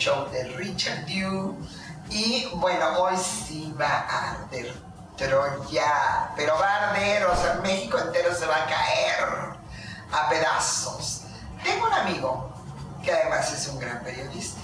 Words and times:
show 0.00 0.26
de 0.32 0.44
Richard 0.56 1.04
Dew. 1.04 1.54
Y 2.08 2.48
bueno, 2.54 2.98
hoy 2.98 3.16
sí 3.16 3.72
va 3.78 3.86
a 4.08 4.30
arder 4.32 4.72
Troya, 5.16 6.30
pero 6.34 6.54
va 6.58 6.66
a 6.66 6.90
arder, 6.90 7.26
o 7.26 7.36
sea, 7.36 7.60
México 7.62 7.98
entero 7.98 8.34
se 8.34 8.46
va 8.46 8.56
a 8.56 8.66
caer 8.66 9.28
a 10.10 10.28
pedazos. 10.30 11.24
Tengo 11.62 11.86
un 11.86 11.92
amigo 11.92 12.50
que 13.04 13.12
además 13.12 13.52
es 13.52 13.68
un 13.68 13.78
gran 13.78 14.02
periodista 14.02 14.60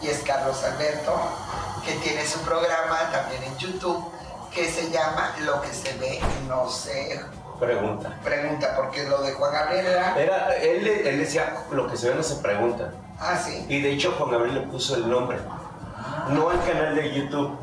y 0.00 0.08
es 0.08 0.20
Carlos 0.20 0.64
Alberto, 0.64 1.14
que 1.84 1.92
tiene 1.96 2.26
su 2.26 2.40
programa 2.40 3.10
también 3.12 3.42
en 3.42 3.56
YouTube 3.58 4.10
que 4.50 4.70
se 4.70 4.90
llama 4.90 5.34
Lo 5.40 5.60
que 5.60 5.72
se 5.72 5.92
ve 5.98 6.20
no 6.48 6.68
se 6.70 7.20
Pregunta. 7.60 8.18
pregunta, 8.24 8.74
porque 8.76 9.04
lo 9.04 9.22
de 9.22 9.32
Juan 9.34 9.52
Gabriel 9.52 9.86
era... 9.86 10.18
Era, 10.18 10.56
él, 10.56 10.86
él 10.88 11.18
decía, 11.18 11.54
lo 11.70 11.86
que 11.88 11.96
se 11.96 12.08
ve 12.08 12.14
no 12.16 12.22
se 12.22 12.36
pregunta. 12.36 12.92
Ah, 13.22 13.38
sí. 13.38 13.64
Y 13.68 13.80
de 13.80 13.92
hecho 13.92 14.12
Juan 14.18 14.32
Gabriel 14.32 14.54
le 14.56 14.60
puso 14.62 14.96
el 14.96 15.08
nombre. 15.08 15.38
No 16.30 16.50
al 16.50 16.58
canal 16.64 16.96
de 16.96 17.14
YouTube, 17.14 17.56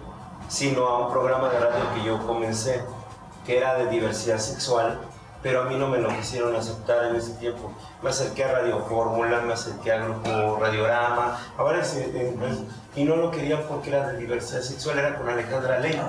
sino 0.47 0.87
a 0.87 1.05
un 1.05 1.11
programa 1.11 1.49
de 1.49 1.59
radio 1.59 1.93
que 1.93 2.03
yo 2.03 2.25
comencé, 2.25 2.81
que 3.45 3.57
era 3.57 3.75
de 3.75 3.87
diversidad 3.87 4.37
sexual, 4.37 4.99
pero 5.43 5.63
a 5.63 5.65
mí 5.65 5.75
no 5.75 5.87
me 5.87 5.97
lo 5.97 6.09
quisieron 6.09 6.55
aceptar 6.55 7.05
en 7.05 7.17
ese 7.17 7.33
tiempo. 7.33 7.71
Me 8.01 8.09
acerqué 8.09 8.45
a 8.45 8.53
Radio 8.53 8.79
Fórmula, 8.85 9.41
me 9.41 9.53
acerqué 9.53 9.91
al 9.91 10.05
grupo 10.05 10.57
Radiorama, 10.61 11.39
ahora 11.57 11.83
sí, 11.83 11.99
eh, 11.99 12.35
pues, 12.39 12.59
y 12.95 13.03
no 13.03 13.17
lo 13.17 13.29
querían 13.29 13.63
porque 13.67 13.89
era 13.89 14.07
de 14.09 14.17
diversidad 14.17 14.61
sexual, 14.61 14.99
era 14.99 15.17
con 15.17 15.27
Alejandra 15.29 15.79
Ley. 15.79 16.01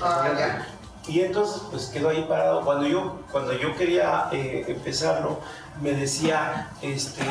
Ah, 0.00 0.30
ya. 0.36 0.66
Y 1.06 1.20
entonces 1.20 1.62
pues 1.70 1.86
quedó 1.86 2.10
ahí 2.10 2.24
parado. 2.28 2.64
Cuando 2.64 2.86
yo, 2.86 3.20
cuando 3.30 3.52
yo 3.52 3.74
quería 3.76 4.28
eh, 4.30 4.64
empezarlo, 4.68 5.40
me 5.80 5.92
decía, 5.92 6.70
este, 6.80 7.24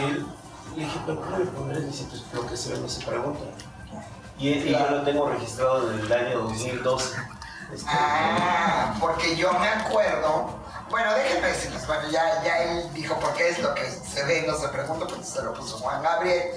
le 0.75 0.83
dije, 0.85 0.99
pero 1.05 1.21
¿cómo 1.21 1.37
le 1.37 1.45
pondré? 1.45 1.81
Dice, 1.81 2.05
pues 2.09 2.23
lo 2.33 2.47
que 2.47 2.57
se 2.57 2.73
ve 2.73 2.79
no 2.79 2.87
se 2.89 3.05
pregunta. 3.05 3.43
Y, 4.37 4.49
y 4.49 4.71
yo 4.71 4.89
lo 4.89 5.03
tengo 5.03 5.29
registrado 5.29 5.87
desde 5.89 6.05
el 6.05 6.13
año 6.27 6.39
2012. 6.41 7.15
Este, 7.73 7.89
Ah, 7.89 8.95
porque 8.99 9.35
yo 9.35 9.51
me 9.53 9.67
acuerdo. 9.67 10.59
Bueno, 10.89 11.13
déjenme 11.13 11.47
decirles, 11.47 11.87
bueno, 11.87 12.03
ya, 12.09 12.43
ya 12.43 12.57
él 12.63 12.89
dijo 12.93 13.15
por 13.19 13.33
qué 13.33 13.49
es 13.49 13.59
lo 13.59 13.73
que 13.73 13.89
se 13.89 14.23
ve, 14.25 14.43
no 14.45 14.55
se 14.57 14.67
pregunta, 14.69 15.05
porque 15.07 15.23
se 15.23 15.41
lo 15.41 15.53
puso 15.53 15.77
Juan 15.77 16.01
Gabriel. 16.01 16.49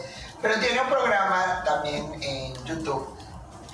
Pero 0.42 0.58
tiene 0.58 0.80
un 0.80 0.88
programa 0.88 1.62
también 1.64 2.12
en 2.22 2.54
YouTube 2.64 3.16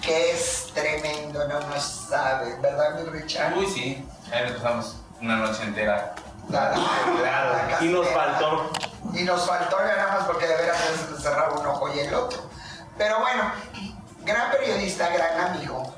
que 0.03 0.33
es 0.33 0.69
tremendo, 0.75 1.47
no 1.49 1.61
nos 1.61 1.83
sabe, 1.83 2.57
¿verdad, 2.61 2.95
mi 2.99 3.11
Richard? 3.11 3.57
Uy, 3.57 3.67
sí. 3.67 4.07
Ahí 4.33 4.45
nos 4.51 4.61
pasamos 4.61 4.97
una 5.21 5.37
noche 5.37 5.63
entera. 5.63 6.15
La- 6.49 6.73
Claro, 6.73 7.53
la 7.71 7.85
y 7.85 7.89
nos 7.89 8.09
faltó. 8.09 8.71
Y 9.15 9.23
nos 9.25 9.47
faltó 9.47 9.77
más 9.77 10.25
porque 10.27 10.47
de 10.47 10.57
veras 10.57 10.77
se 10.79 11.23
cerraba 11.23 11.59
un 11.59 11.67
ojo 11.67 11.93
y 11.95 11.99
el 12.01 12.15
otro. 12.15 12.43
Pero 12.97 13.19
bueno, 13.21 13.45
gran 14.25 14.51
periodista, 14.51 15.09
gran 15.09 15.41
amigo. 15.41 15.95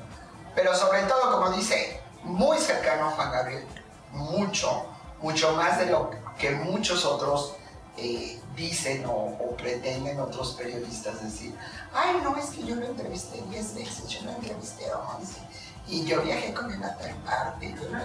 Pero 0.55 0.75
sobre 0.75 1.03
todo, 1.03 1.31
como 1.33 1.49
dice, 1.51 2.01
muy 2.23 2.57
cercano 2.59 3.09
a 3.09 3.11
Juan 3.11 3.31
Gabriel. 3.31 3.67
Mucho, 4.11 4.85
mucho 5.21 5.53
más 5.53 5.79
de 5.79 5.87
lo 5.87 6.11
que 6.37 6.51
muchos 6.51 7.03
otros 7.05 7.55
eh, 7.97 8.39
dicen 8.55 9.03
o, 9.07 9.55
pretenden 9.57 10.19
otros 10.19 10.53
periodistas 10.53 11.21
decir. 11.23 11.55
Ay, 11.93 12.19
no, 12.23 12.35
es 12.37 12.45
que 12.51 12.63
yo 12.63 12.75
lo 12.75 12.85
entrevisté 12.85 13.41
10 13.49 13.75
veces, 13.75 14.07
yo 14.07 14.21
lo 14.23 14.31
entrevisté 14.31 14.85
11. 14.93 15.39
Y 15.87 16.05
yo 16.05 16.21
viajé 16.21 16.53
con 16.53 16.71
él 16.71 16.83
a 16.83 16.95
tal 16.97 17.13
parte. 17.17 17.73
yo 17.75 17.89
lo- 17.89 18.03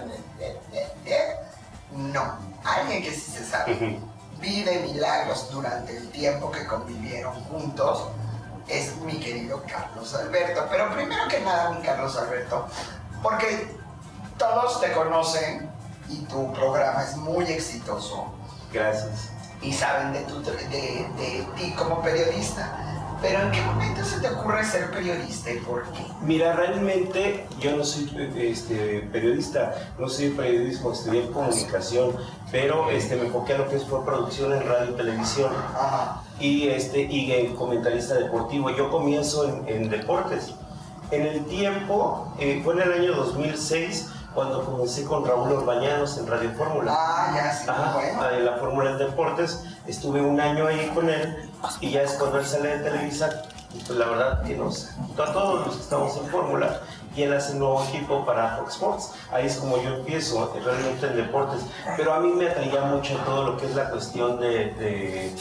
No, 1.91 2.37
alguien 2.63 3.01
que 3.03 3.11
sí 3.13 3.31
se 3.31 3.45
sabe. 3.45 3.99
Vive 4.39 4.79
milagros 4.79 5.49
durante 5.51 5.95
el 5.97 6.09
tiempo 6.09 6.51
que 6.51 6.65
convivieron 6.65 7.33
juntos 7.45 8.07
es 8.67 8.95
mi 8.97 9.19
querido 9.19 9.63
Carlos 9.67 10.13
Alberto. 10.15 10.65
Pero 10.69 10.93
primero 10.93 11.27
que 11.27 11.39
nada, 11.41 11.71
mi 11.71 11.81
Carlos 11.81 12.15
Alberto, 12.17 12.67
porque 13.21 13.75
todos 14.37 14.79
te 14.79 14.91
conocen 14.93 15.69
y 16.07 16.17
tu 16.25 16.51
programa 16.53 17.03
es 17.03 17.15
muy 17.17 17.45
exitoso 17.45 18.33
Gracias. 18.71 19.29
y 19.61 19.73
saben 19.73 20.13
de, 20.13 20.21
tu, 20.21 20.41
de, 20.41 20.51
de 20.59 21.47
ti 21.55 21.71
como 21.73 22.01
periodista. 22.01 22.78
Pero 23.21 23.41
¿en 23.41 23.51
qué 23.51 23.61
momento 23.61 24.03
se 24.03 24.19
te 24.21 24.29
ocurre 24.29 24.63
ser 24.63 24.91
periodista 24.91 25.51
y 25.51 25.57
por 25.59 25.83
qué? 25.91 26.05
Mira, 26.21 26.53
realmente 26.53 27.45
yo 27.59 27.75
no 27.75 27.83
soy 27.83 28.09
este, 28.37 29.09
periodista, 29.11 29.73
no 29.97 30.07
soy 30.07 30.29
periodismo, 30.29 30.93
estudié 30.93 31.29
comunicación, 31.29 32.15
pero 32.49 32.89
este, 32.89 33.17
me 33.17 33.25
enfoqué 33.25 33.55
a 33.55 33.57
lo 33.57 33.69
que 33.69 33.75
es 33.75 33.83
fue 33.83 34.05
producción 34.05 34.53
en 34.53 34.65
radio 34.65 34.91
y 34.91 34.93
televisión 34.93 35.51
Ajá. 35.75 36.23
y, 36.39 36.69
este, 36.69 37.01
y 37.01 37.31
en 37.33 37.55
comentarista 37.55 38.13
deportivo. 38.13 38.69
Yo 38.69 38.89
comienzo 38.89 39.49
en, 39.49 39.67
en 39.67 39.89
deportes. 39.89 40.53
En 41.11 41.25
el 41.25 41.43
tiempo, 41.45 42.33
eh, 42.39 42.61
fue 42.63 42.75
en 42.75 42.81
el 42.81 42.93
año 42.93 43.15
2006 43.15 44.11
cuando 44.33 44.63
comencé 44.63 45.03
con 45.03 45.25
Raúl 45.25 45.51
Orbañanos 45.51 46.17
en 46.17 46.27
Radio 46.27 46.51
Fórmula. 46.51 46.93
Ah, 46.95 47.33
ya, 47.35 47.53
sí, 47.53 47.65
bueno. 47.67 48.29
en 48.29 48.45
la 48.45 48.57
Fórmula 48.57 48.95
de 48.95 49.05
Deportes. 49.05 49.65
Estuve 49.87 50.21
un 50.21 50.39
año 50.39 50.67
ahí 50.67 50.91
con 50.93 51.09
él 51.09 51.48
y 51.81 51.91
ya 51.91 52.01
es 52.03 52.13
cuando 52.13 52.39
él 52.39 52.45
sale 52.45 52.77
de 52.77 52.89
Televisa. 52.89 53.43
Pues 53.85 53.99
la 53.99 54.07
verdad 54.07 54.43
que 54.43 54.55
nos 54.57 54.89
a 55.13 55.31
todos 55.31 55.67
los 55.67 55.75
que 55.75 55.81
estamos 55.83 56.17
en 56.17 56.25
Fórmula 56.29 56.79
y 57.15 57.23
él 57.23 57.33
hace 57.33 57.53
un 57.53 57.59
nuevo 57.59 57.83
equipo 57.85 58.25
para 58.25 58.57
Fox 58.57 58.73
Sports. 58.73 59.11
Ahí 59.31 59.45
es 59.45 59.57
como 59.57 59.81
yo 59.81 59.95
empiezo 59.95 60.51
eh, 60.55 60.61
realmente 60.63 61.05
en 61.05 61.15
deportes. 61.15 61.61
Pero 61.95 62.13
a 62.13 62.19
mí 62.19 62.31
me 62.31 62.47
atraía 62.47 62.81
mucho 62.85 63.15
todo 63.25 63.43
lo 63.43 63.57
que 63.57 63.67
es 63.67 63.75
la 63.75 63.89
cuestión 63.89 64.39
de, 64.39 65.35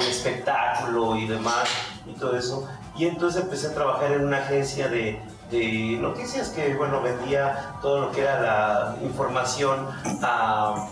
espectáculo 0.00 1.16
y 1.16 1.26
demás 1.28 1.68
y 2.06 2.12
todo 2.14 2.36
eso. 2.36 2.68
Y 2.96 3.06
entonces 3.06 3.42
empecé 3.42 3.68
a 3.68 3.74
trabajar 3.74 4.12
en 4.12 4.24
una 4.24 4.38
agencia 4.38 4.88
de, 4.88 5.20
de 5.50 5.98
noticias 6.00 6.48
que, 6.48 6.74
bueno, 6.74 7.00
vendía 7.00 7.74
todo 7.80 8.00
lo 8.00 8.10
que 8.10 8.22
era 8.22 8.40
la 8.40 8.96
información 9.02 9.86
a 10.22 10.88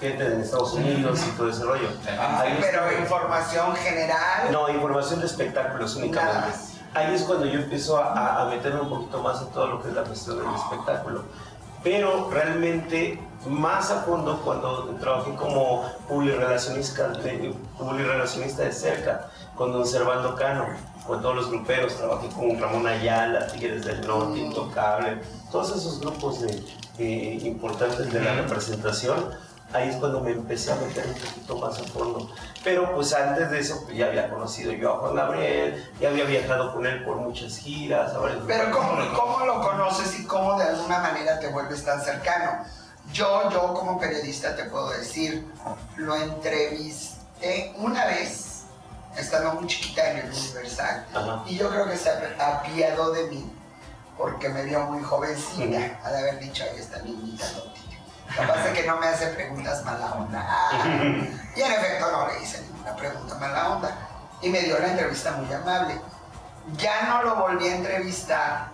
gente 0.00 0.28
de 0.30 0.42
Estados 0.42 0.72
Unidos 0.74 1.20
y 1.26 1.30
todo 1.36 1.48
ese 1.50 1.64
rollo. 1.64 1.88
Ahí 2.18 2.58
Pero 2.60 2.84
estuve. 2.86 3.00
información 3.02 3.74
general. 3.76 4.50
No, 4.52 4.68
información 4.68 5.20
de 5.20 5.26
espectáculos 5.26 5.96
únicamente. 5.96 6.50
Ahí 6.94 7.14
es 7.14 7.22
cuando 7.22 7.46
yo 7.46 7.60
empiezo 7.60 7.96
a, 7.98 8.12
a- 8.12 8.42
a 8.42 8.44
meterme 8.46 8.80
un 8.82 8.88
poquito 8.88 9.20
más 9.22 9.40
en 9.42 9.48
todo 9.48 9.66
lo 9.66 9.82
que 9.82 9.88
es 9.88 9.94
la 9.94 10.02
cuestión 10.04 10.38
del 10.38 10.54
espectáculo. 10.54 11.22
Pero 11.82 12.30
realmente 12.30 13.20
más 13.46 13.90
a 13.90 14.02
fondo 14.02 14.40
cuando 14.42 14.84
trabajé 15.00 15.34
como 15.34 15.84
publirelacionista 16.08 17.08
de, 17.08 17.54
publirelacionista 17.78 18.62
de 18.62 18.72
cerca 18.72 19.28
con 19.54 19.72
don 19.72 19.86
Servando 19.86 20.34
Cano, 20.34 20.66
con 21.06 21.20
todos 21.20 21.36
los 21.36 21.50
gruperos, 21.50 21.94
trabajé 21.96 22.28
con 22.28 22.58
Ramón 22.58 22.86
Ayala, 22.86 23.46
Tigres 23.48 23.84
del 23.84 24.06
Norte, 24.06 24.38
Intocable, 24.38 25.20
todos 25.52 25.76
esos 25.76 26.00
grupos 26.00 26.40
de, 26.40 26.64
eh, 26.98 27.38
importantes 27.42 28.10
de 28.10 28.20
la 28.20 28.32
representación 28.34 29.16
ahí 29.74 29.90
es 29.90 29.96
cuando 29.96 30.20
me 30.20 30.30
empecé 30.30 30.72
a 30.72 30.76
meter 30.76 31.06
un 31.06 31.14
poquito 31.14 31.56
más 31.56 31.78
a 31.78 31.84
fondo. 31.84 32.30
Pero 32.62 32.94
pues 32.94 33.12
antes 33.12 33.50
de 33.50 33.60
eso 33.60 33.82
pues, 33.84 33.96
ya 33.96 34.06
había 34.06 34.30
conocido 34.30 34.72
yo 34.72 34.94
a 34.94 34.98
Juan 34.98 35.16
Gabriel, 35.16 35.92
ya 36.00 36.08
había 36.10 36.24
viajado 36.24 36.72
con 36.72 36.86
él 36.86 37.04
por 37.04 37.16
muchas 37.16 37.58
giras. 37.58 38.12
Pero. 38.46 38.70
¿cómo, 38.70 38.96
¿cómo 39.14 39.46
lo 39.46 39.60
conoces 39.60 40.18
y 40.20 40.24
cómo 40.26 40.56
de 40.58 40.64
alguna 40.64 41.00
manera 41.00 41.38
te 41.40 41.48
vuelves 41.48 41.84
tan 41.84 42.00
cercano? 42.00 42.64
Yo, 43.12 43.50
yo 43.50 43.74
como 43.74 43.98
periodista 44.00 44.56
te 44.56 44.64
puedo 44.64 44.90
decir, 44.90 45.46
lo 45.96 46.16
entrevisté 46.16 47.74
una 47.76 48.06
vez, 48.06 48.62
estando 49.16 49.52
muy 49.54 49.66
chiquita 49.66 50.10
en 50.10 50.18
el 50.18 50.32
Universal, 50.32 51.06
Ajá. 51.14 51.42
y 51.46 51.56
yo 51.56 51.68
creo 51.68 51.86
que 51.86 51.98
se 51.98 52.10
apiadó 52.10 53.12
de 53.12 53.24
mí, 53.24 53.52
porque 54.16 54.48
me 54.48 54.62
vio 54.62 54.80
muy 54.86 55.02
jovencita, 55.02 56.00
al 56.02 56.16
haber 56.16 56.38
dicho, 56.38 56.64
ahí 56.64 56.80
está 56.80 57.02
niñita. 57.02 57.44
Lo 58.36 58.40
que 58.42 58.48
pasa 58.48 58.66
es 58.72 58.78
que 58.78 58.86
no 58.86 58.96
me 58.96 59.06
hace 59.06 59.26
preguntas 59.28 59.84
mala 59.84 60.12
onda. 60.12 60.46
Y 61.56 61.60
en 61.60 61.72
efecto 61.72 62.10
no 62.10 62.26
le 62.28 62.42
hice 62.42 62.60
ninguna 62.62 62.96
pregunta 62.96 63.34
mala 63.36 63.68
onda. 63.70 63.96
Y 64.40 64.48
me 64.50 64.60
dio 64.60 64.78
la 64.78 64.88
entrevista 64.88 65.32
muy 65.32 65.52
amable. 65.52 66.00
Ya 66.76 67.02
no 67.08 67.22
lo 67.22 67.36
volví 67.36 67.68
a 67.68 67.76
entrevistar. 67.76 68.68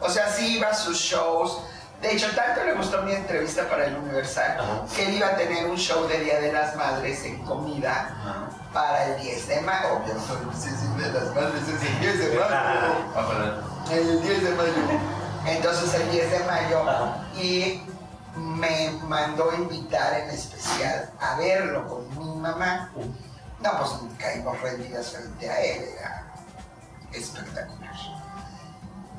O 0.00 0.08
sea, 0.08 0.28
sí 0.28 0.56
iba 0.56 0.68
a 0.68 0.74
sus 0.74 0.96
shows. 0.98 1.60
De 2.00 2.12
hecho, 2.12 2.26
tanto 2.34 2.64
le 2.64 2.72
gustó 2.72 3.02
mi 3.02 3.12
entrevista 3.12 3.68
para 3.68 3.84
el 3.86 3.96
Universal 3.96 4.58
Ajá. 4.58 4.82
que 4.96 5.06
él 5.06 5.14
iba 5.14 5.28
a 5.28 5.36
tener 5.36 5.66
un 5.66 5.76
show 5.76 6.08
de 6.08 6.18
Día 6.18 6.40
de 6.40 6.52
las 6.52 6.74
Madres 6.74 7.22
en 7.24 7.38
comida 7.44 8.10
para 8.72 9.04
el 9.04 9.20
10 9.22 9.46
de 9.48 9.60
mayo. 9.60 9.88
Obvio, 9.98 10.14
sí, 10.52 10.70
sí, 10.70 11.00
de 11.00 11.12
las 11.12 11.32
Madres 11.34 11.62
es 11.68 11.88
el 11.90 12.00
10 12.00 12.18
de 12.18 12.38
mayo. 12.38 12.50
El 13.90 14.22
10 14.22 14.44
de 14.44 14.50
mayo. 14.50 14.72
Entonces 15.46 15.94
el 15.94 16.10
10 16.10 16.30
de 16.30 16.38
mayo 16.44 16.88
Ajá. 16.88 17.16
y 17.36 17.82
me 18.36 18.90
mandó 19.08 19.52
invitar 19.54 20.20
en 20.20 20.30
especial 20.30 21.10
a 21.20 21.36
verlo 21.36 21.86
con 21.86 22.18
mi 22.18 22.40
mamá. 22.40 22.90
No, 23.60 23.70
pues 23.78 23.90
caímos 24.18 24.60
rendidas 24.60 25.10
frente 25.10 25.48
a 25.50 25.60
él, 25.60 25.84
era 25.98 26.32
espectacular. 27.12 27.92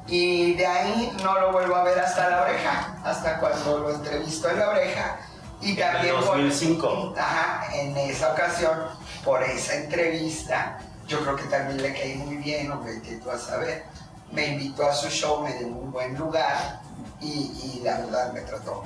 Y 0.07 0.53
de 0.55 0.67
ahí 0.67 1.17
no 1.23 1.39
lo 1.39 1.51
vuelvo 1.53 1.75
a 1.75 1.83
ver 1.83 1.97
hasta 1.99 2.29
la 2.29 2.41
oreja, 2.41 2.97
hasta 3.05 3.39
cuando 3.39 3.79
lo 3.79 3.89
entrevisto 3.95 4.49
en 4.49 4.59
la 4.59 4.69
oreja. 4.69 5.17
Y 5.61 5.77
también 5.77 6.15
por- 6.15 6.25
2005. 6.25 7.13
Ajá, 7.17 7.73
en 7.73 7.95
esa 7.97 8.33
ocasión, 8.33 8.77
por 9.23 9.41
esa 9.43 9.75
entrevista, 9.75 10.77
yo 11.07 11.19
yo 11.19 11.23
creo 11.23 11.35
que 11.35 11.43
también 11.43 11.81
le 11.81 11.93
caí 11.93 12.15
muy 12.15 12.37
bien, 12.37 12.71
hombre, 12.71 13.01
que 13.01 13.15
tú 13.17 13.27
vas 13.27 13.49
a 13.49 13.57
ver. 13.57 13.85
Me 14.31 14.47
invitó 14.47 14.89
a 14.89 14.93
su 14.93 15.09
show, 15.09 15.41
me 15.43 15.53
dio 15.53 15.67
un 15.67 15.91
buen 15.91 16.15
lugar 16.17 16.81
y, 17.21 17.27
y 17.27 17.81
la 17.83 17.99
verdad 17.99 18.33
me 18.33 18.41
trató. 18.41 18.83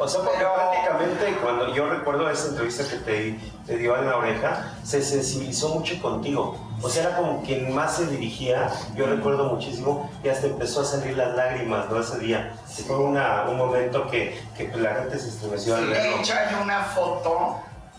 O 0.00 0.06
sea, 0.06 0.20
porque 0.20 0.38
Pero- 0.38 0.54
prácticamente 0.54 1.36
cuando 1.42 1.74
yo 1.74 1.88
recuerdo 1.88 2.30
esa 2.30 2.48
entrevista 2.48 2.84
que 2.88 2.96
te, 2.98 3.40
te 3.66 3.76
dio 3.78 3.96
en 3.96 4.06
la 4.08 4.16
oreja, 4.16 4.74
se 4.84 5.02
sensibilizó 5.02 5.70
mucho 5.70 6.00
contigo. 6.00 6.56
O 6.80 6.88
sea, 6.88 7.08
era 7.08 7.16
como 7.16 7.42
quien 7.42 7.74
más 7.74 7.96
se 7.96 8.06
dirigía, 8.06 8.70
yo 8.94 9.06
recuerdo 9.06 9.46
muchísimo, 9.46 10.08
y 10.22 10.28
hasta 10.28 10.46
empezó 10.46 10.82
a 10.82 10.84
salir 10.84 11.16
las 11.16 11.34
lágrimas, 11.34 11.90
¿no? 11.90 11.98
Ese 12.00 12.16
día. 12.20 12.54
Sí. 12.72 12.84
Fue 12.84 12.96
una- 12.96 13.46
un 13.48 13.56
momento 13.56 14.08
que, 14.08 14.40
que 14.56 14.66
pues, 14.66 14.80
la 14.80 14.94
gente 14.94 15.18
se 15.18 15.28
estremeció 15.30 15.74
al 15.74 15.82
Sí, 15.86 15.90
verlo. 15.90 16.16
de 16.16 16.20
hecho 16.22 16.32
hay 16.34 16.62
una 16.62 16.84
foto 16.84 17.56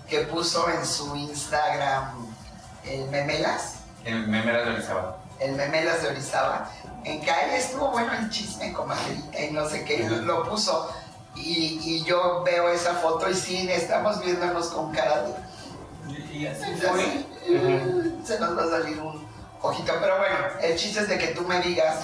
que 0.08 0.20
puso 0.22 0.70
en 0.70 0.86
su 0.86 1.14
Instagram 1.18 2.28
el 2.86 3.10
Memelas, 3.10 3.76
El 4.06 4.26
meme 4.28 4.50
era 4.52 4.64
de 4.64 4.72
Orizaba. 4.72 5.18
el 5.40 5.52
Memelas 5.58 6.02
de 6.02 6.08
Orizaba, 6.08 6.70
en 7.04 7.22
que 7.22 7.32
ahí 7.32 7.56
estuvo 7.56 7.92
bueno 7.92 8.12
el 8.14 8.30
chisme 8.30 8.74
con 8.74 8.88
Margarita 8.88 9.40
y 9.40 9.52
no 9.52 9.68
sé 9.68 9.84
qué, 9.84 10.08
lo, 10.10 10.18
lo 10.18 10.50
puso. 10.50 10.90
Y, 11.36 11.80
y 11.84 12.04
yo 12.04 12.44
veo 12.44 12.70
esa 12.70 12.96
foto 12.96 13.30
y 13.30 13.34
sí, 13.34 13.70
estamos 13.72 14.20
viéndonos 14.22 14.68
con 14.68 14.92
cara 14.92 15.24
de... 15.24 15.34
Y 16.34 16.48
así 16.48 16.64
eh, 17.48 18.16
Se 18.24 18.40
nos 18.40 18.58
va 18.58 18.64
a 18.64 18.70
salir 18.82 19.00
un 19.00 19.28
ojito. 19.62 19.94
Pero 20.00 20.18
bueno, 20.18 20.36
el 20.62 20.76
chiste 20.78 21.02
es 21.02 21.10
de 21.10 21.18
que 21.18 21.28
tú 21.28 21.42
me 21.44 21.60
digas, 21.62 21.98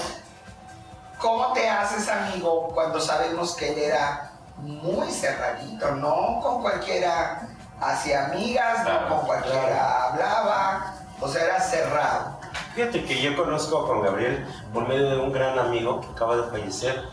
¿cómo 1.19 1.53
te 1.53 1.68
haces 1.69 2.07
amigo 2.07 2.69
cuando 2.74 3.00
sabemos 3.00 3.56
que 3.56 3.71
él 3.71 3.80
era 3.80 4.31
muy 4.57 5.12
cerradito? 5.12 5.92
No 5.95 6.39
con 6.42 6.62
cualquiera 6.62 7.47
hacía 7.81 8.25
amigas, 8.25 8.86
no 8.86 9.09
con 9.09 9.25
cualquiera 9.25 10.06
hablaba, 10.06 10.94
o 11.19 11.27
sea, 11.27 11.44
era 11.44 11.59
cerrado. 11.59 12.35
Fíjate 12.75 13.06
que 13.06 13.22
yo 13.22 13.38
conozco 13.38 13.77
a 13.77 13.81
Juan 13.83 14.01
Gabriel 14.01 14.45
por 14.74 14.86
medio 14.86 15.10
de 15.10 15.18
un 15.18 15.31
gran 15.31 15.57
amigo 15.57 16.01
que 16.01 16.07
acaba 16.07 16.36
de 16.36 16.44
fallecer, 16.44 17.04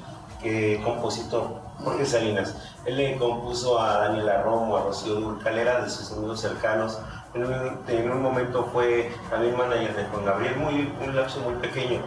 que 0.43 0.81
compositor, 0.83 1.61
Jorge 1.85 2.05
Salinas. 2.05 2.57
Él 2.85 2.97
le 2.97 3.17
compuso 3.17 3.81
a 3.81 3.99
Daniela 3.99 4.43
Romo, 4.43 4.77
a 4.77 4.83
Rocío 4.83 5.15
Durcalera, 5.15 5.85
de 5.85 5.89
sus 5.89 6.11
amigos 6.11 6.41
cercanos. 6.41 6.99
En 7.35 7.45
un, 7.45 7.79
en 7.87 8.11
un 8.11 8.23
momento 8.23 8.69
fue 8.73 9.13
también 9.31 9.57
manager 9.57 9.95
de 9.95 10.05
Juan 10.07 10.25
Gabriel, 10.25 10.57
muy, 10.57 10.93
un 11.01 11.15
lapso 11.15 11.39
muy 11.39 11.55
pequeño. 11.55 12.03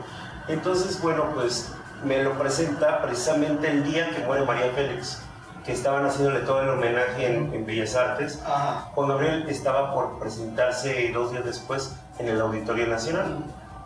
Entonces, 0.50 1.02
bueno, 1.02 1.24
pues 1.34 1.74
me 2.04 2.22
lo 2.24 2.34
presenta 2.34 3.02
precisamente 3.04 3.72
el 3.72 3.86
día 3.86 4.10
que 4.10 4.20
muere 4.26 4.44
María 4.44 4.70
Félix, 4.76 5.22
que 5.64 5.72
estaban 5.72 6.06
haciéndole 6.06 6.42
todo 6.42 6.62
el 6.62 6.72
homenaje 6.72 7.34
en, 7.34 7.54
en 7.54 7.66
Bellas 7.66 7.96
Artes. 7.96 8.44
Ajá. 8.46 8.92
Juan 8.94 9.08
Gabriel 9.08 9.46
estaba 9.48 9.94
por 9.94 10.20
presentarse 10.20 11.10
dos 11.14 11.32
días 11.32 11.46
después 11.46 11.96
en 12.20 12.30
el 12.30 12.42
Auditorio 12.42 12.88
Nacional. 12.88 13.44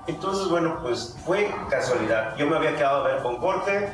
Entonces, 0.08 0.48
bueno, 0.50 0.80
pues 0.82 1.16
fue 1.26 1.54
casualidad. 1.70 2.36
Yo 2.36 2.48
me 2.48 2.58
había 2.58 2.76
quedado 2.76 3.04
a 3.04 3.08
ver 3.08 3.22
con 3.22 3.38
Jorge, 3.38 3.90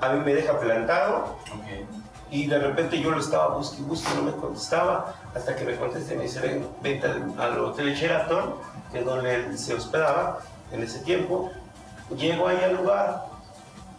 a 0.00 0.08
mí 0.10 0.20
me 0.24 0.34
deja 0.34 0.58
plantado 0.58 1.36
Ok. 1.54 1.86
y 2.30 2.46
de 2.46 2.58
repente 2.58 3.00
yo 3.00 3.10
lo 3.10 3.20
estaba 3.20 3.56
busque 3.56 3.80
y 3.80 4.16
no 4.16 4.22
me 4.22 4.32
contestaba, 4.32 5.14
hasta 5.34 5.54
que 5.54 5.64
me 5.64 5.76
contesta 5.76 6.14
y 6.14 6.16
me 6.16 6.22
dice, 6.24 6.40
ven, 6.40 6.66
vente 6.82 7.06
al, 7.06 7.58
Hotel 7.60 7.94
Sheraton, 7.94 8.54
que 8.90 9.00
es 9.00 9.04
donde 9.04 9.34
él 9.34 9.58
se 9.58 9.74
hospedaba 9.74 10.40
en 10.72 10.82
ese 10.82 11.00
tiempo. 11.00 11.50
Llego 12.16 12.48
ahí 12.48 12.58
al 12.64 12.76
lugar 12.76 13.26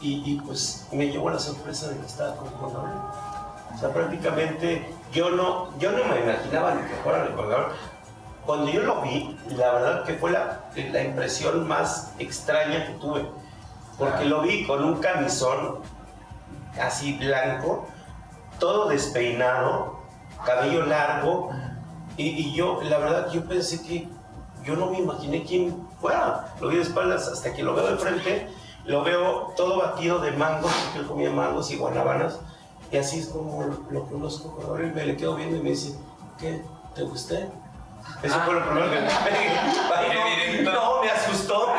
y, 0.02 0.24
y, 0.26 0.42
pues 0.42 0.88
me 0.92 1.08
llevó 1.08 1.30
la 1.30 1.40
sorpresa 1.40 1.88
de 1.90 1.98
que 1.98 2.06
estaba 2.06 2.36
con 2.36 2.74
Gabriel. 2.74 2.98
O 3.74 3.78
sea, 3.78 3.90
prácticamente 3.94 4.94
yo 5.14 5.30
no, 5.30 5.70
yo 5.80 5.92
no 5.92 6.04
me 6.06 6.20
imaginaba 6.20 6.76
ni 6.76 6.82
que 6.82 6.96
fuera 6.96 7.26
el 7.26 7.36
Gabriel. 7.36 7.72
Cuando 8.52 8.70
yo 8.70 8.84
lo 8.84 9.02
vi, 9.02 9.38
la 9.56 9.72
verdad 9.72 10.04
que 10.04 10.16
fue 10.16 10.30
la, 10.30 10.60
la 10.76 11.04
impresión 11.04 11.66
más 11.70 12.12
extraña 12.20 12.86
que 12.86 12.94
tuve. 12.96 13.26
Porque 13.98 14.26
lo 14.26 14.42
vi 14.42 14.68
con 14.68 14.84
un 14.84 14.96
camisón 14.96 15.80
así 16.78 17.18
blanco, 17.18 17.88
todo 18.60 18.90
despeinado, 18.90 20.02
cabello 20.46 20.86
largo, 20.86 21.50
y, 22.18 22.28
y 22.28 22.54
yo, 22.54 22.82
la 22.84 22.98
verdad, 22.98 23.32
yo 23.32 23.46
pensé 23.46 23.82
que 23.84 24.10
yo 24.66 24.76
no 24.76 24.88
me 24.88 25.00
imaginé 25.00 25.46
quién 25.46 25.88
fuera. 26.02 26.54
Lo 26.60 26.68
vi 26.68 26.76
de 26.76 26.82
espaldas 26.82 27.30
hasta 27.30 27.54
que 27.54 27.64
lo 27.64 27.74
veo 27.74 27.88
de 27.88 27.98
frente, 28.00 28.50
lo 28.84 29.02
veo 29.02 29.54
todo 29.56 29.78
batido 29.80 30.20
de 30.20 30.34
mangos, 30.34 30.74
porque 30.74 31.00
él 31.00 31.08
comía 31.08 31.30
mangos 31.30 31.72
y 31.72 31.78
guanabanas, 31.78 32.42
y 32.92 32.98
así 32.98 33.20
es 33.20 33.28
como 33.28 33.64
lo 33.90 34.06
conozco. 34.08 34.60
Ahora 34.68 34.92
me 34.94 35.06
le 35.06 35.16
quedo 35.16 35.36
viendo 35.36 35.56
y 35.56 35.62
me 35.62 35.70
dice, 35.70 35.98
¿qué? 36.38 36.62
¿Te 36.94 37.04
gusté? 37.04 37.50
Eso 38.24 38.40
fue 38.46 38.54
lo 38.54 38.64
primero 38.66 38.90
que 38.92 39.00
me 39.00 40.62
no, 40.64 40.72
no, 40.74 41.02
me 41.02 41.10
asustó, 41.10 41.74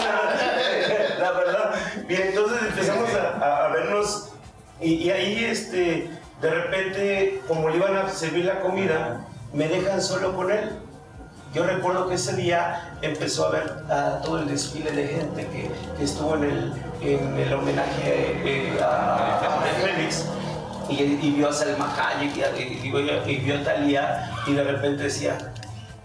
la 1.20 1.32
verdad. 1.32 1.74
Y 2.08 2.14
entonces 2.14 2.58
empezamos 2.68 3.08
a, 3.14 3.64
a- 3.66 3.68
vernos 3.68 4.28
y, 4.80 4.94
y 4.94 5.10
ahí, 5.10 5.44
este, 5.44 6.10
de 6.40 6.50
repente, 6.50 7.40
como 7.46 7.68
le 7.68 7.76
iban 7.76 7.96
a 7.96 8.08
servir 8.08 8.44
la 8.44 8.60
comida, 8.60 9.24
me 9.52 9.68
dejan 9.68 10.02
solo 10.02 10.34
con 10.34 10.50
él. 10.50 10.78
Yo 11.54 11.64
recuerdo 11.64 12.08
que 12.08 12.14
ese 12.14 12.34
día 12.34 12.96
empezó 13.02 13.46
a 13.46 13.50
ver 13.50 13.72
a 13.90 14.20
todo 14.24 14.38
el 14.38 14.48
desfile 14.48 14.90
de 14.90 15.06
gente 15.06 15.46
que, 15.48 15.70
que 15.98 16.04
estuvo 16.04 16.34
en 16.36 16.44
el, 16.44 16.72
en 17.02 17.38
el 17.38 17.52
homenaje 17.52 18.40
eh, 18.44 18.78
a, 18.82 19.38
a 19.38 19.62
Félix 19.84 20.24
y, 20.88 20.94
y 21.02 21.34
vio 21.36 21.50
a 21.50 21.52
Salma 21.52 21.94
Hayek 21.94 22.36
y, 22.56 22.88
y 22.88 23.32
y 23.32 23.36
vio 23.36 23.58
a 23.60 23.64
Talía 23.64 24.30
y 24.46 24.54
de 24.54 24.64
repente 24.64 25.02
decía, 25.04 25.36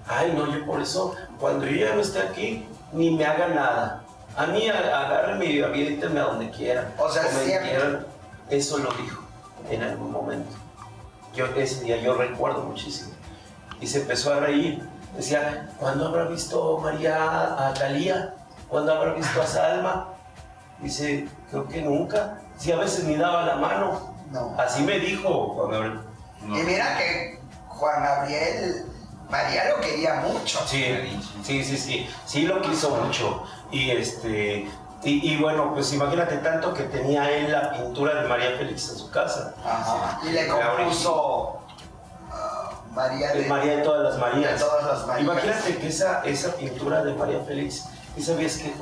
ay 0.07 0.33
no, 0.35 0.51
yo 0.51 0.65
por 0.65 0.81
eso, 0.81 1.15
cuando 1.39 1.65
yo 1.65 1.85
ya 1.85 1.93
no 1.95 2.01
esté 2.01 2.19
aquí, 2.19 2.67
ni 2.91 3.11
me 3.11 3.25
haga 3.25 3.47
nada. 3.49 4.03
A 4.35 4.45
mí 4.47 4.67
a- 4.69 5.01
agárrenme 5.05 5.45
y 5.45 5.61
aviéntenme 5.61 6.19
a 6.19 6.23
donde 6.23 6.49
quieran. 6.51 6.93
O 6.97 7.09
sea, 7.09 7.23
me 7.23 7.29
siempre. 7.45 7.69
quieran". 7.69 8.05
Eso 8.49 8.77
lo 8.77 8.91
dijo 8.93 9.21
en 9.69 9.83
algún 9.83 10.11
momento. 10.11 10.55
Yo 11.35 11.45
ese 11.55 11.83
día 11.83 11.97
yo 11.97 12.13
recuerdo 12.15 12.63
muchísimo. 12.63 13.11
Y 13.81 13.87
se 13.87 14.01
empezó 14.01 14.33
a 14.33 14.39
reír. 14.39 14.87
Decía, 15.15 15.69
¿cuándo 15.79 16.07
habrá 16.07 16.25
visto 16.25 16.77
María 16.79 17.67
a 17.67 17.73
Talía? 17.73 18.33
¿Cuándo 18.69 18.93
habrá 18.93 19.13
visto 19.13 19.41
a 19.41 19.45
Salma? 19.47 20.09
Dice, 20.79 21.27
creo 21.49 21.67
que 21.67 21.81
nunca. 21.81 22.39
Sí, 22.57 22.71
a 22.71 22.77
veces 22.77 23.03
ni 23.05 23.15
daba 23.15 23.45
la 23.45 23.55
mano. 23.55 24.15
No. 24.31 24.55
Así 24.59 24.83
me 24.83 24.99
dijo 24.99 25.53
Juan 25.55 25.71
Gabriel. 25.71 25.99
No. 26.43 26.59
Y 26.59 26.63
mira 26.63 26.97
que 26.97 27.39
Juan 27.67 28.03
Gabriel, 28.03 28.85
María 29.29 29.69
lo 29.69 29.81
quería 29.81 30.15
mucho. 30.15 30.59
Sí, 30.65 31.19
sí, 31.43 31.63
sí, 31.63 31.77
sí, 31.77 32.09
sí 32.25 32.41
lo 32.43 32.61
quiso 32.61 32.91
mucho. 32.91 33.43
Y 33.71 33.91
este, 33.91 34.69
y, 35.03 35.33
y 35.33 35.37
bueno, 35.37 35.73
pues 35.73 35.93
imagínate 35.93 36.37
tanto 36.37 36.73
que 36.73 36.83
tenía 36.83 37.29
él 37.29 37.51
la 37.51 37.73
pintura 37.73 38.21
de 38.21 38.27
María 38.27 38.57
Félix 38.57 38.89
en 38.89 38.97
su 38.97 39.11
casa. 39.11 39.53
Ajá. 39.65 40.19
Y 40.23 40.29
le 40.29 40.47
compuso 40.47 41.59
ah, 42.31 42.71
María 42.91 43.33
De. 43.33 43.45
María 43.47 43.77
de 43.77 43.83
todas 43.83 44.13
las 44.13 44.19
Marías. 44.19 44.53
De 44.53 44.65
todas 44.65 44.85
las 44.85 45.07
Marías. 45.07 45.23
Imagínate 45.23 45.77
que 45.77 45.87
esa, 45.87 46.23
esa 46.23 46.55
pintura 46.55 47.03
de 47.03 47.13
María 47.13 47.39
Félix, 47.45 47.85
¿y 48.15 48.21
sabías 48.21 48.57
que, 48.57 48.73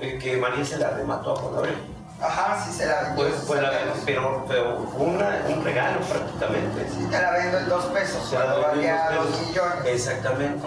eh, 0.00 0.18
que 0.18 0.36
María 0.36 0.64
se 0.64 0.76
la 0.76 0.90
remató 0.90 1.38
a 1.38 1.52
Gabriel? 1.52 1.93
Ajá, 2.20 2.64
sí 2.64 2.72
se 2.72 2.86
la 2.86 3.02
vendió. 3.02 3.16
Pues, 3.24 3.34
pues 3.46 3.60
la- 3.62 3.70
pero, 4.06 4.44
pero 4.48 4.86
fue 4.96 5.06
una- 5.06 5.42
un 5.48 5.64
regalo 5.64 5.98
prácticamente. 6.00 6.88
Sí, 6.90 7.06
te 7.10 7.20
la 7.20 7.30
vendo 7.32 7.58
en 7.58 7.68
dos 7.68 7.84
pesos, 7.86 8.28
Se 8.28 8.38
la 8.38 8.54
valía 8.54 9.10
dos 9.14 9.26
pesos. 9.26 9.48
millones. 9.48 9.84
Exactamente. 9.86 10.66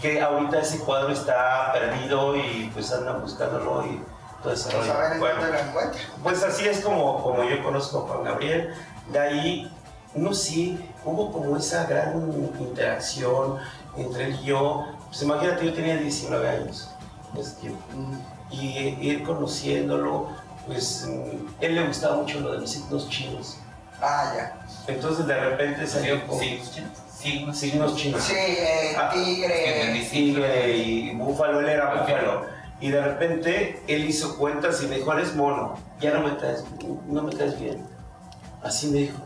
Que 0.00 0.20
ahorita 0.20 0.58
ese 0.60 0.78
cuadro 0.80 1.12
está 1.12 1.72
perdido 1.72 2.36
y 2.36 2.70
pues 2.74 2.92
andan 2.92 3.20
buscándolo 3.22 3.86
y 3.86 4.02
todo 4.42 4.52
ese 4.52 4.70
Pues 4.76 4.88
a 4.90 4.98
ver 4.98 5.18
Bueno, 5.18 5.40
dónde 5.40 5.52
lo 5.52 5.58
encuentras. 5.68 6.04
Pues 6.22 6.42
así 6.42 6.68
es 6.68 6.80
como, 6.80 7.22
como 7.22 7.44
yo 7.44 7.62
conozco 7.62 7.98
a 7.98 8.08
Juan 8.08 8.24
Gabriel. 8.24 8.74
De 9.12 9.18
ahí, 9.18 9.72
no 10.14 10.34
sé, 10.34 10.76
hubo 11.04 11.32
como 11.32 11.56
esa 11.56 11.84
gran 11.86 12.20
interacción 12.58 13.58
entre 13.96 14.26
él 14.26 14.38
y 14.42 14.44
yo. 14.46 14.86
Pues 15.08 15.22
imagínate, 15.22 15.66
yo 15.66 15.72
tenía 15.74 15.96
19 15.96 16.48
años 16.48 16.88
tiempo. 17.60 17.80
Y 18.50 18.66
ir 19.00 19.24
conociéndolo, 19.24 20.28
pues 20.66 21.08
él 21.60 21.74
le 21.74 21.86
gustaba 21.86 22.16
mucho 22.16 22.40
lo 22.40 22.52
de 22.52 22.58
los 22.60 22.70
signos 22.70 23.08
chinos. 23.08 23.58
Ah, 24.00 24.32
ya. 24.36 24.64
Entonces 24.92 25.26
de 25.26 25.38
repente 25.38 25.86
salió 25.86 26.26
con 26.26 26.38
Sí, 26.40 26.60
sí, 26.62 26.82
sí. 27.20 27.52
signos 27.52 27.96
chinos. 27.96 28.22
Sí, 28.22 28.34
eh, 28.36 28.96
Ah, 28.98 29.10
tigre. 29.12 29.80
entendí. 29.82 30.08
Tigre 30.08 30.76
y 30.76 31.14
búfalo, 31.14 31.60
él 31.60 31.68
era 31.68 31.94
búfalo. 32.00 32.46
Y 32.80 32.90
de 32.90 33.00
repente 33.00 33.80
él 33.86 34.04
hizo 34.08 34.36
cuentas 34.36 34.82
y 34.82 34.86
me 34.88 34.96
dijo, 34.96 35.12
eres 35.12 35.36
mono, 35.36 35.74
ya 36.00 36.14
no 36.14 36.26
me 36.26 36.36
caes, 36.36 36.64
no 37.06 37.22
me 37.22 37.32
caes 37.32 37.58
bien. 37.60 37.86
Así 38.62 38.88
me 38.88 38.98
dijo. 38.98 39.18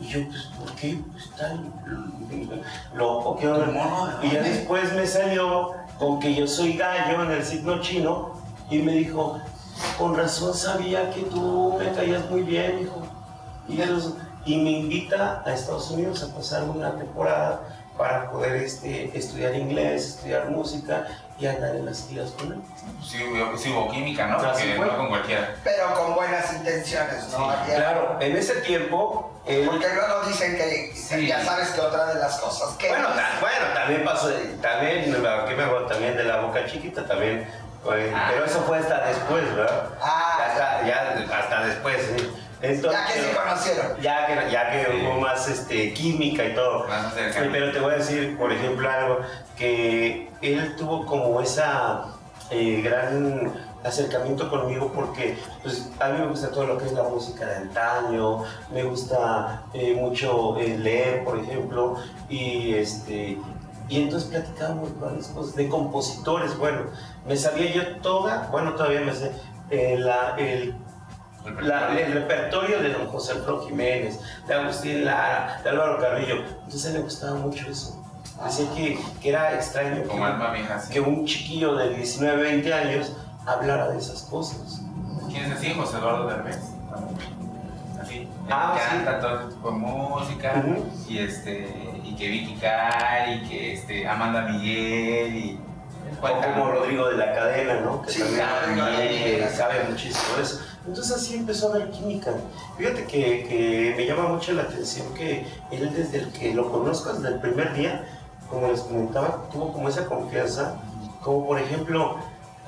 Y 0.00 0.06
yo, 0.08 0.20
pues, 0.26 0.42
¿por 0.58 0.72
qué? 0.76 0.98
Pues 1.12 1.30
tan 1.36 1.72
loco, 2.94 3.36
¿qué 3.36 3.48
onda? 3.48 3.66
mono 3.66 4.18
Y 4.22 4.30
ya 4.30 4.42
después 4.42 4.92
me 4.94 5.06
salió 5.06 5.74
con 5.98 6.18
que 6.20 6.34
yo 6.34 6.46
soy 6.46 6.72
gallo 6.76 7.22
en 7.24 7.30
el 7.32 7.44
signo 7.44 7.80
chino 7.82 8.32
y 8.70 8.78
me 8.78 8.92
dijo, 8.92 9.38
con 9.98 10.16
razón 10.16 10.54
sabía 10.54 11.10
que 11.10 11.22
tú 11.22 11.76
me 11.78 11.92
caías 11.92 12.28
muy 12.30 12.42
bien, 12.42 12.80
hijo. 12.80 13.02
Y, 14.44 14.56
me 14.56 14.70
invita 14.70 15.42
a 15.46 15.52
Estados 15.54 15.90
Unidos 15.92 16.22
a 16.24 16.34
pasar 16.34 16.64
una 16.64 16.96
temporada 16.96 17.60
para 17.96 18.28
poder 18.30 18.56
este, 18.56 19.16
estudiar 19.16 19.54
inglés, 19.54 20.16
estudiar 20.16 20.50
música 20.50 21.06
y 21.38 21.46
andar 21.46 21.76
en 21.76 21.86
las 21.86 22.08
giras 22.08 22.30
con 22.32 22.52
él. 22.52 22.58
Sí, 23.02 23.18
sí 23.56 23.70
hubo 23.72 23.90
química, 23.92 24.26
¿no? 24.26 24.38
Así 24.38 24.64
Porque 24.64 24.76
fue. 24.76 24.86
no 24.86 24.96
con 24.96 25.08
cualquiera. 25.08 25.54
Pero 25.62 25.94
con 25.94 26.14
buenas 26.16 26.52
intenciones, 26.54 27.28
¿no? 27.30 27.52
Claro, 27.66 28.16
en 28.20 28.36
ese 28.36 28.54
tiempo, 28.62 29.30
él- 29.46 29.66
Porque 29.66 29.86
luego 29.94 30.26
dicen 30.26 30.56
que 30.56 30.92
Sí. 30.96 31.26
ya 31.28 31.44
sabes 31.44 31.68
que 31.70 31.80
otra 31.80 32.06
de 32.06 32.20
las 32.20 32.38
cosas 32.40 32.76
que 32.76 32.88
bueno, 32.88 33.08
ta- 33.08 33.38
bueno, 33.40 33.66
también 33.74 34.04
pasó, 34.04 34.28
también, 34.60 35.04
¿qué 35.04 35.54
me? 35.56 35.88
También 35.88 36.16
de 36.16 36.24
la 36.24 36.40
boca 36.40 36.66
chiquita, 36.66 37.06
también, 37.06 37.46
pues, 37.82 38.12
Ah. 38.14 38.28
pero 38.32 38.44
eso 38.44 38.60
fue 38.62 38.78
hasta 38.78 39.06
después, 39.06 39.54
¿verdad? 39.56 39.88
Ah. 40.00 40.38
Hasta, 40.46 40.86
ya, 40.86 41.26
hasta 41.38 41.64
después, 41.66 41.96
sí. 42.16 42.30
Entonces, 42.64 43.00
ya 43.00 43.12
que 43.12 43.20
se 43.20 43.36
conocieron. 43.36 44.00
ya 44.00 44.26
que, 44.26 44.50
ya 44.52 44.70
que 44.70 44.84
Sí. 44.84 45.02
hubo 45.04 45.20
más 45.20 45.48
este, 45.48 45.92
química 45.94 46.44
y 46.44 46.54
todo. 46.54 46.86
Más 46.86 47.12
Sí, 47.12 47.18
cerca. 47.32 47.48
pero 47.50 47.72
te 47.72 47.80
voy 47.80 47.94
a 47.94 47.96
decir, 47.96 48.38
por 48.38 48.52
ejemplo, 48.52 48.88
algo 48.88 49.18
que 49.58 50.30
él 50.42 50.76
tuvo 50.76 51.04
como 51.06 51.40
esa 51.40 52.04
eh, 52.50 52.82
gran 52.84 53.52
acercamiento 53.82 54.48
conmigo 54.48 54.92
porque 54.94 55.36
pues, 55.62 55.88
a 55.98 56.08
mí 56.10 56.18
me 56.20 56.26
gusta 56.26 56.50
todo 56.52 56.66
lo 56.66 56.78
que 56.78 56.84
es 56.84 56.92
la 56.92 57.02
música 57.02 57.46
de 57.46 57.56
antaño, 57.56 58.44
me 58.70 58.84
gusta 58.84 59.62
eh, 59.72 59.94
mucho 59.98 60.56
eh, 60.58 60.76
leer, 60.78 61.24
por 61.24 61.38
ejemplo, 61.38 61.96
y 62.28 62.74
este 62.74 63.38
y 63.88 64.02
entonces 64.02 64.28
platicábamos 64.30 64.98
varias 65.00 65.28
cosas 65.28 65.54
de 65.56 65.68
compositores, 65.68 66.56
bueno, 66.58 66.82
me 67.26 67.36
sabía 67.36 67.72
yo 67.72 67.96
toda, 68.00 68.48
bueno, 68.50 68.74
todavía 68.74 69.00
me 69.02 69.14
sé, 69.14 69.32
eh, 69.70 69.96
la, 69.98 70.36
el 70.38 70.74
la- 71.60 71.98
el 71.98 72.12
repertorio 72.12 72.80
de 72.80 72.92
don 72.92 73.08
José 73.08 73.32
Alfredo 73.32 73.66
Jiménez, 73.66 74.20
de 74.46 74.54
Agustín 74.54 75.04
Lara, 75.04 75.60
de 75.64 75.70
Álvaro 75.70 75.98
Carrillo. 75.98 76.36
Entonces 76.64 76.92
le 76.94 77.00
gustaba 77.00 77.34
mucho 77.34 77.66
eso. 77.68 77.98
Decía 78.44 78.66
que, 78.76 78.98
que 79.20 79.28
era 79.30 79.52
extraño 79.54 80.04
Como 80.06 80.20
que, 80.20 80.24
alma 80.30 80.54
sí. 80.80 80.92
que 80.92 81.00
un 81.00 81.26
chiquillo 81.26 81.74
de 81.74 81.94
19, 81.96 82.40
20 82.42 82.72
años 82.72 83.12
hablara 83.44 83.88
de 83.88 83.98
esas 83.98 84.22
cosas. 84.22 84.82
¿Quién 85.28 85.44
es 85.46 85.58
así? 85.58 85.74
José 85.74 85.98
Eduardo 85.98 86.28
Derbez. 86.28 86.58
Así. 88.00 88.28
Ah, 88.48 88.74
que 88.76 88.80
sí. 88.80 89.04
canta 89.04 89.20
todo 89.20 89.48
tipo 89.48 89.70
de 89.70 89.76
música. 89.76 90.64
Y 91.08 91.18
este. 91.18 91.91
Que 92.22 92.28
Vicky 92.28 92.54
Carr, 92.54 93.30
y 93.30 93.48
que 93.48 93.72
este, 93.72 94.06
Amanda 94.06 94.42
Miguel, 94.42 95.34
y. 95.34 95.58
O 96.20 96.54
como 96.54 96.70
Rodrigo 96.70 97.08
de 97.08 97.16
la 97.16 97.34
Cadena, 97.34 97.80
¿no? 97.80 98.00
Que 98.00 98.12
Sí, 98.12 98.20
también, 98.20 98.76
de 98.76 99.38
también, 99.40 99.50
sabe 99.50 99.82
muchísimo 99.90 100.36
de 100.36 100.42
eso. 100.44 100.60
Entonces 100.86 101.16
así 101.16 101.34
empezó 101.34 101.72
a 101.72 101.74
haber 101.74 101.90
química. 101.90 102.30
Fíjate 102.78 103.06
que, 103.06 103.44
que 103.48 103.94
me 103.96 104.06
llama 104.06 104.28
mucho 104.28 104.52
la 104.52 104.62
atención 104.62 105.12
que 105.14 105.44
él 105.72 105.92
desde 105.92 106.18
el 106.18 106.32
que 106.32 106.54
lo 106.54 106.70
conozco, 106.70 107.12
desde 107.12 107.26
el 107.26 107.40
primer 107.40 107.74
día, 107.74 108.04
como 108.48 108.68
les 108.68 108.82
comentaba, 108.82 109.48
tuvo 109.50 109.72
como 109.72 109.88
esa 109.88 110.06
confianza, 110.06 110.76
como 111.24 111.44
por 111.44 111.58
ejemplo, 111.58 112.18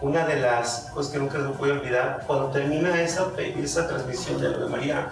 una 0.01 0.27
de 0.27 0.41
las 0.41 0.91
cosas 0.93 1.13
que 1.13 1.19
nunca 1.21 1.39
se 1.39 1.49
puede 1.51 1.75
olvidar, 1.75 2.25
cuando 2.27 2.49
termina 2.51 3.01
esa, 3.01 3.31
esa 3.39 3.87
transmisión 3.87 4.41
de 4.41 4.49
Ave 4.49 4.67
María, 4.67 5.11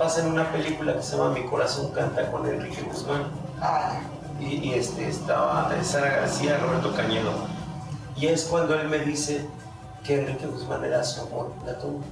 pasa 0.00 0.20
en 0.22 0.28
una 0.32 0.50
película 0.50 0.94
que 0.94 1.02
se 1.02 1.14
llama 1.14 1.28
Mi 1.34 1.44
corazón 1.44 1.90
canta 1.92 2.30
con 2.30 2.46
Enrique 2.48 2.80
Guzmán 2.80 3.24
Ah, 3.60 4.00
y, 4.40 4.70
y, 4.70 4.72
este, 4.72 5.06
estaba 5.06 5.70
Sara 5.82 6.08
García, 6.08 6.56
Roberto 6.56 6.94
Cañedo. 6.96 7.30
Y 8.16 8.28
es 8.28 8.44
cuando 8.44 8.74
él 8.74 8.88
me 8.88 9.00
dice 9.00 9.46
que 10.02 10.18
Enrique 10.22 10.46
Guzmán 10.46 10.82
era 10.86 11.04
su 11.04 11.20
amor 11.20 11.52
platónico. 11.62 12.06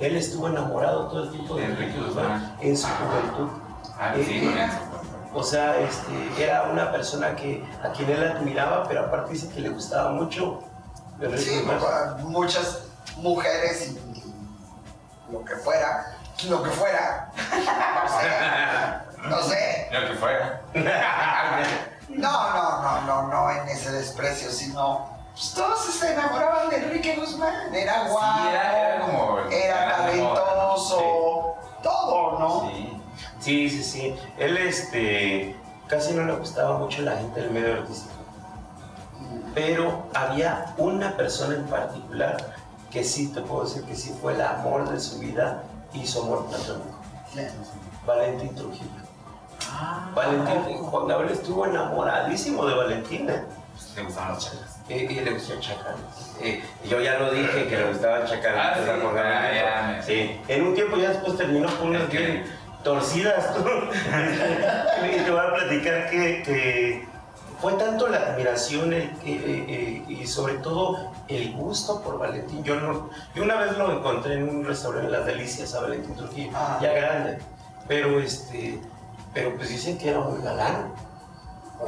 Él 0.00 0.16
estuvo 0.16 0.48
enamorado 0.48 1.06
todo 1.06 1.22
el 1.22 1.30
tiempo 1.30 1.54
de 1.54 1.66
Enrique 1.66 1.96
Guzmán 2.00 2.56
en 2.60 2.76
su 2.76 2.88
juventud. 2.88 3.48
Ah, 3.96 4.12
sí, 4.16 4.22
Eh, 4.32 4.44
con 4.44 4.58
eso. 4.58 4.78
O 5.32 5.42
sea, 5.44 5.78
este, 5.78 6.44
era 6.44 6.64
una 6.64 6.90
persona 6.90 7.36
que, 7.36 7.64
a 7.84 7.92
quien 7.92 8.10
él 8.10 8.24
admiraba, 8.24 8.88
pero 8.88 9.02
aparte 9.04 9.34
dice 9.34 9.48
que 9.50 9.60
le 9.60 9.68
gustaba 9.68 10.10
mucho 10.10 10.58
Enrique 11.20 11.38
sí, 11.38 11.60
Guzmán. 11.60 12.24
muchas 12.24 12.80
mujeres 13.18 13.92
y, 13.92 14.18
y 14.18 14.34
lo 15.32 15.44
que 15.44 15.54
fuera, 15.54 16.13
lo 16.48 16.62
que 16.62 16.70
fuera, 16.70 17.30
no 17.38 18.08
sé, 18.18 19.28
no 19.28 19.42
sé. 19.42 19.88
Lo 19.92 20.08
que 20.08 20.14
fuera. 20.14 20.60
No, 22.08 22.54
no, 22.54 22.82
no, 22.82 23.00
no, 23.02 23.28
no 23.28 23.50
en 23.50 23.68
ese 23.68 23.90
desprecio, 23.92 24.50
sino 24.50 25.08
pues, 25.32 25.52
todos 25.54 25.84
se 25.84 26.12
enamoraban 26.12 26.68
de 26.70 26.76
Enrique 26.76 27.16
Guzmán. 27.16 27.74
Era 27.74 28.08
guapo, 28.08 28.42
Sí, 28.42 28.48
era- 28.50 28.78
era 28.94 29.00
como- 29.00 29.38
era 29.50 29.84
era 29.84 29.96
como- 29.96 30.34
talentoso, 30.34 31.56
todo, 31.82 32.38
¿no? 32.38 32.68
Sí. 32.70 33.00
Sí, 33.40 33.70
sí, 33.70 33.82
sí. 33.84 34.16
Él 34.38 34.56
este, 34.58 35.56
casi 35.88 36.12
no 36.14 36.24
le 36.24 36.32
gustaba 36.34 36.78
mucho 36.78 37.02
la 37.02 37.16
gente 37.16 37.40
del 37.40 37.50
medio 37.50 37.74
artístico. 37.74 38.12
Pero 39.54 40.08
había 40.14 40.74
una 40.78 41.16
persona 41.16 41.54
en 41.54 41.64
particular 41.66 42.36
que 42.90 43.04
sí, 43.04 43.28
te 43.32 43.40
puedo 43.40 43.64
decir 43.64 43.84
que 43.84 43.94
sí 43.94 44.16
fue 44.20 44.34
el 44.34 44.42
amor 44.42 44.88
de 44.90 44.98
su 45.00 45.18
vida 45.18 45.62
y 45.94 46.06
su 46.06 46.22
amor 46.22 46.46
platónico. 46.46 46.98
Valentín 48.06 48.54
Trujillo. 48.54 48.90
Ah, 49.70 50.10
Valentín, 50.14 50.78
Juan 50.78 51.08
Gabriel 51.08 51.32
estuvo 51.32 51.66
enamoradísimo 51.66 52.66
de 52.66 52.74
Valentina. 52.74 53.44
Le 53.96 54.02
gustaban 54.02 54.34
los 54.34 54.44
chacas. 54.44 54.78
Eh, 54.88 55.06
y 55.10 55.14
le 55.20 55.32
gustó 55.32 55.54
el 55.54 55.60
Chacal. 55.60 55.94
Eh, 56.42 56.62
yo 56.88 57.00
ya 57.00 57.18
lo 57.18 57.32
dije 57.32 57.66
que 57.66 57.76
le 57.76 57.88
gustaba 57.88 58.18
el 58.18 58.28
Chacal. 58.28 58.54
Ah, 58.58 58.74
sí, 58.76 59.60
ah, 59.64 60.02
Sí. 60.04 60.40
En 60.48 60.66
un 60.66 60.74
tiempo 60.74 60.96
ya 60.98 61.08
después 61.08 61.36
terminó 61.38 61.68
con 61.78 61.88
unas 61.88 62.08
que- 62.08 62.18
bien 62.18 62.44
torcidas. 62.82 63.46
y 65.02 65.24
te 65.24 65.30
voy 65.30 65.40
a 65.40 65.54
platicar 65.54 66.10
que, 66.10 66.42
que 66.42 67.08
fue 67.60 67.72
tanto 67.74 68.08
la 68.08 68.18
admiración 68.18 68.92
eh, 68.92 69.10
eh, 69.24 69.64
eh, 69.68 70.04
y 70.06 70.26
sobre 70.26 70.54
todo 70.58 71.10
el 71.28 71.52
gusto 71.54 72.00
por 72.02 72.18
Valentín. 72.18 72.62
Yo, 72.64 72.76
no, 72.76 73.08
yo 73.34 73.42
una 73.42 73.56
vez 73.56 73.76
lo 73.78 73.90
encontré 73.92 74.34
en 74.34 74.48
un 74.48 74.64
restaurante 74.64 75.06
en 75.06 75.12
Las 75.12 75.26
Delicias 75.26 75.74
a 75.74 75.80
Valentín 75.82 76.14
Trujillo, 76.16 76.50
Ah. 76.54 76.78
ya 76.82 76.92
grande. 76.92 77.38
Pero 77.88 78.20
este, 78.20 78.80
pero 79.32 79.54
pues 79.56 79.68
dicen 79.68 79.98
que 79.98 80.10
era 80.10 80.20
muy 80.20 80.42
galán. 80.42 80.92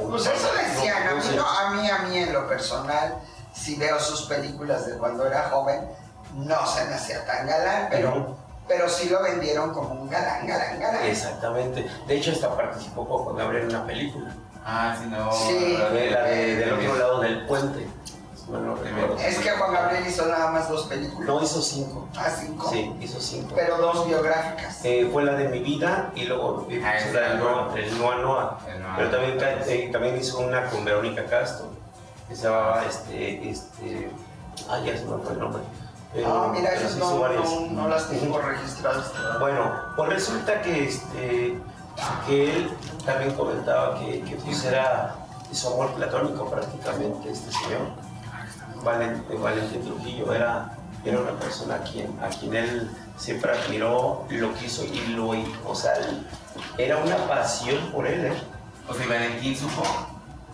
Pues 0.09 0.25
eso 0.27 0.47
decían, 0.53 1.07
a 1.07 1.11
No, 1.11 1.17
mí, 1.17 1.23
no 1.35 1.45
a 1.47 1.71
mí, 1.71 1.89
a 1.89 1.97
mí 2.07 2.17
en 2.17 2.33
lo 2.33 2.47
personal, 2.47 3.15
si 3.53 3.75
veo 3.77 3.99
sus 3.99 4.23
películas 4.23 4.85
de 4.85 4.93
cuando 4.97 5.25
era 5.25 5.49
joven, 5.49 5.81
no 6.35 6.67
se 6.67 6.85
me 6.85 6.93
hacía 6.95 7.25
tan 7.25 7.47
galán, 7.47 7.87
pero, 7.89 8.37
pero 8.67 8.89
sí 8.89 9.09
lo 9.09 9.23
vendieron 9.23 9.73
como 9.73 9.89
un 10.01 10.09
galán, 10.09 10.45
galán, 10.45 10.79
galán. 10.79 11.05
Exactamente. 11.05 11.87
De 12.05 12.15
hecho, 12.17 12.31
hasta 12.31 12.55
participó 12.55 13.07
con 13.07 13.23
Juan 13.23 13.37
Gabriel 13.37 13.63
en 13.63 13.69
una 13.75 13.85
película. 13.87 14.35
Ah, 14.65 14.95
sí, 14.99 15.07
no. 15.09 15.31
Sí. 15.31 15.77
la 15.79 15.89
De- 15.89 16.11
la 16.11 16.23
de- 16.23 16.55
del 16.57 16.73
otro 16.73 16.93
de- 16.93 16.99
lado 16.99 17.19
del 17.21 17.45
puente. 17.47 17.87
Recuerdo. 18.47 19.17
Es 19.17 19.39
que 19.39 19.49
Juan 19.51 19.73
Gabriel 19.73 20.07
hizo 20.07 20.25
nada 20.25 20.51
más 20.51 20.69
dos 20.69 20.83
películas. 20.87 21.27
No, 21.27 21.41
hizo 21.43 21.61
cinco. 21.61 22.07
Ah, 22.17 22.29
cinco. 22.29 22.69
Sí, 22.69 22.95
hizo 23.01 23.19
cinco. 23.19 23.53
Pero 23.55 23.77
dos 23.77 24.07
biográficas. 24.07 24.79
Eh, 24.83 25.09
fue 25.11 25.23
la 25.23 25.33
de 25.33 25.49
mi 25.49 25.59
vida 25.59 26.11
y 26.15 26.25
luego 26.25 26.67
Ah, 26.83 26.93
la 27.13 27.21
del 27.21 27.39
Noa, 27.39 27.67
bueno. 27.67 27.75
el 27.75 27.97
Noa 27.99 28.15
Noa. 28.17 28.59
El 28.73 28.81
Noa. 28.81 28.93
Pero 28.97 29.11
también, 29.11 29.37
eh, 29.41 29.89
también 29.91 30.17
hizo 30.17 30.39
una 30.39 30.69
con 30.69 30.85
Verónica 30.85 31.25
Castro. 31.25 31.67
Que 32.27 32.35
se 32.35 32.43
llamaba 32.43 32.83
este. 32.85 33.49
este 33.49 34.11
ah, 34.69 34.79
ya 34.79 34.97
se 34.97 35.05
me 35.05 35.17
fue 35.17 35.33
el 35.33 35.39
nombre. 35.39 35.61
Ah, 36.25 36.49
mira, 36.51 36.73
esas 36.73 36.95
no, 36.95 37.05
hizo 37.05 37.19
varias. 37.19 37.43
no, 37.45 37.67
no 37.67 37.87
las 37.89 38.09
tengo 38.09 38.39
registradas. 38.39 39.11
Bueno, 39.39 39.71
pues 39.95 40.09
resulta 40.09 40.61
que, 40.61 40.85
este, 40.85 41.59
que 42.25 42.55
él 42.55 42.71
también 43.05 43.33
comentaba 43.33 43.99
que, 43.99 44.21
que 44.21 44.35
pues 44.37 44.63
era 44.65 45.15
su 45.51 45.67
amor 45.67 45.91
platónico 45.91 46.49
prácticamente 46.49 47.29
este 47.31 47.51
señor. 47.51 48.06
Valen- 48.87 49.23
Valentín 49.41 49.81
Trujillo 49.83 50.33
era, 50.33 50.71
era 51.03 51.19
una 51.19 51.31
persona 51.39 51.75
a 51.75 51.79
quien, 51.83 52.17
a 52.21 52.27
quien 52.29 52.55
él 52.55 52.89
siempre 53.17 53.51
admiró, 53.51 54.25
lo 54.29 54.53
quiso 54.53 54.85
y 54.85 54.99
lo 55.15 55.29
o 55.65 55.75
sea, 55.75 55.93
él- 55.95 56.25
era 56.77 56.97
una 56.97 57.17
pasión 57.27 57.77
por 57.91 58.07
él, 58.07 58.25
¿eh? 58.27 58.33
O 58.87 58.93
sea, 58.93 59.05
Valentín 59.07 59.55
supo. 59.55 59.83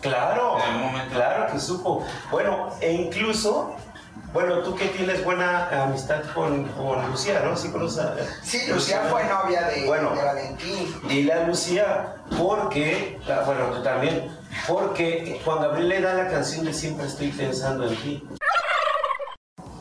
Claro, 0.01 0.57
En 0.57 0.63
algún 0.63 0.91
momento. 0.91 1.15
claro 1.15 1.51
que 1.53 1.59
supo. 1.59 2.05
Bueno, 2.29 2.71
e 2.81 2.91
incluso, 2.91 3.73
bueno, 4.33 4.57
tú 4.59 4.75
que 4.75 4.87
tienes 4.87 5.23
buena 5.23 5.69
amistad 5.83 6.21
con, 6.35 6.65
con 6.73 7.09
Lucía, 7.09 7.41
¿no? 7.45 7.55
Sí 7.55 7.71
conoces 7.71 7.99
a- 7.99 8.15
Sí, 8.43 8.63
Lucía 8.67 9.03
fue 9.09 9.23
novia 9.25 9.61
de, 9.69 9.85
Bueno. 9.85 10.09
de 10.15 10.23
Valentín. 10.23 10.93
Dile 11.07 11.31
a 11.33 11.47
Lucía, 11.47 12.15
porque, 12.37 13.17
bueno, 13.45 13.65
tú 13.75 13.81
también, 13.83 14.29
porque 14.67 15.39
Juan 15.43 15.62
Gabriel 15.62 15.89
le 15.89 16.01
da 16.01 16.13
la 16.13 16.27
canción 16.29 16.65
de 16.65 16.74
Siempre 16.74 17.05
estoy 17.07 17.29
pensando 17.31 17.88
en 17.88 17.95
ti. 17.98 18.24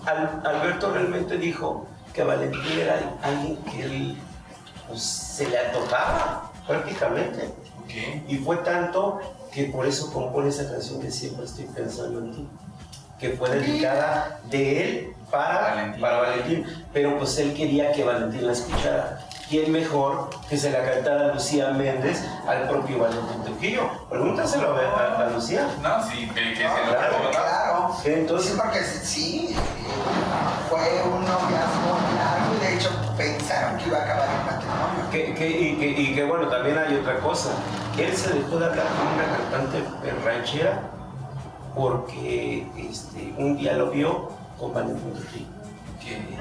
Al- 0.07 0.43
Alberto 0.45 0.93
realmente 0.93 1.37
dijo 1.37 1.87
que 2.13 2.23
Valentín 2.25 2.79
era 2.81 2.99
alguien 3.23 3.57
que 3.65 3.83
él 3.85 4.19
pues, 4.89 5.03
se 5.03 5.49
le 5.49 5.59
antojaba 5.59 6.51
prácticamente. 6.67 7.51
Y 8.29 8.37
fue 8.39 8.57
tanto 8.59 9.21
que 9.53 9.65
por 9.65 9.87
eso 9.87 10.11
compone 10.13 10.49
esa 10.49 10.71
canción 10.71 11.01
de 11.01 11.11
Siempre 11.11 11.45
estoy 11.45 11.67
pensando 11.67 12.21
en 12.21 12.33
ti, 12.33 12.49
que 13.21 13.31
fue 13.31 13.51
dedicada 13.51 14.41
de 14.51 14.85
él 14.85 15.17
para 15.31 15.61
Valentín. 15.61 16.01
para 16.01 16.19
Valentín. 16.21 16.87
Pero 16.93 17.19
pues 17.19 17.37
él 17.39 17.53
quería 17.55 17.93
que 17.93 18.03
Valentín 18.05 18.47
la 18.47 18.53
escuchara. 18.53 19.27
¿Quién 19.53 19.71
mejor 19.71 20.31
que 20.49 20.57
se 20.57 20.71
la 20.71 20.83
cantara 20.83 21.35
Lucía 21.35 21.69
Méndez 21.73 22.25
al 22.49 22.67
propio 22.71 23.01
Valentín 23.01 23.45
Trujillo? 23.45 23.83
Pregúntaselo 24.09 24.75
a, 24.75 24.81
a- 24.81 25.27
a 25.27 25.31
Lucía. 25.31 25.67
No, 25.83 26.03
sí, 26.09 26.27
que, 26.35 26.55
que 26.55 26.65
No, 26.65 26.75
se 26.75 26.87
lo 26.87 26.91
claro, 26.91 27.17
claro. 27.31 27.97
Entonces- 28.03 28.53
sí, 28.53 28.59
porque 28.59 28.83
sí, 28.83 29.57
fue 30.71 31.03
un 31.05 31.21
noviazgo 31.21 31.99
largo 32.17 32.55
y 32.57 32.65
de 32.67 32.75
hecho 32.77 32.89
pensaron 33.19 33.77
que 33.77 33.89
iba 33.89 33.99
a 33.99 34.03
acabar 34.05 34.27
el 34.31 34.47
matrimonio. 34.47 35.11
Que, 35.11 35.35
que- 35.35 35.51
y, 35.51 35.77
que, 35.77 35.87
y 36.01 36.15
que 36.15 36.25
bueno, 36.25 36.49
también 36.49 36.79
hay 36.79 36.95
otra 36.97 37.19
cosa. 37.19 37.51
Él 37.99 38.17
se 38.17 38.33
dejó 38.33 38.57
de 38.59 38.65
hablar 38.65 38.87
con 38.87 39.07
una 39.07 39.61
cantante 39.61 39.85
ranchera 40.25 40.81
porque 41.75 42.67
este, 42.79 43.35
un 43.37 43.59
día 43.59 43.75
lo 43.75 43.91
vio 43.91 44.31
con 44.59 44.73
Valentín 44.73 45.13
Trujillo. 45.13 45.47
Que- 46.01 46.39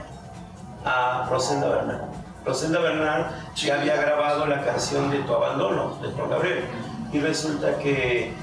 a 0.86 1.27
Rosenda 1.30 1.68
Bernal. 1.68 2.01
Rosenda 2.46 2.80
Bernal 2.80 3.32
ya 3.56 3.80
había 3.80 3.96
grabado 3.96 4.48
la 4.48 4.64
canción 4.64 5.12
de 5.12 5.20
Tu 5.20 5.34
Abandono 5.34 5.96
de 6.02 6.12
Juan 6.12 6.30
Gabriel. 6.30 6.64
Y 7.14 7.20
resulta 7.20 7.78
que, 7.78 8.34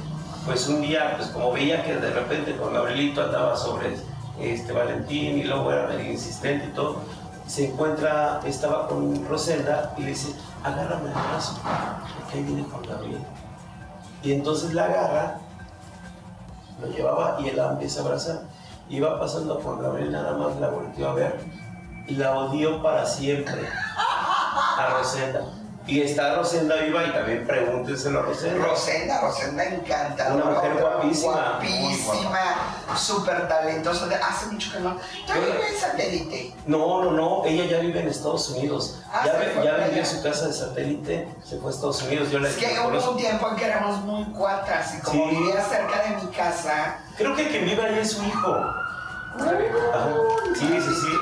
pues 0.47 0.69
un 0.69 0.83
día, 0.83 1.15
pues 1.17 1.29
como 1.31 1.53
veía 1.53 1.83
que 1.83 1.95
de 1.97 2.11
repente 2.11 2.55
Juan 2.59 2.75
Gabrielito 2.75 3.23
andaba 3.23 3.57
sobre 3.57 3.97
este 4.41 4.73
Valentín 4.73 5.39
y 5.39 5.45
luego 5.45 5.73
era 5.73 5.89
medio 5.89 6.13
insistente 6.13 6.67
y 6.67 6.75
todo, 6.75 7.01
se 7.47 7.71
encuentra, 7.71 8.41
estaba 8.45 8.87
con 8.87 9.27
Rosenda 9.27 9.95
y 9.97 10.03
le 10.03 10.09
dice, 10.11 10.35
agárrame 10.63 11.09
el 11.09 11.15
brazo, 11.15 11.59
porque 12.19 12.39
ahí 12.39 12.45
viene 12.45 12.65
Juan 12.71 12.83
Gabriel. 12.83 13.23
Y 14.23 14.33
entonces 14.33 14.75
la 14.75 14.85
agarra, 14.85 15.39
lo 16.81 16.89
llevaba 16.89 17.39
y 17.41 17.49
él 17.49 17.57
la 17.57 17.71
empieza 17.71 18.01
a 18.01 18.05
abrazar. 18.05 18.43
Iba 18.91 19.19
pasando 19.19 19.59
a 19.59 19.63
Juan 19.63 19.83
Gabriel, 19.83 20.13
nada 20.13 20.37
más 20.37 20.57
la 20.61 20.69
volteó 20.69 21.09
a 21.09 21.15
ver 21.15 21.41
y 21.41 21.68
la 22.17 22.33
odió 22.39 22.83
para 22.83 23.07
siempre 23.07 23.69
a 23.97 24.95
Rosenda. 24.99 25.43
Y 25.87 26.03
está 26.03 26.35
Rosenda 26.35 26.77
viva 26.77 27.03
y 27.03 27.13
también 27.13 27.47
pregúntenselo 27.47 28.19
a 28.19 28.23
Rosenda. 28.23 28.63
Rosenda, 28.67 29.21
Rosenda 29.23 29.65
encantadora. 29.65 30.45
Una 30.45 30.55
mujer 30.57 30.75
guapísima. 30.83 31.33
Guapísima, 31.33 32.41
súper 32.95 33.49
talentosa. 33.49 34.07
Hace 34.29 34.47
mucho 34.49 34.71
que 34.71 34.81
no. 34.81 34.99
Todavía 35.27 35.47
vive 35.55 35.69
en 35.71 35.81
satélite. 35.81 36.55
No, 36.67 37.03
no, 37.05 37.13
no, 37.13 37.45
ella 37.47 37.65
ya 37.65 37.79
vive 37.79 38.01
en 38.01 38.09
Estados 38.09 38.51
Unidos. 38.51 39.01
Ah, 39.11 39.23
ya 39.25 39.33
ve- 39.39 39.55
ya 39.65 39.73
vendió 39.77 40.03
allá. 40.03 40.05
su 40.05 40.23
casa 40.23 40.49
de 40.49 40.53
satélite, 40.53 41.35
se 41.43 41.57
fue 41.59 41.71
a 41.71 41.75
Estados 41.75 42.03
Unidos. 42.03 42.31
Yo 42.31 42.39
la 42.39 42.51
Es 42.51 42.57
que 42.57 42.67
hubo 42.87 43.11
un 43.13 43.17
tiempo 43.17 43.49
en 43.49 43.57
que 43.57 43.65
éramos 43.65 43.97
muy 44.05 44.25
cuatas 44.35 44.95
y 44.95 45.01
como 45.01 45.31
Sí. 45.31 45.37
vivía 45.37 45.63
cerca 45.65 46.03
de 46.03 46.17
mi 46.23 46.31
casa, 46.33 46.99
Creo 47.17 47.35
que 47.35 47.49
quien 47.49 47.65
vive 47.65 47.83
ahí 47.83 47.99
es 48.01 48.11
su 48.13 48.23
hijo. 48.25 48.55
Ajá. 48.55 50.11
Sí, 50.55 50.67
sí, 50.69 50.95
sí. 50.95 51.13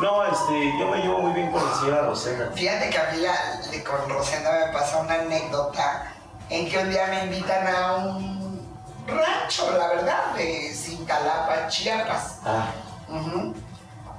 No, 0.00 0.24
este, 0.24 0.78
yo 0.78 0.88
me 0.88 0.98
llevo 0.98 1.18
muy 1.20 1.32
bien 1.32 1.50
con 1.50 1.64
la 1.64 1.74
señora 1.78 2.02
Rosenda. 2.02 2.50
fíjate 2.54 2.90
que 2.90 2.98
a 2.98 3.10
mí 3.12 3.18
la- 3.18 3.82
con 3.84 4.08
Rosenda 4.10 4.50
me 4.66 4.72
pasa 4.72 4.98
una 4.98 5.14
anécdota 5.14 6.12
en 6.50 6.68
que 6.68 6.78
un 6.78 6.90
día 6.90 7.06
me 7.06 7.24
invitan 7.24 7.66
a 7.66 7.92
un 7.96 8.76
rancho, 9.06 9.70
la 9.78 9.88
verdad, 9.88 10.34
de 10.36 10.72
Cintalapa, 10.74 11.68
Chiapas. 11.68 12.38
Ah, 12.44 12.66
Ujú. 13.08 13.54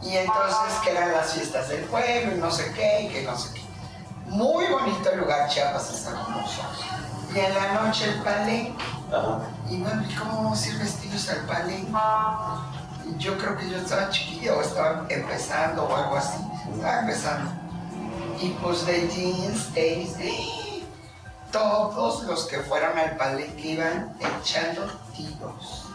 Y 0.02 0.16
entonces 0.16 0.74
que 0.84 0.92
eran 0.92 1.12
las 1.12 1.34
fiestas 1.34 1.70
del 1.70 1.84
pueblo 1.86 2.32
y 2.36 2.40
no 2.40 2.50
sé 2.52 2.72
qué, 2.74 3.02
y 3.02 3.10
que 3.10 3.24
no 3.24 3.36
sé 3.38 3.54
qué. 3.54 3.62
Muy 4.28 4.66
bonito 4.68 5.10
el 5.12 5.20
lugar, 5.20 5.48
Chiapas 5.50 5.90
es 5.92 6.06
hermoso. 6.08 6.62
Y 7.36 7.40
en 7.40 7.54
la 7.54 7.74
noche 7.74 8.06
el 8.06 8.22
palenque. 8.24 8.84
ajá. 9.12 9.40
Y 9.70 9.82
bueno, 9.82 10.04
¿y 10.10 10.16
cómo 10.16 10.38
vamos 10.44 10.64
a 10.64 10.68
ir 10.70 10.78
vestidos 10.80 11.30
al 11.30 11.40
palenque? 11.46 11.92
Yo 13.18 13.38
creo 13.38 13.58
que 13.58 13.70
yo 13.70 13.78
estaba 13.78 14.10
chiquilla 14.10 14.56
o 14.56 14.62
estaba 14.62 15.06
empezando 15.10 15.84
o 15.84 15.96
algo 15.96 16.18
así. 16.18 16.38
Estaba 16.74 17.00
empezando. 17.00 17.52
Y 18.40 18.50
pues 18.62 18.86
de 18.86 19.08
jeans, 19.08 19.74
tenis, 19.74 20.16
¡eh! 20.20 20.58
todos 21.52 22.24
los 22.24 22.46
que 22.46 22.60
fueron 22.60 22.98
al 22.98 23.16
palenque 23.18 23.70
iban 23.70 24.16
echando 24.20 24.86
tiros. 25.16 25.86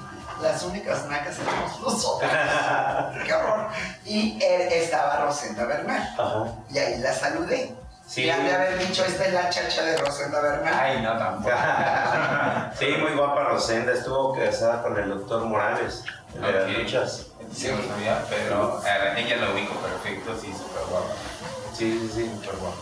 Las 0.40 0.62
únicas 0.64 1.06
nacas 1.06 1.38
éramos 1.38 1.80
nosotros. 1.80 2.30
¡Qué 3.26 3.32
horror! 3.32 3.68
Y 4.04 4.42
él 4.42 4.62
estaba 4.72 5.24
Rosenda 5.24 5.64
Bernal. 5.66 6.02
Ajá. 6.18 6.52
Y 6.68 6.78
ahí 6.78 6.98
la 6.98 7.14
saludé. 7.14 7.74
Sí. 8.12 8.24
Y 8.24 8.30
han 8.30 8.44
de 8.44 8.52
haber 8.52 8.78
dicho, 8.78 9.02
esta 9.06 9.24
es 9.24 9.32
la 9.32 9.48
chacha 9.48 9.82
de 9.86 9.96
Rosenda 9.96 10.42
Bernal. 10.42 10.74
Ay, 10.74 11.00
no, 11.00 11.16
tampoco. 11.16 11.54
Sí, 12.78 12.86
muy 13.00 13.12
guapa 13.12 13.44
Rosenda, 13.44 13.94
estuvo 13.94 14.34
casada 14.34 14.82
con 14.82 14.98
el 14.98 15.08
doctor 15.08 15.44
Morales, 15.46 16.04
el 16.34 16.42
de 16.42 16.52
las 16.52 16.70
luchas. 16.76 17.26
Sí, 17.54 17.68
no 17.68 17.82
sabía, 17.88 18.22
pero 18.28 18.82
a 18.84 19.18
ella 19.18 19.36
la 19.36 19.50
ubico 19.52 19.74
perfecto, 19.76 20.38
sí, 20.38 20.52
súper 20.52 20.82
guapa. 20.90 21.14
Sí, 21.72 21.98
sí, 22.02 22.10
sí. 22.12 22.30
Súper 22.34 22.56
guapa. 22.56 22.76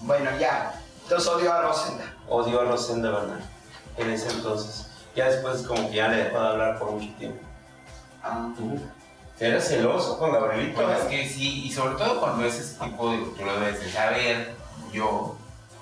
Bueno, 0.00 0.30
ya. 0.40 0.74
Entonces 1.04 1.28
odio 1.28 1.52
a 1.52 1.62
Rosenda. 1.62 2.04
Odió 2.28 2.62
a 2.62 2.64
Rosenda 2.64 3.10
Bernal 3.10 3.40
en 3.96 4.10
ese 4.10 4.28
entonces. 4.28 4.88
Ya 5.14 5.26
después 5.28 5.62
como 5.62 5.88
que 5.88 5.96
ya 5.96 6.08
le 6.08 6.24
dejó 6.24 6.40
de 6.40 6.48
hablar 6.48 6.80
por 6.80 6.90
mucho 6.90 7.14
tiempo. 7.16 7.44
Era 9.38 9.60
celoso 9.60 10.18
con 10.18 10.32
Gabrielito. 10.32 10.82
Pues 10.82 11.00
es 11.00 11.04
que 11.06 11.28
sí, 11.28 11.64
y 11.66 11.72
sobre 11.72 11.96
todo 11.96 12.20
cuando 12.20 12.44
es 12.44 12.54
ese 12.54 12.84
tipo 12.84 13.10
de, 13.10 13.18
tú 13.18 13.44
lo 13.44 13.58
debes 13.60 13.80
de 13.80 13.90
saber, 13.90 14.54
yo, 14.92 15.36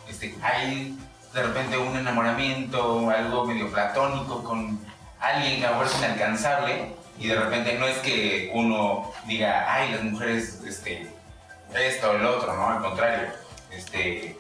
este, 0.09 0.35
hay 0.43 0.97
de 1.35 1.43
repente 1.43 1.77
un 1.77 1.97
enamoramiento, 1.97 3.11
algo 3.11 3.45
medio 3.45 3.71
platónico 3.71 4.43
con 4.43 4.81
alguien 5.21 5.61
que 5.61 5.67
a 5.67 5.83
es 5.83 5.99
inalcanzable, 5.99 6.95
y 7.19 7.29
de 7.29 7.37
repente 7.37 7.79
no 7.79 7.87
es 7.87 7.99
que 7.99 8.51
uno 8.55 9.13
diga, 9.27 9.73
ay, 9.73 9.93
las 9.93 10.03
mujeres, 10.03 10.61
este, 10.67 11.07
esto 11.75 12.13
el 12.17 12.25
otro, 12.25 12.57
¿no? 12.57 12.71
Al 12.71 12.81
contrario, 12.81 13.29
este, 13.71 14.37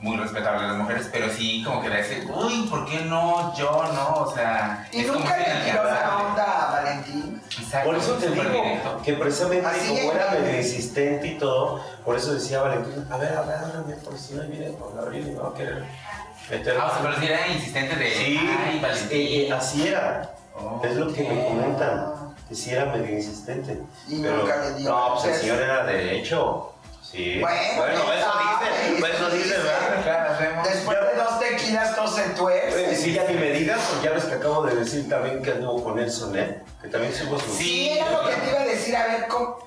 muy 0.00 0.16
respetable 0.16 0.66
las 0.68 0.76
mujeres, 0.76 1.08
pero 1.10 1.30
sí 1.30 1.62
como 1.64 1.80
que 1.82 1.88
le 1.88 1.98
dice, 1.98 2.26
uy, 2.32 2.66
¿por 2.68 2.84
qué 2.86 3.00
no? 3.00 3.54
Yo 3.56 3.70
no, 3.94 4.14
o 4.24 4.34
sea, 4.34 4.86
Y 4.92 5.00
es 5.00 5.06
como 5.06 5.20
nunca 5.20 5.34
que 5.36 5.48
le 5.54 5.60
tiró 5.70 5.84
la 5.84 6.16
onda 6.18 6.68
a 6.68 6.72
Valentín. 6.72 7.42
Exacto, 7.58 7.88
Por 7.88 7.96
eso 7.98 8.12
te 8.14 8.28
digo 8.30 8.42
directo. 8.42 9.00
que 9.02 9.12
precisamente 9.14 9.66
Así 9.66 9.88
como 9.96 10.12
era 10.12 10.30
medio 10.32 10.58
insistente 10.58 11.26
y 11.28 11.38
todo, 11.38 11.80
por 12.04 12.16
eso 12.16 12.34
decía 12.34 12.60
Valentín, 12.60 13.06
a 13.10 13.16
ver, 13.16 13.32
agárrame, 13.36 13.94
por 13.96 14.18
si 14.18 14.34
no 14.34 14.42
viene 14.42 14.72
con 14.74 14.94
Gabriel 14.96 15.28
y 15.28 15.30
me 15.32 15.38
va 15.40 15.48
a 15.48 15.54
querer 15.54 15.84
meter. 16.50 16.76
Ah, 16.78 16.86
o 16.86 16.90
sea, 16.90 17.02
pero 17.02 17.18
si 17.20 17.26
era 17.26 17.48
insistente 17.48 17.96
de. 17.96 18.10
Sí, 18.10 18.38
Ay, 18.38 18.78
Valentín. 18.80 19.08
eh, 19.18 19.46
eh, 19.48 19.52
así 19.52 19.88
era. 19.88 20.30
Oh, 20.58 20.80
Es 20.84 20.94
lo 20.96 21.12
que 21.12 21.22
me 21.22 21.40
ok. 21.42 21.48
comentan, 21.48 22.34
que 22.48 22.54
sí 22.54 22.70
era 22.72 22.86
medio 22.86 23.16
insistente. 23.16 23.80
Y 24.08 24.20
Pero, 24.22 24.36
nunca 24.38 24.56
le 24.56 24.74
dio. 24.74 24.90
no, 24.90 25.14
pues 25.14 25.26
el 25.26 25.40
señor 25.40 25.60
era 25.62 25.84
derecho. 25.84 26.72
Sí. 27.12 27.38
Bueno, 27.40 27.56
bueno 27.76 27.94
¿quién 28.04 28.18
eso 28.18 28.32
dice, 28.38 29.00
pues 29.00 29.14
eso 29.14 29.30
dice, 29.30 29.56
¿verdad? 29.58 30.62
Después 30.64 30.98
de 31.00 31.14
dos 31.16 31.38
tequilas, 31.40 31.96
todo 31.96 32.08
se 32.08 32.22
tuerce. 32.30 32.96
Sí, 32.96 33.12
ya 33.14 33.24
ni 33.24 33.34
me 33.34 33.50
digas, 33.52 33.80
porque 33.90 34.06
ya 34.08 34.12
ves 34.14 34.24
que 34.24 34.34
acabo 34.34 34.62
de 34.66 34.74
decir 34.76 35.08
también 35.08 35.42
que 35.42 35.52
anduvo 35.52 35.82
con 35.84 35.96
Nelson, 35.96 36.36
¿eh? 36.38 36.62
Que 36.82 36.88
también 36.88 37.14
subo 37.14 37.38
su... 37.38 37.50
Sí, 37.54 37.90
era 37.98 38.10
lo 38.10 38.28
que 38.28 38.34
te 38.34 38.50
iba 38.50 38.60
a 38.60 38.64
decir. 38.64 38.96
A 38.96 39.06
ver, 39.06 39.26
¿cómo? 39.28 39.58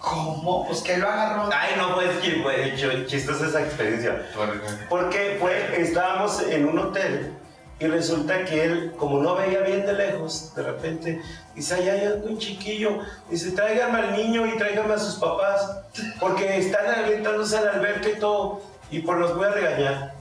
¿Cómo? 0.00 0.66
Pues 0.66 0.80
que 0.80 0.96
lo 0.96 1.08
agarró. 1.08 1.50
Ay, 1.52 1.74
no, 1.76 1.94
pues, 1.94 2.08
que 2.18 2.40
fue 2.42 2.74
ch- 2.76 3.06
chistosa 3.06 3.46
esa 3.48 3.60
experiencia. 3.62 4.22
Por- 4.34 4.60
Porque 4.88 5.36
fue, 5.40 5.80
estábamos 5.80 6.40
en 6.42 6.66
un 6.68 6.78
hotel 6.78 7.32
y 7.80 7.86
resulta 7.86 8.44
que 8.44 8.64
él, 8.64 8.94
como 8.98 9.20
no 9.22 9.34
veía 9.36 9.60
bien 9.60 9.86
de 9.86 9.92
lejos, 9.92 10.52
de 10.56 10.62
repente 10.64 11.22
dice, 11.54 11.74
ay, 11.76 11.88
hay 11.88 12.06
un 12.24 12.36
chiquillo. 12.38 12.98
Dice, 13.30 13.52
tráiganme 13.52 14.00
al 14.00 14.16
niño 14.16 14.46
y 14.46 14.56
tráiganme 14.58 14.94
a 14.94 14.98
sus 14.98 15.14
papás, 15.16 15.78
porque 16.18 16.58
están 16.58 16.86
aventándose 16.86 17.56
a 17.58 17.62
la 17.62 17.70
alberca 17.72 18.08
y 18.08 18.18
todo, 18.18 18.60
y 18.90 18.98
pues 19.00 19.18
los 19.18 19.36
voy 19.36 19.46
a 19.46 19.50
regañar. 19.50 20.14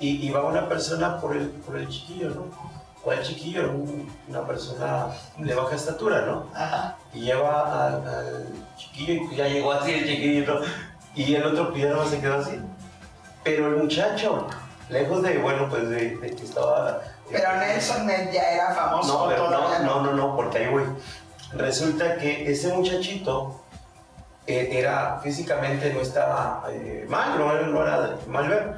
Y, 0.00 0.24
y 0.24 0.30
va 0.30 0.44
una 0.44 0.68
persona 0.68 1.20
por 1.20 1.36
el, 1.36 1.48
por 1.48 1.76
el 1.76 1.88
chiquillo, 1.88 2.30
¿no? 2.30 2.44
¿Cuál 3.02 3.22
chiquillo? 3.22 3.70
Un- 3.72 4.08
Una 4.28 4.46
persona 4.46 5.06
de 5.38 5.54
baja 5.54 5.74
estatura, 5.74 6.22
¿no? 6.26 6.46
Ajá. 6.54 6.96
y 7.12 7.20
lleva 7.22 7.86
al, 7.88 8.06
al 8.08 8.46
chiquillo 8.76 9.14
y 9.32 9.34
ya 9.36 9.48
llegó 9.48 9.72
así 9.72 9.92
el 9.92 10.06
chiquillo 10.06 10.60
y 11.16 11.34
el 11.34 11.44
otro 11.44 11.70
pues 11.70 11.82
ya 11.82 11.90
no 11.90 12.06
se 12.06 12.20
quedó 12.20 12.34
así. 12.38 12.60
Pero 13.42 13.68
el 13.68 13.76
muchacho, 13.76 14.46
lejos 14.88 15.22
de, 15.22 15.38
bueno, 15.38 15.68
pues 15.68 15.88
de, 15.88 16.16
de 16.16 16.30
que 16.30 16.44
estaba... 16.44 17.00
Pero 17.30 17.56
Nelson 17.56 18.08
ya 18.32 18.50
era 18.52 18.74
famoso. 18.74 19.12
No, 19.12 19.24
¿o 19.24 19.28
pero 19.28 19.50
no, 19.50 19.78
no, 19.80 20.02
no, 20.02 20.12
no, 20.12 20.36
porque 20.36 20.58
ahí 20.58 20.68
voy. 20.68 20.84
Resulta 21.52 22.16
que 22.16 22.50
ese 22.50 22.72
muchachito 22.72 23.60
eh, 24.46 24.68
era, 24.72 25.20
físicamente 25.22 25.92
no 25.92 26.00
estaba 26.00 26.64
eh, 26.70 27.04
mal, 27.08 27.38
no 27.38 27.52
era, 27.52 27.66
no 27.66 27.82
era 27.82 28.16
mal 28.28 28.48
ver. 28.48 28.74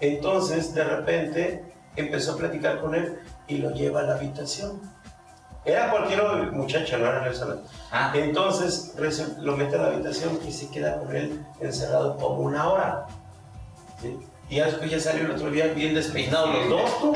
Entonces, 0.00 0.74
de 0.74 0.84
repente, 0.84 1.64
empezó 1.96 2.34
a 2.34 2.36
platicar 2.36 2.80
con 2.80 2.94
él 2.94 3.18
y 3.46 3.58
lo 3.58 3.70
lleva 3.70 4.00
a 4.00 4.02
la 4.04 4.14
habitación. 4.14 4.80
Era 5.64 5.90
cualquier 5.90 6.22
muchacho, 6.52 6.98
no 6.98 7.06
era 7.06 7.22
Nelson. 7.22 7.62
Ah, 7.90 8.12
Entonces 8.14 8.94
lo 9.38 9.56
mete 9.56 9.76
a 9.76 9.78
la 9.82 9.88
habitación 9.88 10.38
y 10.46 10.52
se 10.52 10.70
queda 10.70 10.98
con 10.98 11.14
él 11.14 11.44
encerrado 11.60 12.16
como 12.16 12.40
una 12.42 12.68
hora. 12.68 13.06
¿sí? 14.00 14.18
Y 14.50 14.56
ya 14.56 14.66
después 14.66 14.90
ya 14.90 14.98
salió 14.98 15.26
el 15.26 15.32
otro 15.32 15.50
día 15.50 15.66
bien 15.68 15.94
despeinados 15.94 16.54
los 16.54 16.68
dos. 16.68 17.00
tú. 17.00 17.14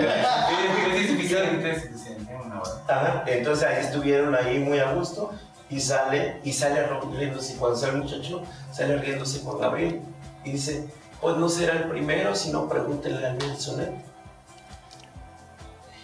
Entonces 3.27 3.67
ahí 3.67 3.85
estuvieron 3.85 4.35
ahí 4.35 4.59
muy 4.59 4.79
a 4.79 4.93
gusto 4.93 5.33
y 5.71 5.81
sale, 5.81 6.39
y 6.45 6.53
sale 6.53 6.87
riéndose, 7.17 7.57
cuando 7.57 7.79
sale 7.79 7.93
el 7.93 8.03
muchacho, 8.03 8.43
sale 8.71 8.99
riéndose 8.99 9.43
con 9.43 9.59
Gabriel, 9.59 10.03
y 10.45 10.53
dice, 10.53 10.87
pues 11.21 11.37
no 11.39 11.49
será 11.49 11.75
el 11.75 11.85
primero, 11.85 12.35
si 12.35 12.51
no 12.51 12.69
pregúntenle 12.69 13.27
a 13.27 13.33
Nelson, 13.33 13.81
¿eh? 13.81 14.05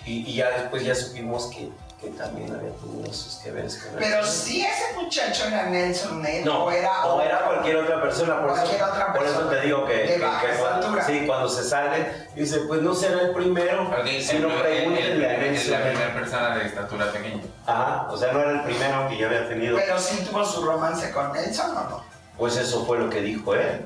Y, 0.06 0.30
y 0.30 0.34
ya 0.36 0.48
después 0.58 0.84
ya 0.84 0.94
supimos 0.94 1.48
que, 1.48 1.68
que 2.00 2.10
también 2.10 2.54
había 2.54 2.70
tenido 2.76 3.12
sus 3.12 3.36
que 3.42 3.50
veres 3.50 3.74
él. 3.84 3.96
Pero 3.98 4.24
si 4.24 4.64
ese 4.64 4.94
muchacho 4.94 5.46
era 5.48 5.64
Nelson 5.66 6.22
Ned 6.22 6.44
No, 6.44 6.64
o 6.66 6.70
era, 6.70 7.04
o 7.06 7.20
era 7.20 7.38
otro. 7.38 7.48
cualquier 7.48 7.76
otra 7.78 8.00
persona, 8.00 8.40
por, 8.40 8.50
Cualquier 8.52 8.76
eso, 8.76 8.84
otra 8.92 9.12
por 9.12 9.24
eso 9.26 9.34
persona 9.34 9.50
te 9.60 9.66
digo 9.66 9.84
que, 9.84 9.94
de 9.96 10.06
que- 10.06 10.18
baja 10.18 10.40
que 10.46 10.46
cuando, 10.58 10.76
estatura. 10.78 11.04
sí, 11.04 11.26
cuando 11.26 11.48
se 11.48 11.64
sale, 11.64 12.28
dice, 12.36 12.58
pues 12.68 12.82
no 12.82 12.94
será 12.94 13.22
el 13.22 13.32
primero, 13.32 13.82
Ok, 13.88 14.06
si 14.20 14.38
no 14.38 14.48
el- 14.48 14.54
el- 14.54 14.54
el- 14.54 14.60
pregúntenle 14.62 15.26
a 15.28 15.32
es 15.34 15.40
Nelson. 15.40 15.70
la 15.72 15.78
¿eh? 15.78 15.90
primera 15.90 16.14
persona 16.14 16.56
de 16.56 16.66
estatura 16.66 17.12
pequeña. 17.12 17.42
Ajá, 17.66 18.06
o 18.10 18.16
sea, 18.16 18.32
no 18.32 18.40
era 18.40 18.50
el 18.52 18.62
primero 18.62 19.08
que 19.08 19.16
yo 19.16 19.26
había 19.26 19.48
tenido. 19.48 19.76
Pero 19.76 19.98
sí 19.98 20.24
tuvo 20.30 20.44
su 20.44 20.64
romance 20.64 21.10
con 21.10 21.32
Nelson 21.32 21.70
o 21.76 21.80
no. 21.90 22.04
Pues 22.36 22.56
eso 22.56 22.86
fue 22.86 22.98
lo 22.98 23.10
que 23.10 23.20
dijo 23.22 23.54
él. 23.56 23.84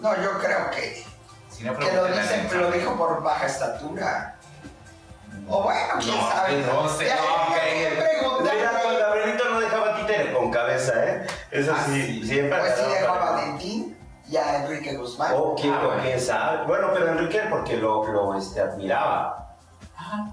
No, 0.00 0.14
yo 0.22 0.38
creo 0.38 0.70
que, 0.70 1.04
Si 1.50 1.64
no, 1.64 1.76
que 1.76 1.90
lo, 1.92 2.04
dicen, 2.06 2.48
lo 2.60 2.70
dijo 2.70 2.96
por 2.96 3.20
baja 3.20 3.46
estatura. 3.46 4.36
O 5.50 5.62
bueno, 5.62 5.80
quién 6.00 6.14
No, 6.16 6.30
sabe. 6.30 6.56
no 6.62 6.88
sé, 6.90 7.04
que- 7.04 7.08
ya 7.08 8.02
preguntarle. 8.04 8.58
Mira, 8.60 8.82
con 8.82 8.98
Gabrielito 8.98 9.44
no 9.48 9.60
dejaba 9.60 9.96
títere 9.96 10.32
con 10.34 10.50
cabeza, 10.92 11.10
¿eh? 11.14 11.26
Eso 11.50 11.72
Ah, 11.76 11.82
sí, 11.86 12.02
sí. 12.02 12.26
siempre. 12.26 12.58
Pues 12.58 12.74
sí 12.74 12.80
agarraba 12.82 13.00
dejó 13.00 13.12
a 13.14 13.18
para- 13.20 13.30
Valentín 13.32 13.98
y 14.28 14.36
a 14.36 14.56
Enrique 14.64 14.96
Guzmán. 14.96 15.32
O 15.36 15.54
quién, 15.54 15.72
Ah, 15.72 15.80
o 15.82 15.86
bueno. 15.86 16.02
quién 16.02 16.20
sabe. 16.20 16.66
Bueno, 16.66 16.88
pero 16.92 17.08
Enrique 17.08 17.40
porque 17.50 17.76
lo, 17.76 18.04
lo 18.12 18.34
este, 18.38 18.60
admiraba. 18.60 19.54
Ajá. 19.96 20.30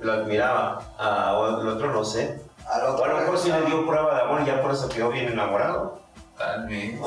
Lo 0.00 0.12
admiraba. 0.12 0.82
A, 0.98 1.32
o 1.38 1.60
el 1.60 1.68
otro 1.68 1.92
no 1.92 2.04
sé. 2.04 2.40
Al 2.68 2.82
otro 2.86 3.02
O 3.02 3.04
a 3.04 3.08
lo 3.08 3.16
mejor 3.20 3.38
sí 3.38 3.50
le 3.50 3.62
dio 3.62 3.86
prueba 3.86 4.14
de 4.16 4.22
amor 4.22 4.40
y 4.42 4.46
ya 4.46 4.60
por 4.62 4.72
eso 4.72 4.88
quedó 4.88 5.10
bien 5.10 5.28
enamorado. 5.32 6.00
Tal 6.36 6.66
vez. 6.66 7.00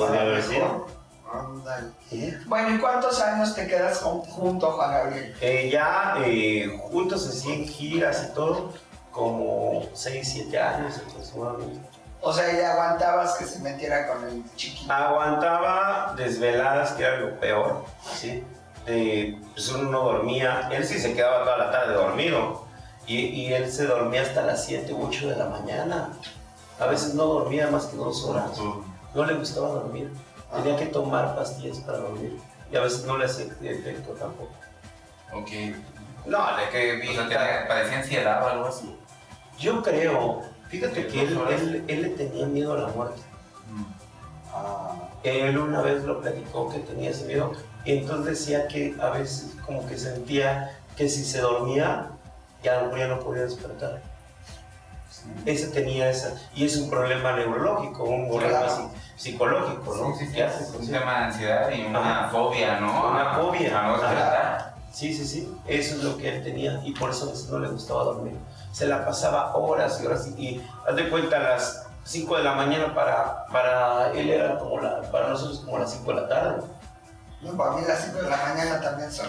Ándale. 1.33 1.91
Bueno, 2.47 2.75
¿y 2.75 2.79
cuántos 2.79 3.21
años 3.21 3.55
te 3.55 3.65
quedas 3.65 3.99
con- 3.99 4.19
junto 4.21 4.71
Juan 4.71 4.91
Gabriel? 4.91 5.33
Eh, 5.39 5.69
ya 5.71 6.15
eh, 6.25 6.77
juntos 6.91 7.25
así 7.25 7.53
en 7.53 7.65
giras 7.65 8.27
y 8.29 8.33
todo, 8.33 8.73
como 9.11 9.83
6, 9.93 10.27
7 10.29 10.59
años 10.59 10.97
aproximadamente. 11.07 11.79
O 12.21 12.31
sea, 12.31 12.51
ya 12.53 12.73
aguantabas 12.73 13.33
que 13.35 13.45
se 13.45 13.59
metiera 13.59 14.07
con 14.07 14.23
el 14.27 14.43
chiquito. 14.55 14.93
Aguantaba 14.93 16.13
desveladas, 16.15 16.91
que 16.93 17.03
era 17.03 17.17
lo 17.17 17.39
peor, 17.39 17.83
¿sí? 18.13 18.43
De, 18.85 19.39
pues 19.53 19.69
uno 19.69 19.89
no 19.89 20.03
dormía, 20.03 20.69
él 20.71 20.85
sí 20.85 20.99
se 20.99 21.13
quedaba 21.13 21.43
toda 21.43 21.57
la 21.57 21.71
tarde 21.71 21.93
dormido, 21.93 22.65
y, 23.07 23.17
y 23.25 23.53
él 23.53 23.71
se 23.71 23.85
dormía 23.85 24.21
hasta 24.21 24.43
las 24.43 24.65
7 24.65 24.93
u 24.93 25.07
8 25.07 25.29
de 25.29 25.35
la 25.35 25.45
mañana. 25.45 26.09
A 26.79 26.85
veces 26.87 27.13
no 27.15 27.25
dormía 27.25 27.67
más 27.67 27.85
que 27.85 27.97
dos 27.97 28.23
horas, 28.25 28.51
no 29.13 29.25
le 29.25 29.33
gustaba 29.35 29.69
dormir, 29.69 30.11
tenía 30.55 30.77
que 30.77 30.87
tomar 30.87 31.35
pastillas 31.35 31.77
para 31.79 31.99
dormir, 31.99 32.39
y 32.71 32.75
a 32.75 32.81
veces 32.81 33.03
no 33.05 33.17
le 33.17 33.25
hacía 33.25 33.45
efecto 33.45 34.11
tampoco. 34.13 34.53
Ok. 35.33 35.49
No, 36.25 36.55
de 36.57 36.69
que 36.71 37.09
O 37.09 37.13
sea, 37.13 37.23
tenía- 37.27 37.67
parecía 37.67 37.97
ansiedad 37.99 38.43
o 38.43 38.47
algo 38.47 38.65
así. 38.67 38.95
Yo 39.57 39.81
creo, 39.83 40.41
fíjate 40.71 41.07
que 41.07 41.21
él, 41.21 41.39
él, 41.49 41.83
él 41.87 42.01
le 42.01 42.09
tenía 42.09 42.45
miedo 42.47 42.73
a 42.73 42.77
la 42.77 42.87
muerte. 42.87 43.21
Mm. 43.71 43.83
Ah. 44.53 44.93
Él 45.23 45.57
una 45.57 45.81
vez 45.81 46.03
lo 46.03 46.19
platicó 46.21 46.69
que 46.69 46.79
tenía 46.79 47.11
ese 47.11 47.25
miedo 47.25 47.51
y 47.85 47.97
entonces 47.97 48.39
decía 48.39 48.67
que 48.67 48.95
a 48.99 49.09
veces 49.11 49.51
como 49.65 49.85
que 49.85 49.97
sentía 49.97 50.77
que 50.97 51.07
si 51.09 51.23
se 51.23 51.39
dormía 51.41 52.09
ya 52.63 52.81
no 52.83 53.19
podía 53.19 53.43
despertar. 53.43 54.01
Ese 55.45 55.67
tenía 55.67 56.09
esa, 56.09 56.33
y 56.55 56.65
es 56.65 56.77
un 56.77 56.89
problema 56.89 57.33
neurológico, 57.33 58.03
un 58.05 58.27
problema 58.27 58.59
Claro. 58.59 58.73
psi- 58.73 58.89
psicológico, 59.17 59.95
¿no? 59.95 60.13
Sí, 60.15 60.19
sí, 60.19 60.19
sí. 60.19 60.25
Psiquiátrico, 60.31 60.77
Un 60.79 60.85
sí. 60.85 60.91
tema 60.91 61.11
de 61.19 61.25
ansiedad 61.25 61.69
y 61.71 61.81
una 61.85 62.29
fobia, 62.31 62.79
¿no? 62.79 63.11
Una 63.11 63.33
fobia. 63.35 63.79
A 63.79 63.87
no 63.87 63.93
despertar. 63.97 64.75
Sí, 64.91 65.13
sí, 65.13 65.25
sí, 65.27 65.53
eso 65.67 65.95
es 65.95 66.03
lo 66.03 66.17
que 66.17 66.27
él 66.37 66.43
tenía 66.43 66.81
y 66.83 66.93
por 66.93 67.11
eso 67.11 67.25
a 67.25 67.31
veces 67.31 67.49
no 67.49 67.59
le 67.59 67.67
gustaba 67.69 68.03
dormir. 68.05 68.33
Se 68.71 68.87
la 68.87 69.05
pasaba 69.05 69.55
horas 69.55 69.99
y 70.01 70.05
horas 70.07 70.27
y, 70.27 70.41
y 70.41 70.69
haz 70.87 70.95
de 70.95 71.09
cuenta 71.09 71.39
las 71.39 71.87
5 72.05 72.37
de 72.37 72.43
la 72.43 72.53
mañana 72.53 72.93
para, 72.95 73.45
para 73.47 74.11
él 74.13 74.29
era 74.29 74.57
como 74.57 74.79
la, 74.79 75.01
para 75.11 75.27
nosotros 75.29 75.59
como 75.65 75.77
las 75.79 75.91
5 75.91 76.13
de 76.13 76.21
la 76.21 76.27
tarde. 76.29 76.61
No, 77.41 77.57
para 77.57 77.71
mí 77.71 77.81
las 77.87 77.99
5 78.05 78.21
de 78.21 78.29
la 78.29 78.37
mañana 78.37 78.81
también 78.81 79.11
son 79.11 79.27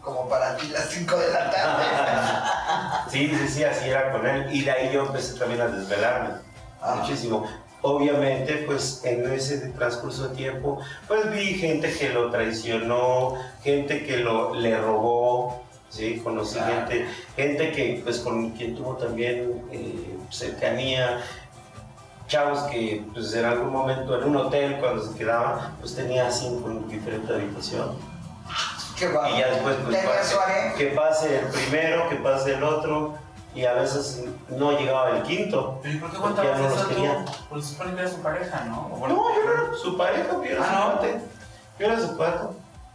como 0.00 0.28
para 0.28 0.56
ti 0.56 0.68
las 0.68 0.84
5 0.90 1.16
de 1.16 1.30
la 1.32 1.50
tarde. 1.50 1.84
Sí, 3.10 3.28
sí, 3.36 3.48
sí, 3.48 3.64
así 3.64 3.88
era 3.90 4.10
con 4.12 4.26
él. 4.26 4.46
Y 4.54 4.62
de 4.64 4.70
ahí 4.70 4.92
yo 4.92 5.02
empecé 5.04 5.38
también 5.38 5.60
a 5.60 5.66
desvelarme 5.66 6.30
Ah. 6.80 6.96
muchísimo. 6.96 7.44
Obviamente, 7.82 8.62
pues 8.66 9.04
en 9.04 9.30
ese 9.32 9.58
transcurso 9.70 10.28
de 10.28 10.36
tiempo, 10.36 10.78
pues 11.08 11.30
vi 11.30 11.54
gente 11.54 11.92
que 11.92 12.10
lo 12.10 12.30
traicionó, 12.30 13.34
gente 13.62 14.04
que 14.06 14.18
lo, 14.18 14.54
le 14.54 14.78
robó, 14.78 15.61
¿sí? 15.92 16.20
Conocí 16.24 16.54
Claro. 16.54 16.74
gente, 16.88 17.06
gente 17.36 17.72
que, 17.72 18.00
pues 18.02 18.18
con 18.20 18.50
quien 18.52 18.74
tuvo 18.74 18.96
también 18.96 19.62
eh, 19.70 20.16
cercanía, 20.30 21.20
chavos 22.26 22.60
que, 22.70 23.04
pues 23.12 23.34
en 23.34 23.44
algún 23.44 23.70
momento 23.70 24.16
en 24.18 24.24
un 24.28 24.36
hotel, 24.36 24.78
cuando 24.80 25.04
se 25.06 25.14
quedaba, 25.16 25.72
pues 25.80 25.94
tenía 25.94 26.30
cinco 26.30 26.70
en 26.70 26.88
diferente 26.88 27.32
habitación. 27.32 27.96
Qué 28.96 29.08
guapo. 29.08 29.34
Y 29.34 29.38
ya 29.38 29.48
después, 29.50 29.76
pues, 29.84 29.96
pase, 29.98 30.36
que 30.78 30.86
pase 30.88 31.38
el 31.40 31.46
primero, 31.46 32.08
que 32.08 32.16
pase 32.16 32.54
el 32.54 32.62
otro, 32.62 33.14
y 33.54 33.64
a 33.66 33.74
veces 33.74 34.24
no 34.48 34.72
llegaba 34.78 35.10
el 35.18 35.22
quinto. 35.24 35.78
Pero 35.82 35.94
¿y 35.94 35.98
por 35.98 36.10
qué 36.10 36.18
no 36.18 36.28
los 36.58 36.72
eso 36.72 36.86
tú? 36.88 37.32
Pues 37.50 37.66
supone 37.66 37.94
que 37.94 38.00
era 38.00 38.10
su 38.10 38.22
pareja, 38.22 38.64
¿no? 38.64 38.88
Bueno, 38.96 39.14
No, 39.16 39.34
yo 39.34 39.44
no 39.44 39.52
era 39.52 39.76
su 39.76 39.96
pareja, 39.98 40.28
yo 40.32 40.42
era 40.42 40.62
Ah, 40.62 40.66
su 40.66 40.72
¿no? 40.72 40.92
cuate. 41.00 41.20
Yo 41.78 41.86
era 41.86 42.00
su 42.00 42.16
cuate. 42.16 42.44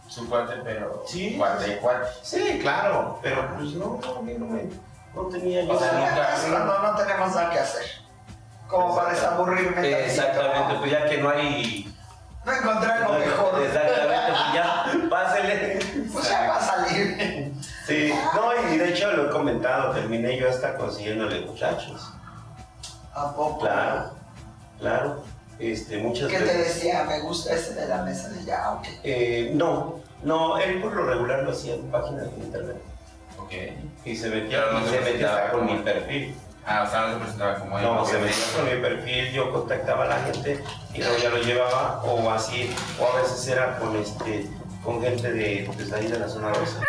Su 0.08 0.28
cuate, 0.28 0.54
pero. 0.64 1.04
Sí. 1.06 1.36
Cuate, 1.36 1.76
cuate. 1.78 2.06
Sí, 2.22 2.58
claro, 2.62 3.18
pero 3.22 3.46
pues 3.56 3.72
no, 3.74 4.00
no, 4.02 4.18
a 4.18 4.22
mí 4.22 4.34
no 4.38 4.46
me. 4.46 4.68
No 5.14 5.22
tenía 5.30 5.62
yo. 5.64 5.72
O 5.74 5.78
sea, 5.78 5.92
nunca- 5.92 6.34
Es 6.34 6.40
cuando 6.44 6.78
no 6.78 6.94
tenemos 6.96 7.34
nada 7.34 7.50
que 7.50 7.58
hacer. 7.58 7.82
Como 8.68 8.96
para 8.96 9.10
desaburrirme. 9.10 10.04
Exactamente, 10.06 10.74
pues 10.78 10.90
ya 10.90 11.04
que 11.08 11.18
no 11.18 11.30
hay. 11.30 11.94
No 12.44 12.52
encontré 12.52 12.90
algo 12.90 13.12
mejor. 13.18 13.62
Exactamente, 13.66 14.32
pues 14.32 14.54
ya, 14.54 15.08
pásele. 15.10 15.78
Pues 16.12 16.28
ya 16.28 16.48
va 16.48 16.56
a 16.56 16.60
salir. 16.60 17.52
Sí, 17.86 18.14
no, 18.34 18.70
y 18.72 18.76
de 18.78 18.88
hecho 18.90 19.10
lo 19.12 19.28
he 19.28 19.30
comentado, 19.30 19.92
terminé 19.92 20.36
yo 20.38 20.48
hasta 20.50 20.74
consiguiéndole 20.76 21.40
muchachos. 21.46 22.12
¿A 23.14 23.32
poco? 23.34 23.60
Claro, 23.60 24.10
claro. 24.78 25.22
Este, 25.58 25.98
muchas 25.98 26.28
¿Qué 26.28 26.38
te 26.38 26.56
decía? 26.56 27.04
Me 27.04 27.20
gusta 27.20 27.54
ese 27.54 27.74
de 27.74 27.88
la 27.88 28.02
mesa 28.02 28.28
de 28.28 28.44
ya, 28.44 28.72
ok. 28.72 28.86
Eh, 29.02 29.50
no, 29.54 30.00
no, 30.22 30.56
él 30.58 30.80
por 30.80 30.94
lo 30.94 31.04
regular 31.04 31.42
lo 31.42 31.50
hacía 31.50 31.74
en 31.74 31.90
páginas 31.90 32.30
de 32.36 32.44
internet. 32.44 32.76
Ok. 33.38 33.52
Y 34.04 34.16
se 34.16 34.28
metía, 34.30 34.66
no 34.72 34.80
y 34.80 34.84
se 34.84 34.90
se 34.90 35.00
metía 35.00 35.36
hasta 35.36 35.50
con 35.50 35.66
mi 35.66 35.78
perfil. 35.78 36.34
Ah, 36.64 36.84
o 36.86 36.90
sea, 36.90 37.06
no 37.06 37.14
se 37.14 37.20
presentaba 37.20 37.54
como 37.58 37.78
No, 37.80 38.04
se 38.04 38.18
metía 38.18 38.44
con 38.54 38.64
mi 38.66 38.82
perfil, 38.82 39.32
yo 39.32 39.52
contactaba 39.52 40.04
a 40.04 40.08
la 40.08 40.20
gente 40.20 40.62
y 40.94 40.98
luego 40.98 41.16
ya 41.16 41.30
lo 41.30 41.38
llevaba, 41.38 42.02
o 42.04 42.30
así, 42.30 42.70
o 43.00 43.16
a 43.16 43.22
veces 43.22 43.48
era 43.48 43.78
con 43.78 43.96
este, 43.96 44.46
con 44.84 45.00
gente 45.00 45.32
de, 45.32 45.70
pues, 45.74 45.92
ahí 45.92 46.06
de 46.06 46.18
la 46.18 46.28
zona 46.28 46.52
rosa. 46.52 46.82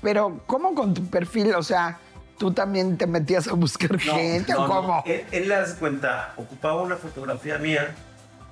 Pero, 0.00 0.40
¿cómo 0.46 0.74
con 0.74 0.94
tu 0.94 1.04
perfil? 1.06 1.54
O 1.54 1.62
sea, 1.62 1.98
¿tú 2.38 2.52
también 2.52 2.96
te 2.96 3.06
metías 3.06 3.48
a 3.48 3.52
buscar 3.52 3.98
gente 3.98 4.54
o 4.54 4.66
cómo? 4.66 5.02
Él, 5.06 5.24
él 5.30 5.48
le 5.48 5.54
das 5.54 5.74
cuenta, 5.74 6.32
ocupaba 6.36 6.82
una 6.82 6.96
fotografía 6.96 7.58
mía 7.58 7.94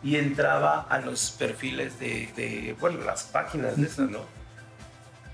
y 0.03 0.17
entraba 0.17 0.87
a 0.89 0.99
los 0.99 1.31
perfiles 1.33 1.99
de, 1.99 2.29
de, 2.37 2.77
bueno, 2.81 3.01
las 3.05 3.25
páginas 3.25 3.77
de 3.77 3.87
esas, 3.87 4.11
¿no? 4.11 4.21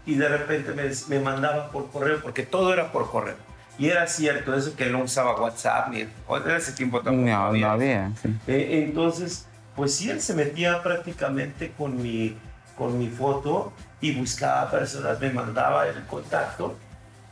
Y 0.05 0.15
de 0.15 0.29
repente 0.29 0.73
me, 0.73 0.85
me 1.09 1.23
mandaba 1.23 1.71
por 1.71 1.91
correo, 1.91 2.21
porque 2.23 2.45
todo 2.45 2.73
era 2.73 2.93
por 2.93 3.11
correo. 3.11 3.37
Y 3.79 3.89
era 3.89 4.07
cierto, 4.07 4.55
eso 4.55 4.75
que 4.75 4.87
no 4.87 5.03
usaba 5.03 5.41
WhatsApp 5.41 5.89
ni 5.91 6.01
en 6.01 6.11
ese 6.57 6.73
tiempo 6.73 7.01
tampoco. 7.01 7.29
No, 7.29 7.53
no 7.53 7.71
había. 7.71 8.11
sí. 8.21 8.35
Eh, 8.47 8.85
entonces, 8.87 9.47
pues 9.77 9.95
sí, 9.95 10.11
él 10.11 10.21
se 10.21 10.35
metía 10.35 10.83
prácticamente 10.83 11.73
con 11.79 12.03
mi, 12.03 12.37
con 12.77 12.99
mi 12.99 13.09
foto 13.09 13.73
y 14.01 14.15
buscaba 14.15 14.71
personas, 14.71 15.21
me 15.21 15.31
mandaba 15.31 15.87
el 15.87 16.05
contacto 16.07 16.77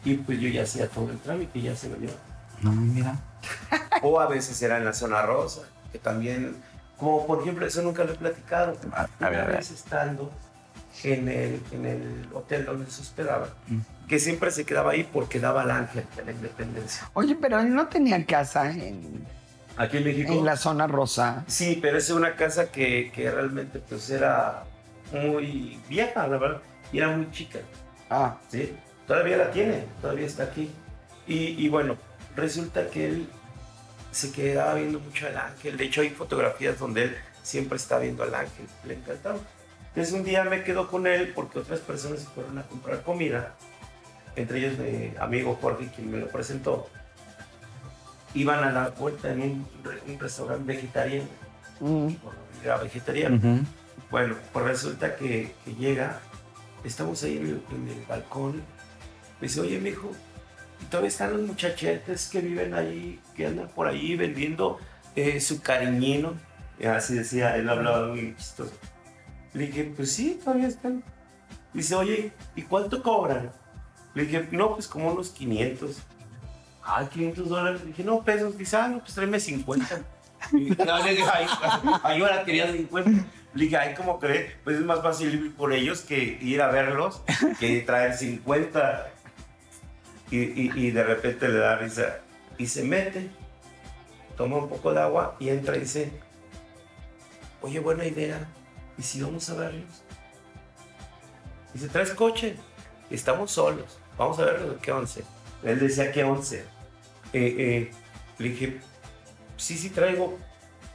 y 0.07 0.14
pues 0.16 0.38
yo 0.40 0.49
ya 0.49 0.62
hacía 0.62 0.88
todo 0.88 1.11
el 1.11 1.19
trámite 1.19 1.59
y 1.59 1.62
ya 1.62 1.77
se 1.77 1.88
lo 1.88 1.97
llevaba. 1.97 2.19
No, 2.62 2.73
mira. 2.73 3.16
O 4.03 4.19
a 4.21 4.27
veces 4.29 4.61
era 4.62 4.79
en 4.79 4.85
la 4.85 4.92
zona 4.92 5.23
rosa, 5.23 5.62
que 5.92 5.99
también, 5.99 6.57
como 6.97 7.27
por 7.27 7.42
ejemplo, 7.42 7.66
eso 7.66 7.83
nunca 7.83 8.05
lo 8.05 8.12
he 8.12 8.16
platicado. 8.16 8.77
A- 8.92 9.03
a 9.03 9.09
Una 9.21 9.29
ver, 9.31 9.40
a 9.40 9.45
ver. 9.47 9.57
vez 9.57 9.71
estando 9.71 10.31
en 11.05 11.29
el, 11.29 11.62
en 11.73 11.85
el 11.87 12.29
hotel 12.33 12.64
donde 12.64 12.90
se 12.90 13.03
hospedaba, 13.03 13.49
Mm. 13.69 13.79
que 14.09 14.19
siempre 14.19 14.51
se 14.51 14.64
quedaba 14.64 14.92
ahí 14.92 15.07
porque 15.12 15.38
daba 15.40 15.62
al 15.62 15.71
ángel 15.71 16.05
de 16.16 16.25
la 16.25 16.33
independencia. 16.33 17.11
Oye, 17.14 17.35
pero 17.35 17.61
él 17.61 17.75
no 17.75 17.88
tenía 17.88 18.25
casa 18.25 18.71
en, 18.71 19.27
Aquí 19.77 19.99
en 19.99 20.05
México. 20.05 20.33
en 20.33 20.45
la 20.45 20.57
zona 20.57 20.87
rosa. 20.87 21.45
Sí, 21.47 21.79
pero 21.83 21.99
es 21.99 22.09
una 22.11 22.35
casa 22.37 22.71
que, 22.73 23.11
que 23.14 23.31
realmente 23.31 23.79
pues 23.81 24.09
era 24.09 24.64
muy 25.12 25.79
vieja, 25.88 26.27
la 26.27 26.38
verdad, 26.38 26.62
y 26.92 26.99
era 26.99 27.14
muy 27.14 27.31
chica, 27.31 27.59
Ah, 28.09 28.38
¿sí? 28.49 28.75
Todavía 29.07 29.37
la 29.37 29.51
tiene, 29.51 29.85
todavía 30.01 30.27
está 30.27 30.45
aquí. 30.45 30.71
Y, 31.27 31.64
y 31.64 31.69
bueno, 31.69 31.97
resulta 32.35 32.88
que 32.88 33.07
él 33.07 33.29
se 34.11 34.33
quedaba 34.33 34.75
viendo 34.75 34.99
mucho 34.99 35.27
al 35.27 35.37
ángel. 35.37 35.77
De 35.77 35.85
hecho, 35.85 36.01
hay 36.01 36.11
fotografías 36.11 36.79
donde 36.79 37.05
él 37.05 37.16
siempre 37.42 37.77
está 37.77 37.99
viendo 37.99 38.23
al 38.23 38.35
ángel. 38.35 38.66
Le 38.85 38.95
encantaba. 38.95 39.38
Entonces, 39.88 40.12
un 40.14 40.25
día 40.25 40.45
me 40.45 40.62
quedo 40.62 40.88
con 40.88 41.07
él 41.07 41.33
porque 41.35 41.59
otras 41.61 41.81
personas 41.81 42.21
se 42.21 42.27
fueron 42.27 42.59
a 42.59 42.62
comprar 42.64 43.03
comida. 43.03 43.55
Entre 44.35 44.59
ellos 44.59 44.79
mi 44.79 45.12
amigo 45.19 45.59
Jorge, 45.61 45.88
quien 45.95 46.11
me 46.11 46.19
lo 46.19 46.29
presentó. 46.29 46.88
Iban 48.35 48.62
a 48.64 48.71
la 48.71 48.88
vuelta 48.90 49.33
en 49.33 49.40
un, 49.40 49.69
un 50.07 50.19
restaurante 50.19 50.64
vegetariano. 50.64 51.29
Mm. 51.81 52.09
Era 52.62 52.77
vegetariano. 52.79 53.37
Ujú. 53.37 53.64
Bueno, 54.11 54.37
pues 54.53 54.64
resulta 54.66 55.16
que, 55.16 55.55
que 55.64 55.75
llega, 55.75 56.21
estamos 56.85 57.23
ahí 57.23 57.38
en 57.38 57.47
el, 57.47 57.62
en 57.71 57.88
el 57.88 58.05
balcón. 58.07 58.62
Me 59.40 59.49
dice, 59.49 59.61
oye, 59.61 59.79
mijo, 59.79 60.11
¿y 60.81 60.85
todavía 60.87 61.09
están 61.09 61.33
los 61.33 61.42
muchachetes 61.42 62.29
que 62.29 62.40
viven 62.40 62.75
ahí, 62.75 63.20
que 63.35 63.46
andan 63.46 63.68
por 63.68 63.87
ahí 63.87 64.16
vendiendo 64.16 64.79
eh, 65.14 65.40
su 65.40 65.61
cariñino? 65.61 66.35
Y 66.79 66.87
así 66.87 67.14
decía, 67.14 67.57
él 67.57 67.68
hablaba 67.68 68.09
muy 68.09 68.35
chistoso. 68.37 68.72
Le 69.55 69.66
dije, 69.66 69.92
pues 69.96 70.12
sí, 70.12 70.38
todavía 70.42 70.68
están. 70.68 71.03
Dice, 71.72 71.94
oye, 71.94 72.33
¿y 72.55 72.62
cuánto 72.62 73.03
cobran? 73.03 73.51
Le 74.14 74.25
dije, 74.25 74.49
no, 74.51 74.75
pues 74.75 74.88
como 74.88 75.11
unos 75.12 75.31
500. 75.31 75.96
Ah, 76.83 77.09
500 77.11 77.49
dólares. 77.49 77.81
Le 77.81 77.88
dije, 77.88 78.05
no, 78.05 78.22
pesos. 78.22 78.57
Dice, 78.57 78.77
ah, 78.77 78.88
no, 78.88 79.01
pues 79.01 79.14
tráeme 79.14 79.40
50. 79.40 80.03
Y 80.53 80.70
no, 80.70 80.85
ahora 82.03 82.44
quería 82.44 82.70
50. 82.70 83.11
Le 83.55 83.64
dije, 83.64 83.77
ay, 83.77 83.94
¿cómo 83.94 84.18
crees? 84.18 84.53
Pues 84.62 84.77
es 84.77 84.85
más 84.85 85.03
fácil 85.03 85.35
ir 85.35 85.55
por 85.55 85.72
ellos 85.72 86.03
que 86.03 86.38
ir 86.40 86.61
a 86.61 86.68
verlos 86.68 87.22
que 87.59 87.81
traer 87.81 88.14
50. 88.14 89.12
Y, 90.30 90.90
de 90.90 91.04
repente 91.04 91.48
le 91.48 91.58
da 91.58 91.76
risa. 91.76 92.20
Y 92.58 92.66
se 92.66 92.82
mete, 92.82 93.30
toma 94.36 94.56
un 94.56 94.68
poco 94.68 94.92
de 94.92 95.00
agua 95.00 95.36
y 95.38 95.50
entra 95.50 95.76
y 95.76 95.80
dice, 95.80 96.10
oye, 97.62 97.78
buena 97.80 98.04
idea. 98.04 98.48
¿Y 98.98 99.02
si 99.02 99.22
vamos 99.22 99.48
a 99.50 99.54
verlos? 99.54 100.02
Dice, 101.74 101.88
¿traes 101.88 102.10
coche? 102.12 102.56
Estamos 103.10 103.50
solos. 103.50 103.98
Vamos 104.16 104.38
a 104.38 104.46
verlos. 104.46 104.76
¿Qué 104.80 104.90
11? 104.90 105.24
Él 105.62 105.78
decía, 105.78 106.10
¿qué 106.10 106.24
11? 106.24 106.58
Eh, 106.58 106.64
eh, 107.32 107.90
le 108.38 108.48
dije, 108.48 108.80
sí, 109.56 109.76
sí 109.76 109.90
traigo. 109.90 110.38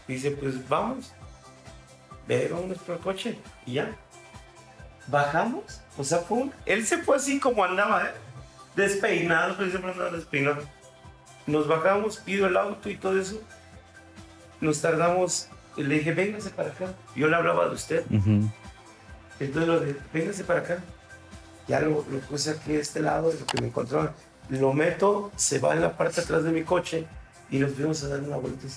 Dice, 0.08 0.32
pues 0.32 0.68
vamos. 0.68 1.14
Ve, 2.28 2.50
vámonos 2.52 2.80
por 2.80 2.96
el 2.96 3.02
coche. 3.02 3.40
Y 3.66 3.74
ya. 3.74 3.96
Bajamos. 5.08 5.82
O 5.98 6.04
sea, 6.04 6.20
fue 6.20 6.50
Él 6.66 6.86
se 6.86 6.98
fue 6.98 7.18
así 7.18 7.40
como 7.40 7.64
andaba, 7.64 8.06
¿eh? 8.06 8.31
Despeinado, 8.76 9.56
pero 9.58 9.70
siempre 9.70 9.92
andaba 9.92 10.12
despeinado. 10.12 10.64
Nos 11.48 11.68
bajamos, 11.68 12.18
pido 12.18 12.48
el 12.48 12.58
auto 12.58 12.90
y 12.90 12.98
todo 12.98 13.20
eso. 13.20 13.42
Nos 14.60 14.82
tardamos. 14.82 15.50
Le 15.78 15.96
dije, 15.96 16.14
véngase 16.14 16.50
para 16.50 16.70
acá. 16.70 16.94
Yo 17.16 17.28
le 17.28 17.36
hablaba 17.36 17.68
de 17.68 17.76
usted. 17.76 18.06
Ujú. 18.10 18.50
Entonces 19.40 19.68
lo 19.68 19.80
de, 19.80 19.96
véngase 20.14 20.44
para 20.44 20.60
acá. 20.60 20.80
Ya 21.68 21.80
lo, 21.80 22.06
lo 22.10 22.20
puse 22.30 22.52
aquí 22.52 22.76
a 22.76 22.80
este 22.80 23.00
lado, 23.00 23.32
lo 23.32 23.46
que 23.46 23.62
me 23.62 23.68
encontraba. 23.68 24.14
Lo 24.50 24.74
meto, 24.74 25.32
se 25.36 25.60
va 25.60 25.74
en 25.74 25.82
la 25.82 25.96
parte 25.96 26.16
de 26.18 26.22
atrás 26.24 26.44
de 26.44 26.52
mi 26.52 26.64
coche 26.64 27.06
y 27.50 27.60
nos 27.60 27.74
fuimos 27.74 28.04
a 28.04 28.10
dar 28.10 28.20
una 28.20 28.38
vuelta. 28.38 28.68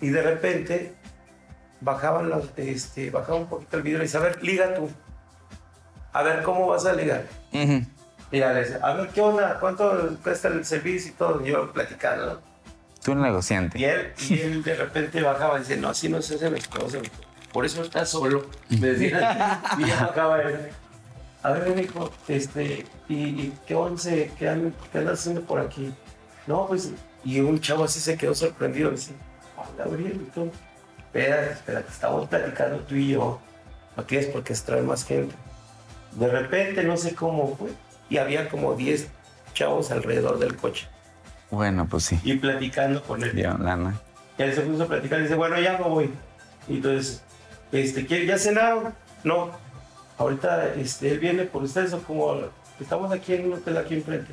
Y 0.00 0.08
de 0.08 0.22
repente 0.22 0.94
bajaban 1.80 2.30
este, 2.56 3.10
bajaba 3.10 3.38
un 3.38 3.48
poquito 3.48 3.76
el 3.76 3.82
vidrio 3.82 4.00
y 4.00 4.02
dice, 4.02 4.16
a 4.16 4.20
ver, 4.20 4.42
liga 4.42 4.74
tú. 4.74 4.90
A 6.12 6.22
ver, 6.22 6.42
¿cómo 6.42 6.66
vas 6.66 6.84
a 6.86 6.92
ligar? 6.92 7.26
Ujú. 8.32 8.36
Mira, 8.36 8.52
le 8.52 8.60
dice, 8.64 8.78
a 8.82 8.94
ver, 8.94 9.08
¿qué 9.10 9.20
onda? 9.20 9.58
¿Cuánto 9.60 10.16
cuesta 10.22 10.48
el 10.48 10.64
servicio 10.64 11.12
y 11.12 11.14
todo? 11.14 11.44
Y 11.46 11.50
yo 11.50 11.72
platicando, 11.72 12.26
¿no? 12.34 12.40
Tú 13.04 13.12
un 13.12 13.22
negociante. 13.22 13.78
Y 13.78 13.84
él, 13.84 14.12
y 14.28 14.40
él 14.40 14.62
de 14.62 14.74
repente 14.76 15.20
bajaba 15.22 15.56
y 15.58 15.60
dice, 15.60 15.76
no, 15.76 15.88
así 15.88 16.08
no 16.08 16.22
se 16.22 16.36
hacen 16.36 16.52
las 16.54 16.68
cosas. 16.68 17.02
Por 17.52 17.66
eso 17.66 17.82
está 17.82 18.06
solo. 18.06 18.46
Me 18.70 18.88
decía, 18.88 19.60
y 19.78 19.86
ya 19.86 20.06
bajaba 20.06 20.40
él. 20.42 20.68
A 21.42 21.50
ver, 21.50 21.78
hijo, 21.80 22.10
este, 22.28 22.86
¿y, 23.08 23.14
y 23.14 23.58
qué 23.66 23.74
once? 23.74 24.30
¿Qué, 24.38 24.48
an- 24.48 24.72
qué 24.92 24.98
andas 24.98 25.18
haciendo 25.18 25.40
por 25.42 25.58
aquí? 25.60 25.92
No, 26.46 26.66
pues, 26.68 26.92
y 27.24 27.40
un 27.40 27.60
chavo 27.60 27.84
así 27.84 27.98
se 28.00 28.16
quedó 28.16 28.34
sorprendido. 28.34 28.90
Dice, 28.92 29.12
"Ah, 29.58 29.64
Gabriel, 29.76 30.20
¿y 30.26 30.30
tú? 30.30 30.50
Espera, 30.98 31.50
espera, 31.50 31.82
que 31.82 31.90
estamos 31.90 32.28
platicando 32.28 32.78
tú 32.84 32.94
y 32.94 33.08
yo. 33.10 33.40
Aquí 33.96 34.16
es 34.16 34.26
porque 34.26 34.52
es 34.52 34.62
traer 34.62 34.84
más 34.84 35.04
gente. 35.04 35.34
De 36.12 36.28
repente, 36.28 36.84
no 36.84 36.96
sé 36.96 37.14
cómo 37.14 37.56
fue, 37.56 37.70
y 38.12 38.18
había 38.18 38.48
como 38.48 38.74
10 38.74 39.08
chavos 39.54 39.90
alrededor 39.90 40.38
del 40.38 40.56
coche 40.56 40.86
Bueno, 41.50 41.86
pues 41.88 42.04
sí. 42.04 42.20
y 42.24 42.36
platicando 42.36 43.02
con 43.02 43.22
él. 43.22 43.34
Dio 43.34 43.56
lana. 43.58 43.98
Y 44.38 44.42
él 44.42 44.54
se 44.54 44.60
puso 44.62 44.82
a 44.84 44.86
platicar 44.86 45.18
y 45.20 45.22
dice, 45.22 45.34
bueno, 45.34 45.58
ya 45.60 45.78
me 45.78 45.84
voy. 45.88 46.10
Y 46.68 46.76
entonces, 46.76 47.22
este, 47.72 48.06
¿quiere- 48.06 48.26
¿ya 48.26 48.38
cenaron? 48.38 48.94
No. 49.24 49.50
Ahorita 50.18 50.74
este, 50.74 51.10
él 51.12 51.18
viene 51.18 51.44
por 51.44 51.62
ustedes, 51.62 51.92
o 51.92 52.02
como 52.02 52.40
estamos 52.80 53.10
aquí 53.12 53.34
en 53.34 53.46
un 53.46 53.54
hotel 53.54 53.76
aquí 53.78 53.94
enfrente. 53.94 54.32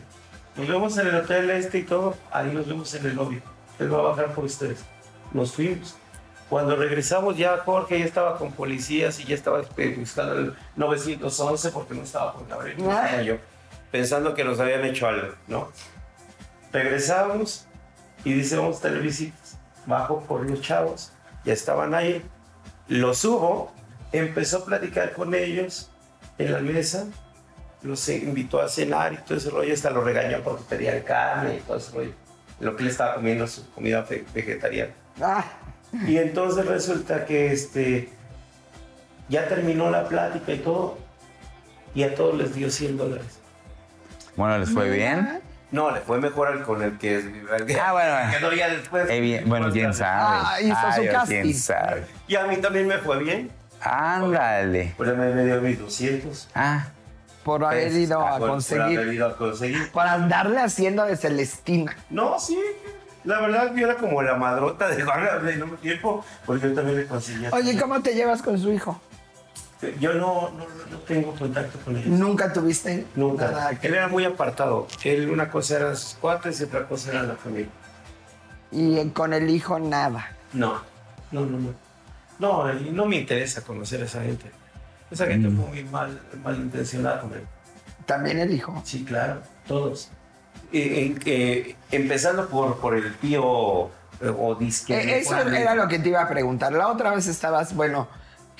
Nos 0.56 0.68
vemos 0.68 0.98
en 0.98 1.08
el 1.08 1.16
hotel 1.16 1.50
este 1.52 1.80
y 1.80 1.84
todo, 1.84 2.16
ahí 2.32 2.52
nos 2.54 2.68
vemos 2.68 2.94
en 2.96 3.06
el 3.06 3.16
lobby. 3.16 3.42
Él 3.80 3.94
va 3.94 4.00
a 4.00 4.02
bajar 4.02 4.34
por 4.34 4.44
ustedes. 4.46 4.80
Nos 5.32 5.54
fuimos. 5.54 5.96
Cuando 6.50 6.76
regresamos 6.76 7.38
ya 7.38 7.58
Jorge 7.60 8.00
ya 8.00 8.06
estaba 8.06 8.38
con 8.38 8.52
policías 8.52 9.20
y 9.20 9.26
ya 9.26 9.36
estaba 9.36 9.62
eh, 9.78 9.96
buscando 10.00 10.34
el 10.40 10.54
911 10.76 11.70
porque 11.72 11.94
no 11.94 12.02
estaba 12.04 12.34
con 12.34 12.48
Gabriel, 12.50 12.78
no 12.80 12.90
estaba 12.92 13.22
yo, 13.22 13.36
pensando 13.92 14.34
que 14.34 14.44
nos 14.44 14.60
habían 14.60 14.84
hecho 14.86 15.08
algo, 15.08 15.34
¿no? 15.48 15.70
Regresamos 16.72 17.66
y 18.24 18.34
dice, 18.34 18.58
vamos 18.58 18.84
a 18.84 18.90
visitas. 18.90 19.58
Bajo 19.86 20.22
por 20.22 20.48
los 20.48 20.62
chavos, 20.62 21.12
ya 21.46 21.54
estaban 21.54 21.96
ahí. 21.96 22.24
Los 22.88 23.20
subo, 23.20 23.72
empezó 24.12 24.60
a 24.60 24.66
platicar 24.66 25.14
con 25.14 25.34
ellos 25.34 25.90
en 26.38 26.54
la 26.54 26.60
mesa, 26.60 27.06
los 27.82 28.08
invitó 28.10 28.62
a 28.62 28.68
cenar 28.70 29.14
y 29.14 29.18
todo 29.18 29.38
ese 29.38 29.50
rollo, 29.50 29.74
hasta 29.74 29.90
lo 29.90 30.04
regañó 30.04 30.42
porque 30.44 30.64
pedían 30.70 31.02
carne 31.02 31.56
y 31.58 31.60
todo 31.62 31.78
ese 31.78 31.92
rollo. 31.92 32.12
Lo 32.60 32.76
que 32.76 32.84
le 32.84 32.90
estaba 32.92 33.16
comiendo 33.16 33.48
su 33.48 33.70
comida 33.72 34.06
ve- 34.08 34.26
vegetariana. 34.34 34.92
Ah, 35.22 35.46
Y 36.08 36.18
entonces 36.18 36.66
resulta 36.66 37.26
que 37.26 37.52
este, 37.52 38.10
ya 39.28 39.48
terminó 39.48 39.90
la 39.90 40.08
plática 40.08 40.52
y 40.52 40.60
todo, 40.60 40.98
y 41.96 42.04
a 42.04 42.14
todos 42.14 42.36
les 42.38 42.54
dio 42.54 42.70
100 42.70 42.98
dólares. 42.98 43.39
Bueno, 44.40 44.58
¿les 44.58 44.70
fue 44.70 44.90
bien? 44.90 45.42
No, 45.70 45.92
le 45.92 46.00
fue 46.00 46.18
mejor 46.22 46.48
al 46.48 46.64
con 46.64 46.82
el 46.82 46.98
que, 46.98 47.44
que 47.68 47.78
Ah, 47.78 47.92
bueno. 47.92 48.16
quedó 48.40 48.54
ya 48.54 48.70
después. 48.70 49.10
Eh, 49.10 49.20
bien, 49.20 49.44
bueno, 49.50 49.70
quién 49.70 49.94
sabe. 49.94 50.40
Ah, 50.46 50.62
hizo 50.62 51.02
su 51.04 51.12
casting. 51.12 51.42
quién 51.42 51.54
sabe. 51.54 52.06
Y 52.26 52.36
a 52.38 52.46
mí 52.48 52.56
también 52.56 52.88
me 52.88 52.98
fue 53.00 53.22
bien. 53.22 53.52
Ándale. 53.82 54.94
Pues 54.96 55.16
me, 55.18 55.34
me 55.34 55.44
dio 55.46 55.60
mis 55.60 55.78
200. 55.78 56.48
Ah, 56.56 56.86
por 57.44 57.66
haber 57.66 57.88
Pues, 57.90 57.96
ido 57.98 58.26
a 58.26 58.30
Por- 58.32 58.40
por 58.40 58.50
conseguir. 58.52 58.98
haber 59.00 59.14
ido 59.14 59.28
a 59.28 59.36
conseguir. 59.36 59.92
Por 59.92 60.08
andarle 60.08 60.62
haciendo 60.62 61.04
de 61.06 61.18
Celestina. 61.18 61.94
No, 62.10 62.40
sí. 62.40 62.58
La 63.26 63.42
verdad, 63.42 63.74
yo 63.76 63.88
era 63.88 63.96
como 63.98 64.22
la 64.22 64.36
madrota 64.36 64.88
de 64.88 65.04
Juan 65.04 65.26
Gabriel 65.26 65.56
en 65.58 65.64
un 65.64 65.76
tiempo, 65.78 66.26
porque 66.46 66.70
yo 66.70 66.76
también 66.76 66.98
le 67.00 67.06
conseguía. 67.08 67.50
Oye, 67.52 67.78
¿cómo 67.78 68.02
te 68.02 68.16
llevas 68.16 68.42
con 68.42 68.58
su 68.58 68.72
hijo? 68.72 69.02
Yo 70.00 70.14
no, 70.14 70.50
no, 70.52 70.66
no 70.92 70.98
tengo 71.08 71.34
contacto 71.36 71.80
con 71.80 71.96
él. 71.96 72.20
Nunca 72.20 72.52
tuviste 72.52 73.06
Nunca. 73.16 73.50
nada 73.50 73.80
que 73.80 73.88
Él 73.88 73.96
era 73.96 74.08
muy 74.10 74.26
apartado. 74.26 74.88
Él, 75.04 75.30
una 75.30 75.50
cosa 75.50 75.78
eran 75.78 75.96
sus 75.96 76.16
cuates 76.16 76.60
y 76.60 76.64
otra 76.66 76.86
cosa 76.88 77.12
era 77.12 77.24
la 77.24 77.36
familia. 77.36 77.70
Y 78.72 79.08
con 79.10 79.34
el 79.34 79.50
hijo 79.50 79.80
nada. 79.80 80.36
No, 80.54 80.82
no, 81.32 81.46
no, 81.46 81.58
no. 81.58 81.74
No, 82.40 82.74
no 82.74 83.06
me 83.06 83.18
interesa 83.18 83.62
conocer 83.62 84.02
a 84.02 84.06
esa 84.06 84.22
gente. 84.22 84.52
Esa 85.12 85.26
gente 85.26 85.50
fue 85.50 85.66
muy 85.66 85.84
mal, 85.86 86.22
malintencionada 86.44 87.22
con 87.22 87.34
él. 87.34 87.44
También 88.06 88.40
el 88.40 88.54
hijo. 88.54 88.82
Sí, 88.86 89.04
claro, 89.06 89.42
todos. 89.68 90.10
Eh, 90.72 91.16
eh, 91.16 91.20
eh, 91.26 91.76
empezando 91.92 92.48
por, 92.48 92.78
por 92.80 92.96
el 92.96 93.16
tío 93.16 93.88
eh, 94.22 94.34
o 94.38 94.56
disque. 94.56 94.94
Eh, 94.94 95.20
eso 95.20 95.38
era 95.38 95.74
lo 95.76 95.88
que 95.88 96.00
te 96.00 96.10
iba 96.10 96.22
a 96.22 96.30
preguntar. 96.30 96.72
La 96.74 96.88
otra 96.90 97.14
vez 97.16 97.28
estabas, 97.28 97.74
bueno, 97.76 98.08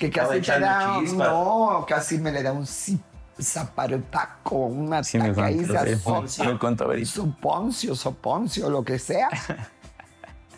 que 0.00 0.10
casi 0.10 0.40
te 0.40 0.58
da. 0.58 0.98
No, 1.14 1.84
casi 1.86 2.16
me 2.16 2.32
le 2.32 2.42
da 2.42 2.52
un 2.52 2.66
zaparotaco, 2.66 4.56
un 4.56 5.04
sí 5.04 5.20
sí. 5.20 5.64
Soponcio. 5.94 6.58
Soponcio, 7.04 7.94
Soponcio, 7.94 8.70
lo 8.70 8.82
que 8.82 8.98
sea. 8.98 9.28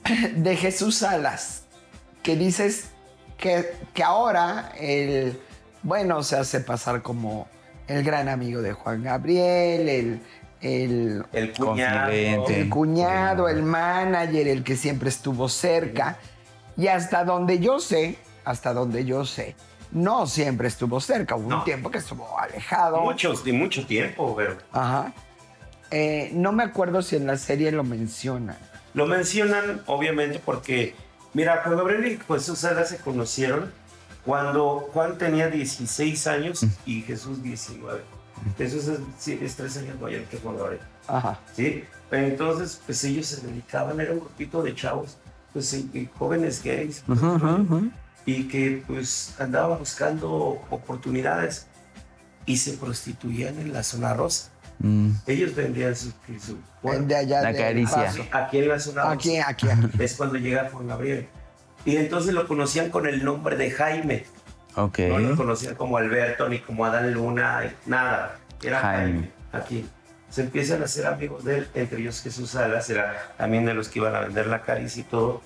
De 0.36 0.56
Jesús 0.56 0.96
Salas, 0.96 1.64
que 2.22 2.36
dices 2.36 2.90
que, 3.36 3.74
que 3.92 4.04
ahora 4.04 4.72
el. 4.78 5.40
Bueno, 5.82 6.22
se 6.22 6.36
hace 6.36 6.60
pasar 6.60 7.02
como 7.02 7.48
el 7.88 8.04
gran 8.04 8.28
amigo 8.28 8.62
de 8.62 8.72
Juan 8.72 9.02
Gabriel, 9.02 9.88
el. 9.88 10.20
el 10.60 11.24
El 11.32 11.52
cuñado. 11.52 12.06
Confidente. 12.06 12.60
el 12.60 12.68
cuñado, 12.68 13.48
el 13.48 13.64
manager, 13.64 14.46
el 14.46 14.62
que 14.62 14.76
siempre 14.76 15.08
estuvo 15.08 15.48
cerca. 15.48 16.18
Y 16.76 16.86
hasta 16.86 17.24
donde 17.24 17.58
yo 17.58 17.80
sé, 17.80 18.18
hasta 18.44 18.72
donde 18.74 19.04
yo 19.04 19.24
sé, 19.24 19.54
no 19.90 20.26
siempre 20.26 20.68
estuvo 20.68 21.00
cerca. 21.00 21.36
Hubo 21.36 21.44
un 21.44 21.48
No. 21.50 21.64
tiempo 21.64 21.90
que 21.90 21.98
estuvo 21.98 22.38
alejado. 22.38 23.00
Muchos, 23.02 23.44
de 23.44 23.52
mucho 23.52 23.86
tiempo, 23.86 24.34
pero. 24.36 24.56
Ajá. 24.72 25.12
Eh, 25.90 26.30
no 26.34 26.52
me 26.52 26.62
acuerdo 26.62 27.02
si 27.02 27.16
en 27.16 27.26
la 27.26 27.36
serie 27.36 27.70
lo 27.72 27.84
mencionan. 27.84 28.56
Lo 28.94 29.06
mencionan 29.06 29.82
obviamente 29.86 30.38
porque, 30.44 30.94
mira, 31.34 31.60
Juan 31.64 31.76
Gabriel 31.76 32.06
y 32.06 32.18
Jesús 32.32 32.58
Salas 32.60 32.88
se 32.88 32.96
conocieron 32.98 33.70
cuando 34.24 34.88
Juan 34.92 35.18
tenía 35.18 35.48
16 35.48 36.26
años 36.26 36.64
y 36.86 37.02
Jesús 37.02 37.42
19. 37.42 38.00
Jesús 38.56 38.88
es, 38.88 38.98
sí, 39.18 39.38
es 39.42 39.56
tres 39.56 39.76
años 39.76 40.00
mayor 40.00 40.22
que 40.24 40.38
Juan 40.38 40.56
Gabriel. 40.56 40.80
Ajá. 41.08 41.38
¿sí? 41.54 41.84
Entonces, 42.10 42.80
pues 42.86 43.02
ellos 43.04 43.26
se 43.26 43.46
dedicaban, 43.46 44.00
era 44.00 44.12
un 44.12 44.20
grupito 44.20 44.62
de 44.62 44.74
chavos, 44.74 45.16
pues 45.52 45.72
y- 45.74 45.90
y 45.94 46.08
jóvenes 46.18 46.62
gays, 46.62 47.02
pues, 47.06 47.20
y 48.24 48.44
que 48.44 48.82
pues 48.86 49.34
andaban 49.38 49.78
buscando 49.78 50.30
oportunidades 50.70 51.66
y 52.46 52.56
se 52.56 52.72
prostituían 52.74 53.58
en 53.58 53.72
la 53.72 53.82
zona 53.82 54.14
rosa. 54.14 54.50
Mm. 54.78 55.10
Ellos 55.26 55.54
vendían 55.54 55.94
su, 55.94 56.12
su 56.40 56.58
bueno, 56.82 57.06
de 57.06 57.16
allá 57.16 57.42
La 57.42 57.52
de 57.52 57.58
caricia. 57.58 58.04
Paso. 58.04 58.24
aquí 58.32 58.58
en 58.58 58.68
la 58.68 58.78
zona 58.80 59.02
rosa. 59.02 59.14
Aquí, 59.14 59.38
aquí, 59.38 59.68
aquí. 59.68 59.88
Es 60.02 60.14
cuando 60.14 60.36
llega 60.36 60.68
Juan 60.70 60.88
Gabriel. 60.88 61.28
Y 61.84 61.96
entonces 61.96 62.34
lo 62.34 62.46
conocían 62.46 62.90
con 62.90 63.06
el 63.06 63.24
nombre 63.24 63.56
de 63.56 63.70
Jaime. 63.70 64.24
Ok. 64.76 64.98
No 65.00 65.18
lo 65.18 65.36
conocían 65.36 65.74
como 65.74 65.96
Alberto 65.96 66.48
ni 66.48 66.60
como 66.60 66.84
Adán 66.84 67.12
Luna, 67.12 67.74
nada. 67.86 68.38
Era 68.62 68.80
Jaime. 68.80 69.12
Jaime. 69.12 69.30
Aquí. 69.52 69.86
Se 70.30 70.42
empiezan 70.42 70.80
a 70.80 70.86
hacer 70.86 71.06
amigos 71.06 71.44
de 71.44 71.58
él, 71.58 71.68
entre 71.74 72.00
ellos 72.00 72.22
Jesús 72.22 72.50
Salas, 72.50 72.88
era 72.88 73.34
también 73.36 73.66
de 73.66 73.74
los 73.74 73.90
que 73.90 73.98
iban 73.98 74.14
a 74.14 74.20
vender 74.20 74.46
la 74.46 74.62
caricia 74.62 75.02
y 75.02 75.04
todo. 75.04 75.42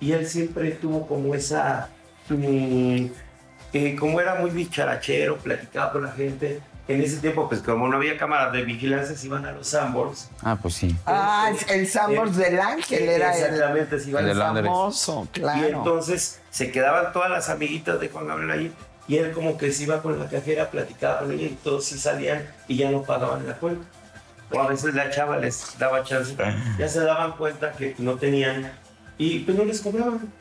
Y 0.00 0.12
él 0.12 0.26
siempre 0.26 0.72
tuvo 0.72 1.06
como 1.06 1.34
esa. 1.34 1.90
Eh, 2.30 3.96
como 3.98 4.20
era 4.20 4.36
muy 4.36 4.50
bicharachero, 4.50 5.36
platicaba 5.38 5.92
con 5.92 6.04
la 6.04 6.12
gente. 6.12 6.60
En 6.88 7.02
ese 7.02 7.16
tiempo, 7.16 7.48
pues 7.48 7.62
como 7.62 7.88
no 7.88 7.96
había 7.96 8.16
cámaras 8.16 8.52
de 8.52 8.62
vigilancia, 8.62 9.16
se 9.16 9.26
iban 9.26 9.44
a 9.44 9.50
los 9.50 9.66
Sambors. 9.66 10.30
Ah, 10.42 10.56
pues 10.60 10.74
sí. 10.74 10.94
Ah, 11.04 11.50
el 11.68 11.88
Sambors 11.88 12.36
del 12.36 12.60
Ángel 12.60 13.08
era 13.08 13.36
el, 13.36 13.42
Exactamente, 13.42 13.98
se 13.98 14.10
iban 14.10 14.28
El 14.28 14.36
famoso, 14.36 15.26
y 15.34 15.40
claro. 15.40 15.66
entonces 15.66 16.40
se 16.50 16.70
quedaban 16.70 17.12
todas 17.12 17.28
las 17.28 17.48
amiguitas 17.48 17.98
de 17.98 18.08
Juan 18.08 18.28
Gabriel 18.28 18.50
ahí 18.52 18.72
y 19.08 19.16
él 19.16 19.32
como 19.32 19.56
que 19.56 19.72
se 19.72 19.84
iba 19.84 20.02
con 20.02 20.18
la 20.18 20.28
cajera, 20.28 20.70
platicaba 20.70 21.20
con 21.20 21.32
ella 21.32 21.46
y 21.46 21.58
todos 21.62 21.84
sí 21.84 21.98
salían 21.98 22.46
y 22.68 22.76
ya 22.76 22.90
no 22.90 23.02
pagaban 23.02 23.46
la 23.46 23.54
cuenta. 23.54 23.86
O 24.52 24.60
a 24.60 24.68
veces 24.68 24.94
la 24.94 25.10
chava 25.10 25.38
les 25.38 25.76
daba 25.78 26.04
chance, 26.04 26.36
ya 26.78 26.88
se 26.88 27.00
daban 27.00 27.32
cuenta 27.32 27.72
que 27.72 27.96
no 27.98 28.14
tenían 28.14 28.72
y 29.18 29.40
pues 29.40 29.56
no 29.56 29.64
les 29.64 29.80
cobraban. 29.80 30.32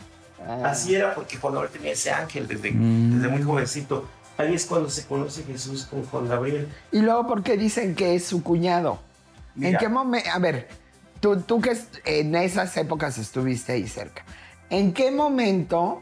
Ah. 0.47 0.69
Así 0.69 0.93
era 0.95 1.13
porque 1.15 1.37
Juan 1.37 1.53
Gabriel 1.53 1.73
tenía 1.73 1.91
ese 1.93 2.11
ángel 2.11 2.47
desde, 2.47 2.71
Mm. 2.71 3.15
desde 3.19 3.27
muy 3.29 3.43
jovencito. 3.43 4.07
Ahí 4.37 4.53
es 4.53 4.65
cuando 4.65 4.89
se 4.89 5.05
conoce 5.05 5.43
Jesús 5.43 5.85
con 5.85 6.03
Juan 6.05 6.27
Gabriel. 6.27 6.67
Y 6.91 6.99
luego, 6.99 7.25
¿por 7.25 7.41
qué 7.43 7.55
dicen 7.57 7.95
que 7.95 8.15
es 8.15 8.25
su 8.25 8.43
cuñado? 8.43 8.99
¿En 9.55 9.61
Mira. 9.61 9.79
qué 9.79 9.87
momento? 9.87 10.29
A 10.33 10.39
ver, 10.39 10.67
tú, 11.21 11.39
tú 11.41 11.61
que 11.61 11.77
en 12.03 12.35
esas 12.35 12.75
épocas 12.77 13.17
estuviste 13.17 13.71
ahí 13.73 13.87
cerca, 13.87 14.23
¿en 14.69 14.93
qué 14.93 15.09
momento 15.11 16.01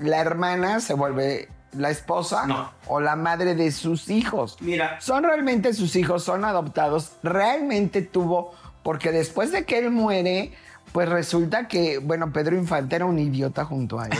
la 0.00 0.18
hermana 0.18 0.80
se 0.80 0.94
vuelve 0.94 1.48
la 1.72 1.90
esposa 1.90 2.46
No. 2.46 2.72
o 2.88 3.00
la 3.00 3.14
madre 3.14 3.54
de 3.54 3.70
sus 3.70 4.10
hijos? 4.10 4.56
Mira, 4.60 5.00
¿Son 5.00 5.22
realmente 5.22 5.72
sus 5.74 5.94
hijos? 5.94 6.24
¿Son 6.24 6.44
adoptados? 6.44 7.12
¿Realmente 7.22 8.02
tuvo? 8.02 8.52
Porque 8.82 9.12
después 9.12 9.52
de 9.52 9.64
que 9.64 9.78
él 9.78 9.90
muere, 9.92 10.52
pues 10.94 11.08
resulta 11.08 11.66
que, 11.66 11.98
bueno, 11.98 12.32
Pedro 12.32 12.54
Infante 12.54 12.94
era 12.94 13.04
un 13.04 13.18
idiota 13.18 13.64
junto 13.64 13.98
a 13.98 14.06
él. 14.06 14.12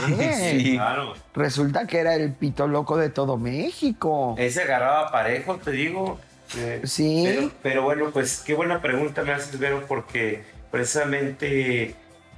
Sí. 0.59 0.73
claro. 0.73 1.13
Resulta 1.33 1.87
que 1.87 1.99
era 1.99 2.15
el 2.15 2.33
pito 2.33 2.67
loco 2.67 2.97
de 2.97 3.07
todo 3.09 3.37
México. 3.37 4.35
Ese 4.37 4.63
agarraba 4.63 5.09
parejo, 5.09 5.55
te 5.55 5.71
digo. 5.71 6.19
Eh, 6.57 6.81
Sí. 6.83 7.23
Pero, 7.25 7.51
pero 7.63 7.83
bueno, 7.83 8.09
pues 8.11 8.43
qué 8.45 8.55
buena 8.55 8.81
pregunta 8.81 9.23
me 9.23 9.31
haces, 9.31 9.57
Vero, 9.57 9.85
porque 9.87 10.43
precisamente 10.69 11.95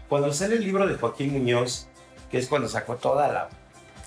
cuando 0.08 0.32
sale 0.32 0.58
el 0.58 0.64
libro 0.64 0.86
de 0.86 0.94
Joaquín 0.94 1.34
Muñoz, 1.34 1.88
que 2.30 2.38
es 2.38 2.48
cuando 2.48 2.70
sacó 2.70 2.96
toda 2.98 3.28
la 3.30 3.50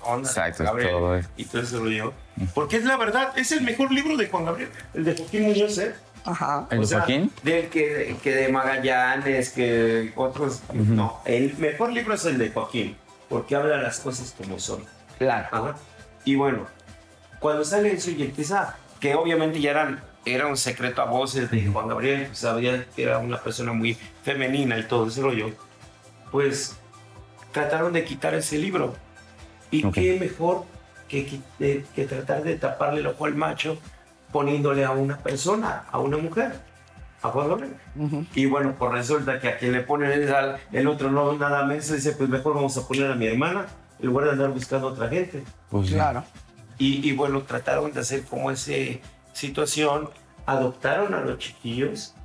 onda 0.05 0.29
Exacto, 0.29 0.63
Gabriel 0.63 0.91
todo 0.91 1.15
eso. 1.17 1.29
y 1.35 1.43
todo 1.43 1.61
ese 1.61 1.77
rollo, 1.77 2.13
porque 2.55 2.77
es 2.77 2.85
la 2.85 2.95
verdad, 2.95 3.37
es 3.37 3.51
el 3.51 3.63
mejor 3.63 3.91
libro 3.91 4.15
de 4.15 4.29
Juan 4.29 4.45
Gabriel, 4.45 4.69
el 4.93 5.03
de 5.03 5.13
Joaquín 5.17 5.43
Muñoz, 5.43 5.77
¿eh? 5.77 5.93
Ajá. 6.25 6.67
¿El 6.69 6.79
O 6.79 6.81
de 6.81 6.87
sea, 6.87 6.99
Joaquín? 6.99 7.31
Del 7.43 7.67
que, 7.69 8.15
que 8.21 8.31
de 8.35 8.49
Magallanes, 8.49 9.49
que 9.49 10.11
otros. 10.15 10.61
No, 10.73 11.19
el 11.25 11.57
mejor 11.57 11.91
libro 11.91 12.13
es 12.13 12.25
el 12.25 12.37
de 12.37 12.51
Joaquín, 12.51 12.95
porque 13.29 13.55
habla 13.55 13.77
las 13.77 13.99
cosas 13.99 14.33
como 14.37 14.59
son. 14.59 14.83
Claro. 15.17 15.47
Ajá. 15.51 15.75
Y 16.25 16.35
bueno, 16.35 16.67
cuando 17.39 17.63
sale 17.65 17.93
eso 17.93 18.11
y 18.11 18.21
empieza, 18.23 18.75
que 18.99 19.15
obviamente 19.15 19.59
ya 19.59 19.71
eran, 19.71 20.03
era 20.25 20.45
un 20.47 20.57
secreto 20.57 21.01
a 21.01 21.05
voces 21.05 21.49
de 21.49 21.65
Juan 21.65 21.87
Gabriel, 21.87 22.25
pues 22.27 22.37
sabía 22.39 22.85
que 22.95 23.03
era 23.03 23.17
una 23.17 23.41
persona 23.41 23.73
muy 23.73 23.97
femenina 24.23 24.77
y 24.77 24.83
todo 24.83 25.07
ese 25.07 25.21
rollo, 25.21 25.49
pues 26.31 26.77
trataron 27.51 27.93
de 27.93 28.03
quitar 28.03 28.35
ese 28.35 28.57
libro. 28.57 28.95
Y 29.71 29.83
Ok. 29.85 29.95
qué 29.95 30.17
mejor 30.19 30.65
que, 31.07 31.39
eh, 31.59 31.83
que 31.95 32.05
tratar 32.05 32.43
de 32.43 32.55
taparle 32.57 32.99
el 32.99 33.07
ojo 33.07 33.25
al 33.25 33.35
macho 33.35 33.77
poniéndole 34.31 34.85
a 34.85 34.91
una 34.91 35.17
persona, 35.17 35.85
a 35.91 35.99
una 35.99 36.17
mujer, 36.17 36.53
a 37.21 37.29
Juan 37.29 37.49
Gabriel. 37.49 37.75
Ujú. 37.95 38.25
Y 38.33 38.45
bueno, 38.45 38.75
pues 38.77 38.91
resulta 38.91 39.39
que 39.39 39.49
a 39.49 39.57
quien 39.57 39.71
le 39.71 39.81
ponen 39.81 40.11
es 40.11 40.31
al 40.31 40.57
el 40.71 40.87
otro 40.87 41.11
no 41.11 41.33
nada 41.33 41.65
menos, 41.65 41.91
dice, 41.91 42.13
pues 42.13 42.29
mejor 42.29 42.55
vamos 42.55 42.77
a 42.77 42.87
poner 42.87 43.11
a 43.11 43.15
mi 43.15 43.27
hermana, 43.27 43.67
en 43.99 44.07
lugar 44.07 44.25
de 44.25 44.31
andar 44.31 44.49
buscando 44.51 44.87
a 44.87 44.91
otra 44.91 45.07
gente. 45.09 45.43
Pues. 45.69 45.89
Claro. 45.89 46.23
Y, 46.77 47.07
y 47.07 47.13
bueno, 47.13 47.41
trataron 47.43 47.91
de 47.91 47.99
hacer 47.99 48.23
como 48.23 48.49
esa 48.49 48.73
situación, 49.33 50.09
adoptaron 50.45 51.13
a 51.13 51.21
los 51.21 51.37
chiquillos. 51.37 52.15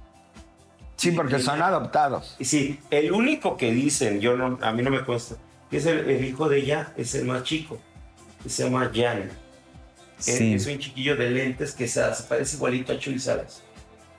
Sí, 0.97 1.11
porque 1.11 1.39
son 1.41 1.61
adoptados. 1.61 2.37
Y 2.39 2.47
sí, 2.47 2.81
el 2.91 3.13
único 3.13 3.59
que 3.59 3.71
dicen, 3.71 4.19
yo 4.21 4.35
no, 4.37 4.59
a 4.63 4.73
mí 4.73 4.83
no 4.83 4.91
me 4.91 5.05
consta, 5.05 5.35
que 5.71 5.77
es 5.77 5.85
el, 5.85 6.09
el 6.09 6.25
hijo 6.25 6.49
de 6.49 6.59
ella, 6.59 6.95
es 6.97 7.15
el 7.15 7.27
más 7.27 7.43
chico, 7.43 7.79
que 8.43 8.49
se 8.49 8.65
llama 8.65 8.91
Jan. 8.95 9.31
Sí. 10.19 10.55
Es 10.55 10.67
un 10.67 10.79
chiquillo 10.79 11.17
de 11.17 11.31
lentes 11.31 11.73
que 11.75 11.87
se, 11.89 12.03
parece 12.29 12.57
igualito 12.57 12.93
a 12.93 12.99
Chuy 12.99 13.19
Salas. 13.19 13.63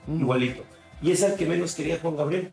Igualito. 0.06 0.64
Y 1.02 1.12
es 1.12 1.22
el 1.22 1.34
que 1.34 1.46
menos 1.46 1.74
quería 1.74 1.98
Juan 2.00 2.16
Gabriel. 2.16 2.52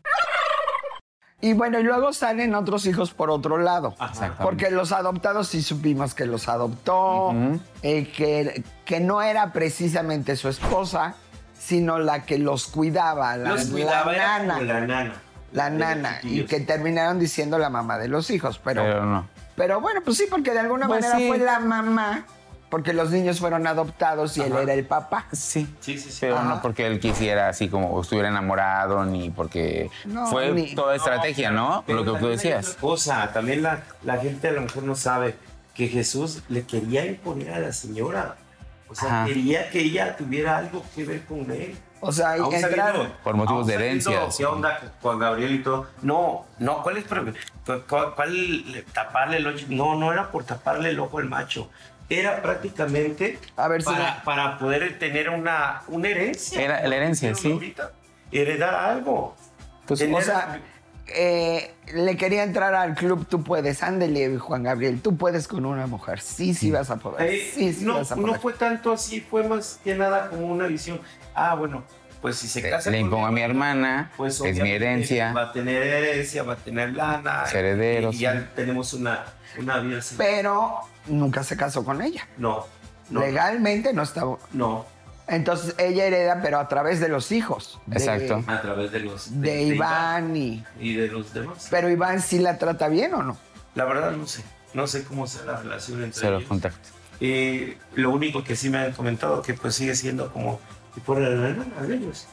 Y 1.40 1.52
bueno, 1.52 1.78
y 1.78 1.82
luego 1.82 2.12
salen 2.12 2.54
otros 2.54 2.86
hijos 2.86 3.12
por 3.12 3.30
otro 3.30 3.58
lado. 3.58 3.94
Porque 4.42 4.70
los 4.70 4.90
adoptados 4.92 5.48
sí 5.48 5.62
supimos 5.62 6.14
que 6.14 6.24
los 6.26 6.48
adoptó, 6.48 7.34
eh, 7.82 8.10
que, 8.10 8.62
que 8.84 9.00
no 9.00 9.20
era 9.22 9.52
precisamente 9.52 10.34
su 10.36 10.48
esposa, 10.48 11.14
sino 11.58 11.98
la 11.98 12.24
que 12.24 12.38
los 12.38 12.66
cuidaba, 12.68 13.36
la, 13.36 13.50
Los 13.50 13.66
cuidaba 13.66 14.12
la 14.12 14.16
era 14.16 14.38
nana. 14.42 14.60
la 14.62 14.80
nana. 14.86 15.14
La 15.52 15.70
nana, 15.70 16.18
y 16.22 16.44
que 16.44 16.60
terminaron 16.60 17.18
diciendo 17.18 17.58
la 17.58 17.70
mamá 17.70 17.96
de 17.98 18.08
los 18.08 18.28
hijos, 18.30 18.60
pero, 18.62 18.82
Pero 18.82 19.26
pero, 19.56 19.74
no. 19.76 19.80
bueno, 19.80 20.00
pues 20.04 20.16
sí, 20.18 20.24
porque 20.28 20.52
de 20.52 20.58
alguna 20.58 20.86
Pues 20.86 21.00
manera 21.00 21.18
sí. 21.18 21.28
fue 21.28 21.38
la 21.38 21.60
mamá, 21.60 22.26
porque 22.70 22.92
los 22.92 23.10
niños 23.10 23.38
fueron 23.38 23.66
adoptados 23.66 24.36
y 24.36 24.42
él 24.42 24.52
Ajá. 24.52 24.62
era 24.62 24.74
el 24.74 24.84
papá. 24.86 25.26
Sí. 25.32 25.72
Sí, 25.80 25.98
sí, 25.98 26.10
sí. 26.10 26.18
Pero 26.20 26.36
Ajá. 26.36 26.44
no 26.48 26.62
porque 26.62 26.86
él 26.86 26.98
quisiera 27.00 27.48
así 27.48 27.68
como 27.68 28.00
estuviera 28.00 28.28
enamorado, 28.28 29.04
ni 29.04 29.30
porque 29.30 29.90
No, 30.04 30.26
fue 30.26 30.50
ni- 30.52 30.74
toda 30.74 30.94
estrategia, 30.96 31.50
¿no? 31.50 31.84
Pero 31.86 32.02
Lo 32.04 32.14
que 32.14 32.20
tú 32.20 32.28
decías. 32.28 32.76
cosa, 32.80 33.32
también 33.32 33.62
la, 33.62 33.82
la 34.02 34.16
gente 34.18 34.48
a 34.48 34.52
lo 34.52 34.62
mejor 34.62 34.82
no 34.82 34.94
sabe 34.96 35.36
que 35.74 35.88
Jesús 35.88 36.42
le 36.48 36.64
quería 36.66 37.04
imponer 37.06 37.52
a 37.52 37.58
la 37.60 37.72
señora. 37.72 38.36
O 38.88 38.94
sea, 38.94 39.08
Ajá. 39.22 39.26
quería 39.26 39.68
que 39.70 39.80
ella 39.80 40.16
tuviera 40.16 40.56
algo 40.58 40.82
que 40.94 41.04
ver 41.04 41.24
con 41.24 41.50
él. 41.50 41.76
O 42.00 42.12
sea, 42.12 42.36
entraron. 42.36 43.12
Por 43.24 43.34
motivos 43.36 43.66
de 43.66 43.74
herencia, 43.74 44.20
¿Qué 44.36 44.44
onda 44.44 44.92
con 45.00 45.18
Gabriel 45.18 45.54
y 45.54 45.62
todo? 45.62 45.86
No, 46.02 46.44
no, 46.58 46.82
¿cuál 46.82 46.98
es? 46.98 47.04
¿Cuál, 47.88 48.72
le- 48.72 48.82
taparle 48.82 49.38
el 49.38 49.46
ojo? 49.46 49.56
No, 49.70 49.94
no 49.96 50.12
era 50.12 50.30
por 50.30 50.44
taparle 50.44 50.90
el 50.90 51.00
ojo 51.00 51.18
al 51.18 51.24
macho. 51.28 51.68
Era 52.08 52.40
prácticamente 52.42 53.38
A 53.56 53.66
ver 53.68 53.82
si 53.82 53.86
para, 53.90 54.14
me- 54.16 54.20
para 54.24 54.58
poder 54.58 54.98
tener 54.98 55.28
una, 55.30 55.82
una 55.88 56.08
herencia. 56.08 56.60
Era 56.62 56.86
la 56.86 56.96
herencia, 56.96 57.28
¿Vieron 57.32 57.42
sí. 57.42 57.52
ahorita? 57.52 57.92
Heredar 58.30 58.74
algo. 58.74 59.34
Pues, 59.86 60.00
Tener- 60.00 60.16
O 60.16 60.22
sea, 60.22 60.60
eh, 61.08 61.74
le 61.94 62.16
quería 62.16 62.42
entrar 62.44 62.74
al 62.74 62.94
club, 62.94 63.26
tú 63.28 63.42
puedes, 63.42 63.82
ándele, 63.82 64.38
Juan 64.38 64.62
Gabriel, 64.64 65.00
tú 65.00 65.16
puedes 65.16 65.46
con 65.48 65.64
una 65.66 65.86
mujer. 65.86 66.20
Sí, 66.20 66.54
sí 66.54 66.70
vas 66.70 66.90
a 66.90 66.96
poder. 66.96 67.28
Eh, 67.30 67.50
Sí, 67.54 67.72
sí 67.72 67.84
no, 67.84 67.94
vas 67.98 68.12
a 68.12 68.16
no 68.16 68.22
poder. 68.22 68.40
fue 68.40 68.52
tanto 68.54 68.92
así, 68.92 69.20
fue 69.20 69.42
más 69.46 69.80
que 69.82 69.94
nada 69.94 70.28
como 70.30 70.46
una 70.46 70.66
visión. 70.66 71.00
Ah, 71.34 71.54
bueno, 71.54 71.84
pues 72.22 72.36
si 72.36 72.48
se 72.48 72.68
casa 72.68 72.90
le 72.90 72.98
impongo 72.98 73.26
a 73.26 73.30
mi 73.30 73.40
hermana, 73.42 74.10
pues 74.16 74.40
es 74.40 74.58
mi 74.60 74.70
herencia. 74.70 75.32
Va 75.32 75.42
a 75.42 75.52
tener 75.52 75.82
herencia, 75.82 76.42
va 76.42 76.54
a 76.54 76.56
tener 76.56 76.92
lana. 76.94 77.44
Es 77.46 77.54
heredero, 77.54 78.10
Y 78.12 78.18
ya 78.18 78.50
tenemos 78.54 78.92
una, 78.94 79.24
una 79.58 79.78
vida 79.78 79.98
así. 79.98 80.14
Pero 80.18 80.80
nunca 81.06 81.42
se 81.44 81.56
casó 81.56 81.84
con 81.84 82.02
ella. 82.02 82.26
No, 82.38 82.66
no. 83.10 83.20
Legalmente 83.20 83.92
no 83.92 84.02
estaba. 84.02 84.38
No, 84.52 84.86
Entonces 85.28 85.74
ella 85.78 86.04
hereda, 86.06 86.40
pero 86.42 86.58
a 86.58 86.68
través 86.68 87.00
de 87.00 87.08
los 87.08 87.30
hijos. 87.32 87.80
de- 87.86 87.96
Exacto. 87.98 88.42
a 88.46 88.60
través 88.60 88.90
de 88.92 89.00
los. 89.00 89.40
De, 89.40 89.62
Iván 89.62 90.36
y. 90.36 90.64
y 90.80 90.94
de 90.94 91.08
los 91.08 91.32
demás. 91.34 91.68
Pero 91.70 91.88
Iván 91.90 92.20
sí 92.22 92.38
la 92.38 92.58
trata 92.58 92.88
bien 92.88 93.14
o 93.14 93.22
no? 93.22 93.36
La 93.74 93.84
verdad 93.84 94.12
no 94.12 94.26
sé. 94.26 94.42
No 94.74 94.86
sé 94.86 95.04
cómo 95.04 95.26
sea 95.26 95.42
la 95.44 95.56
relación 95.60 96.02
entre 96.02 96.20
Cero 96.20 96.36
ellos. 96.38 96.48
contacto. 96.48 96.88
Y 97.18 97.74
lo 97.94 98.10
único 98.10 98.44
que 98.44 98.56
sí 98.56 98.68
me 98.68 98.78
han 98.78 98.92
comentado 98.92 99.40
que 99.42 99.54
pues 99.54 99.74
sigue 99.74 99.94
siendo 99.94 100.30
como 100.32 100.60
si 100.96 101.00
fuera 101.02 101.28
la 101.28 101.50
nana 101.50 101.82
de 101.86 101.94
ellos. 101.94 102.26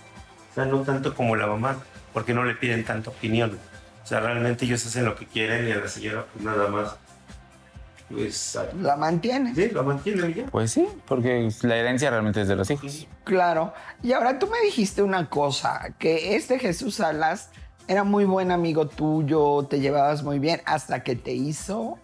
O 0.51 0.55
sea, 0.55 0.65
no 0.65 0.81
tanto 0.81 1.13
como 1.13 1.35
la 1.35 1.45
mamá. 1.47 1.77
porque 2.13 2.33
no 2.33 2.43
le 2.45 2.55
piden 2.55 2.83
tanta 2.85 3.09
opinión. 3.09 3.59
O 4.03 4.07
sea, 4.07 4.19
realmente 4.21 4.65
ellos 4.65 4.85
hacen 4.85 5.03
lo 5.05 5.15
que 5.15 5.25
quieren 5.25 5.67
y 5.67 5.71
a 5.71 5.77
la 5.77 5.87
señora 5.87 6.25
pues 6.31 6.45
nada 6.45 6.67
más, 6.69 6.95
pues, 8.09 8.59
La 8.79 8.95
mantienes. 8.95 9.55
sí, 9.55 9.69
lo 9.71 9.83
mantienen 9.83 10.29
y 10.31 10.33
ya. 10.35 10.45
Pues 10.45 10.71
sí, 10.71 10.87
porque 11.07 11.49
la 11.63 11.75
herencia 11.75 12.09
realmente 12.11 12.41
es 12.41 12.47
de 12.47 12.55
los 12.55 12.69
hijos. 12.69 13.07
Claro. 13.23 13.73
Y 14.03 14.13
ahora 14.13 14.37
tú 14.39 14.47
me 14.47 14.59
dijiste 14.61 15.01
una 15.01 15.29
cosa, 15.29 15.95
que 15.97 16.35
este 16.35 16.59
Jesús 16.59 16.95
Salas 16.95 17.49
era 17.87 18.03
muy 18.03 18.25
buen 18.25 18.51
amigo 18.51 18.87
tuyo, 18.87 19.65
te 19.69 19.79
llevabas 19.79 20.21
muy 20.23 20.37
bien, 20.39 20.61
hasta 20.65 21.01
que 21.03 21.15
te 21.15 21.31
hizo 21.33 21.97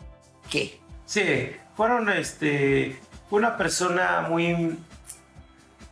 qué. 0.50 0.80
Sí, 1.06 1.52
fueron, 1.76 2.10
este, 2.10 3.00
fue 3.30 3.40
una 3.40 3.56
persona 3.58 4.26
muy, 4.30 4.76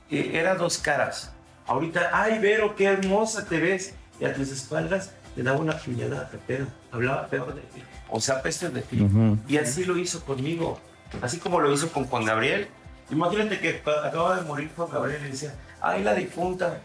eh, 0.10 0.32
era 0.34 0.56
dos 0.56 0.78
caras. 0.78 1.32
Ahorita, 1.66 2.10
ay, 2.14 2.40
Vero, 2.40 2.76
qué 2.76 2.86
hermosa 2.86 3.46
te 3.46 3.60
ves. 3.60 3.94
Y 4.20 4.26
a 4.26 4.34
tus 4.34 4.50
espaldas 4.50 5.12
le 5.36 5.44
daba 5.44 5.60
una 5.60 5.78
puñalada 5.78 6.30
de 6.32 6.38
pedo. 6.40 6.68
Hablaba 6.92 7.28
peor 7.28 7.54
de 7.54 7.62
ti. 7.62 7.84
O 8.10 8.20
sea, 8.20 8.42
peste 8.42 8.70
de 8.70 8.82
ti. 8.82 9.02
Ujú. 9.02 9.38
Y 9.48 9.58
así 9.58 9.86
lo 9.86 9.98
hizo 9.98 10.24
conmigo. 10.26 10.80
Así 11.22 11.38
como 11.40 11.60
lo 11.60 11.72
hizo 11.72 11.90
con 11.92 12.06
Juan 12.06 12.26
Gabriel. 12.26 12.68
Imagínate 13.12 13.60
que 13.60 13.82
acaba 14.06 14.36
de 14.38 14.42
morir 14.44 14.72
Juan 14.76 14.90
Gabriel 14.92 15.22
y 15.28 15.32
decía, 15.32 15.54
ay, 15.82 16.04
la 16.04 16.14
difunta. 16.14 16.80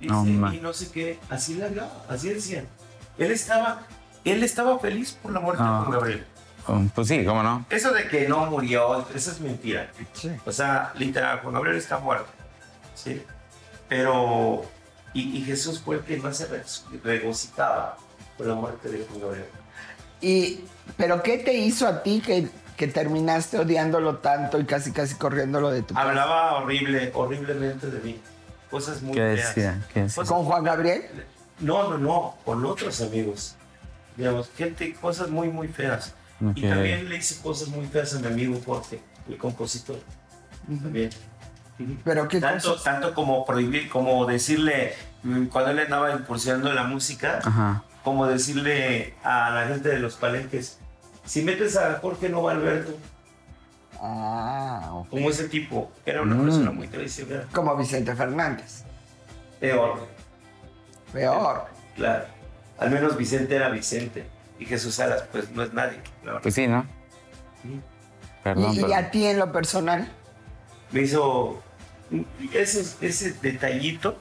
Dice, 0.00 0.12
No, 0.12 0.52
y 0.52 0.58
no 0.60 0.72
sé 0.72 0.90
qué. 0.90 1.18
Así 1.30 1.54
le 1.54 1.66
hablaba, 1.66 1.92
así 2.08 2.28
decían. 2.30 2.66
Él 3.16 3.30
estaba, 3.30 3.82
él 4.24 4.42
estaba 4.42 4.78
feliz 4.78 5.16
por 5.22 5.32
la 5.32 5.40
muerte 5.40 5.62
Ah. 5.64 5.78
de 5.78 5.84
Juan 5.86 5.90
Gabriel. 5.92 6.26
Um, 6.66 6.88
Pues 6.88 7.08
sí, 7.08 7.24
¿cómo 7.24 7.42
no? 7.42 7.64
Eso 7.70 7.92
de 7.92 8.08
que 8.08 8.26
no 8.26 8.46
murió, 8.46 9.06
eso 9.14 9.30
es 9.30 9.40
mentira. 9.40 9.90
Sí. 10.14 10.30
O 10.44 10.50
sea, 10.52 10.92
literal, 10.96 11.40
Juan 11.40 11.54
Gabriel 11.54 11.76
está 11.76 11.98
muerto. 11.98 12.26
¿Sí? 12.94 13.22
Pero, 13.88 14.64
y, 15.12 15.38
y 15.38 15.44
Jesús 15.44 15.80
fue 15.80 15.96
el 15.96 16.02
que 16.02 16.16
más 16.16 16.38
se 16.38 16.46
re- 16.46 16.62
regocijaba 17.02 17.96
por 18.36 18.46
la 18.46 18.54
muerte 18.54 18.88
de 18.88 19.04
Juan 19.06 19.20
Gabriel. 19.20 19.46
Y, 20.20 20.64
pero 20.96 21.22
¿qué 21.22 21.38
te 21.38 21.52
hizo 21.54 21.86
a 21.86 22.02
ti 22.02 22.22
que, 22.24 22.48
que 22.76 22.86
terminaste 22.88 23.58
odiándolo 23.58 24.18
tanto 24.18 24.58
y 24.58 24.64
casi 24.64 24.90
casi 24.90 25.14
corriéndolo 25.16 25.70
de 25.70 25.82
tu 25.82 25.94
casa? 25.94 26.08
Hablaba 26.08 26.54
horrible, 26.62 27.10
horriblemente 27.14 27.88
de 27.88 28.00
mí. 28.00 28.20
Cosas 28.70 29.02
muy 29.02 29.14
¿Qué 29.14 29.36
feas. 29.36 29.54
decía? 29.54 29.86
¿Qué 29.92 30.02
decía? 30.02 30.24
¿Con 30.24 30.44
Juan 30.44 30.64
Gabriel? 30.64 31.02
No, 31.60 31.90
no, 31.90 31.98
no, 31.98 32.34
con 32.44 32.64
otros 32.64 33.00
amigos. 33.02 33.54
Digamos, 34.16 34.50
gente, 34.56 34.94
cosas 34.94 35.28
muy, 35.28 35.48
muy 35.48 35.68
feas. 35.68 36.14
Y 36.56 36.62
también 36.62 37.08
le 37.08 37.16
hice 37.18 37.40
cosas 37.40 37.68
muy 37.68 37.86
feas 37.86 38.14
a 38.14 38.18
mi 38.18 38.26
amigo 38.26 38.60
Jorge, 38.66 39.00
el 39.28 39.36
compositor. 39.38 39.98
También. 40.66 41.10
¿Pero 42.04 42.28
qué 42.28 42.40
tanto, 42.40 42.76
tanto 42.80 43.14
como 43.14 43.44
prohibir, 43.44 43.88
como 43.88 44.24
decirle, 44.26 44.94
mm, 45.24 45.46
cuando 45.46 45.72
él 45.72 45.80
andaba 45.80 46.12
impulsando 46.12 46.72
la 46.72 46.84
música, 46.84 47.40
Ajá. 47.44 47.82
como 48.04 48.26
decirle 48.26 49.14
a 49.24 49.50
la 49.50 49.66
gente 49.66 49.88
de 49.88 49.98
los 49.98 50.14
palenques, 50.14 50.78
si 51.24 51.42
metes 51.42 51.76
a 51.76 51.98
Jorge 52.00 52.28
no 52.28 52.42
va 52.42 52.52
a 52.52 52.54
Alberto, 52.54 52.96
Ah, 54.00 54.90
ok. 54.92 55.08
como 55.08 55.30
ese 55.30 55.48
tipo, 55.48 55.90
era 56.04 56.22
una 56.22 56.34
Mm. 56.34 56.44
persona 56.44 56.70
muy 56.70 56.88
traicionera. 56.88 57.46
como 57.52 57.74
Vicente 57.76 58.14
Fernández. 58.14 58.84
Peor, 59.60 60.06
Peor. 61.12 61.64
claro. 61.96 62.24
Al 62.78 62.90
menos 62.90 63.16
Vicente 63.16 63.54
era 63.56 63.68
Vicente 63.70 64.26
y 64.58 64.66
Jesús 64.66 64.96
Salas, 64.96 65.24
pues 65.32 65.50
no 65.52 65.62
es 65.62 65.72
nadie. 65.72 65.98
la 66.22 66.26
verdad. 66.32 66.42
Pues 66.42 66.54
sí, 66.54 66.66
¿no? 66.66 66.84
Sí. 67.62 67.80
Perdón, 68.42 68.74
¿Y, 68.74 68.92
a 68.92 69.10
ti 69.10 69.24
en 69.26 69.38
lo 69.38 69.50
personal? 69.52 70.08
Me 70.90 71.00
hizo 71.02 71.62
ese, 72.52 72.84
ese 73.06 73.32
detallito, 73.42 74.18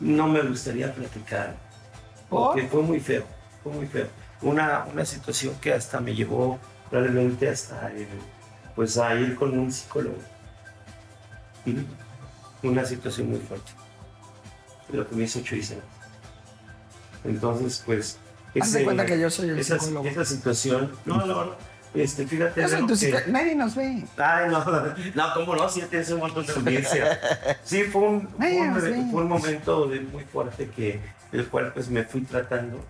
no 0.00 0.26
me 0.28 0.42
gustaría 0.42 0.92
platicar, 0.94 1.56
porque 2.28 2.66
fue 2.68 2.82
muy 2.82 3.00
feo, 3.00 3.24
fue 3.62 3.72
muy 3.72 3.86
feo. 3.86 4.08
Una, 4.42 4.84
una 4.92 5.04
situación 5.04 5.54
que 5.60 5.72
hasta 5.72 6.00
me 6.00 6.14
llevó 6.14 6.58
probablemente 6.90 7.48
hasta 7.48 7.90
el- 7.92 8.08
pues 8.74 8.96
a 8.98 9.14
ir 9.14 9.34
con 9.36 9.56
un 9.58 9.70
psicólogo. 9.70 10.16
Una 12.62 12.84
situación 12.84 13.30
muy 13.30 13.38
fuerte. 13.40 13.70
Lo 14.90 15.08
que 15.08 15.14
me 15.16 15.24
hizo 15.24 15.40
años. 15.40 15.84
Entonces, 17.24 17.82
pues... 17.86 18.18
Haz 18.60 18.72
de 18.72 18.78
ese- 18.78 18.84
cuenta 18.84 19.06
que 19.06 19.18
yo 19.18 19.30
soy 19.30 19.50
el 19.50 19.58
esa, 19.58 19.78
psicólogo. 19.78 20.08
esa 20.08 20.24
situación... 20.24 20.92
No, 21.04 21.18
no, 21.26 21.44
no. 21.44 21.71
Este, 21.94 22.26
fíjate... 22.26 22.60
Vero, 22.60 22.78
tu 22.80 22.86
que- 22.88 22.96
psico- 22.96 23.18
Nadie 23.28 23.54
nos 23.54 23.74
ve. 23.74 24.02
Ay, 24.16 24.48
no, 24.50 24.64
no, 25.14 25.24
cómo 25.34 25.54
no, 25.56 25.68
sí, 25.68 25.82
tienes 25.90 26.10
un 26.10 26.20
montón 26.20 26.46
de 26.46 26.52
audiencia. 26.52 27.20
Sí, 27.64 27.82
fue 27.84 28.02
un, 28.02 28.28
fue 28.28 28.60
un, 28.60 29.10
fue 29.10 29.22
un 29.22 29.28
momento 29.28 29.86
de- 29.88 30.00
muy 30.00 30.24
fuerte 30.24 30.68
que, 30.74 31.00
el 31.32 31.46
cual 31.48 31.72
pues 31.74 31.88
me 31.90 32.04
fui 32.04 32.22
tratando 32.22 32.82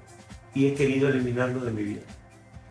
y 0.54 0.68
he 0.68 0.74
querido 0.74 1.08
eliminarlo 1.08 1.64
de 1.64 1.70
mi 1.72 1.82
vida, 1.82 2.02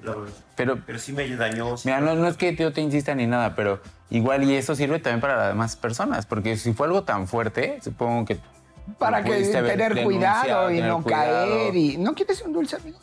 la 0.03 0.15
verdad. 0.15 0.34
Pero, 0.55 0.79
Pero 0.86 0.99
sí 0.99 1.11
me 1.13 1.27
dañó. 1.36 1.75
sí. 1.77 1.88
mira, 1.89 1.99
no, 2.01 2.15
no 2.15 2.27
es 2.27 2.38
que 2.38 2.55
yo 2.55 2.71
te 2.71 2.79
insista 2.82 3.13
ni 3.15 3.27
nada, 3.27 3.55
pero 3.55 3.82
igual 4.09 4.43
y 4.43 4.55
eso 4.55 4.73
sirve 4.75 4.99
también 4.99 5.19
para 5.21 5.36
las 5.36 5.47
demás 5.49 5.75
personas, 5.75 6.25
porque 6.25 6.55
si 6.57 6.71
fue 6.73 6.88
algo 6.88 7.03
tan 7.03 7.27
fuerte, 7.27 7.79
supongo 7.84 8.25
que... 8.25 8.38
Para 8.97 9.23
que 9.23 9.32
pudiste 9.32 9.57
haber 9.57 9.77
tener 9.77 10.03
cuidado 10.03 10.71
y 10.71 10.75
tener 10.75 10.89
no 10.89 11.03
cuidado. 11.03 11.47
caer. 11.47 11.75
y 11.75 11.97
¿No 11.97 12.13
quieres 12.13 12.41
un 12.41 12.53
dulce, 12.53 12.75
amigo? 12.77 12.99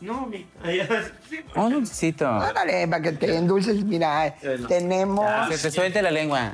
No, 0.00 0.26
mi, 0.26 0.46
Un 1.56 1.72
dulcecito. 1.72 2.28
Ándale, 2.28 2.86
para 2.88 3.02
que 3.02 3.12
te 3.12 3.34
endulces. 3.36 3.82
Mira, 3.84 4.34
Bueno. 4.42 4.68
tenemos. 4.68 5.48
Que 5.48 5.56
te 5.58 5.70
suelte 5.70 6.02
la 6.02 6.10
lengua. 6.10 6.52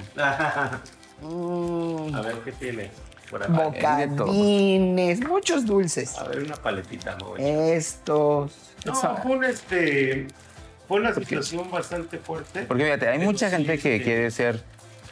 mm, 1.23 2.15
A 2.15 2.21
ver, 2.21 2.37
¿qué 2.45 2.53
tiene? 2.53 2.91
Por 3.31 3.43
acá. 3.43 3.53
bocadines, 3.53 5.27
muchos 5.27 5.65
dulces. 5.65 6.17
A 6.19 6.25
ver, 6.25 6.43
una 6.45 6.55
paletita, 6.57 7.17
¿no? 7.19 7.37
Estos. 7.37 8.53
No, 8.85 8.95
fue 8.95 9.37
un, 9.37 9.45
este, 9.45 10.27
fue 10.87 11.01
una 11.01 11.15
situación 11.15 11.71
bastante 11.71 12.19
fuerte. 12.19 12.63
Porque 12.63 12.85
fíjate, 12.85 13.09
hay 13.09 13.19
mucha 13.21 13.49
sí, 13.49 13.57
gente 13.57 13.79
que 13.79 13.97
este, 13.97 14.05
quiere 14.05 14.31
ser 14.31 14.63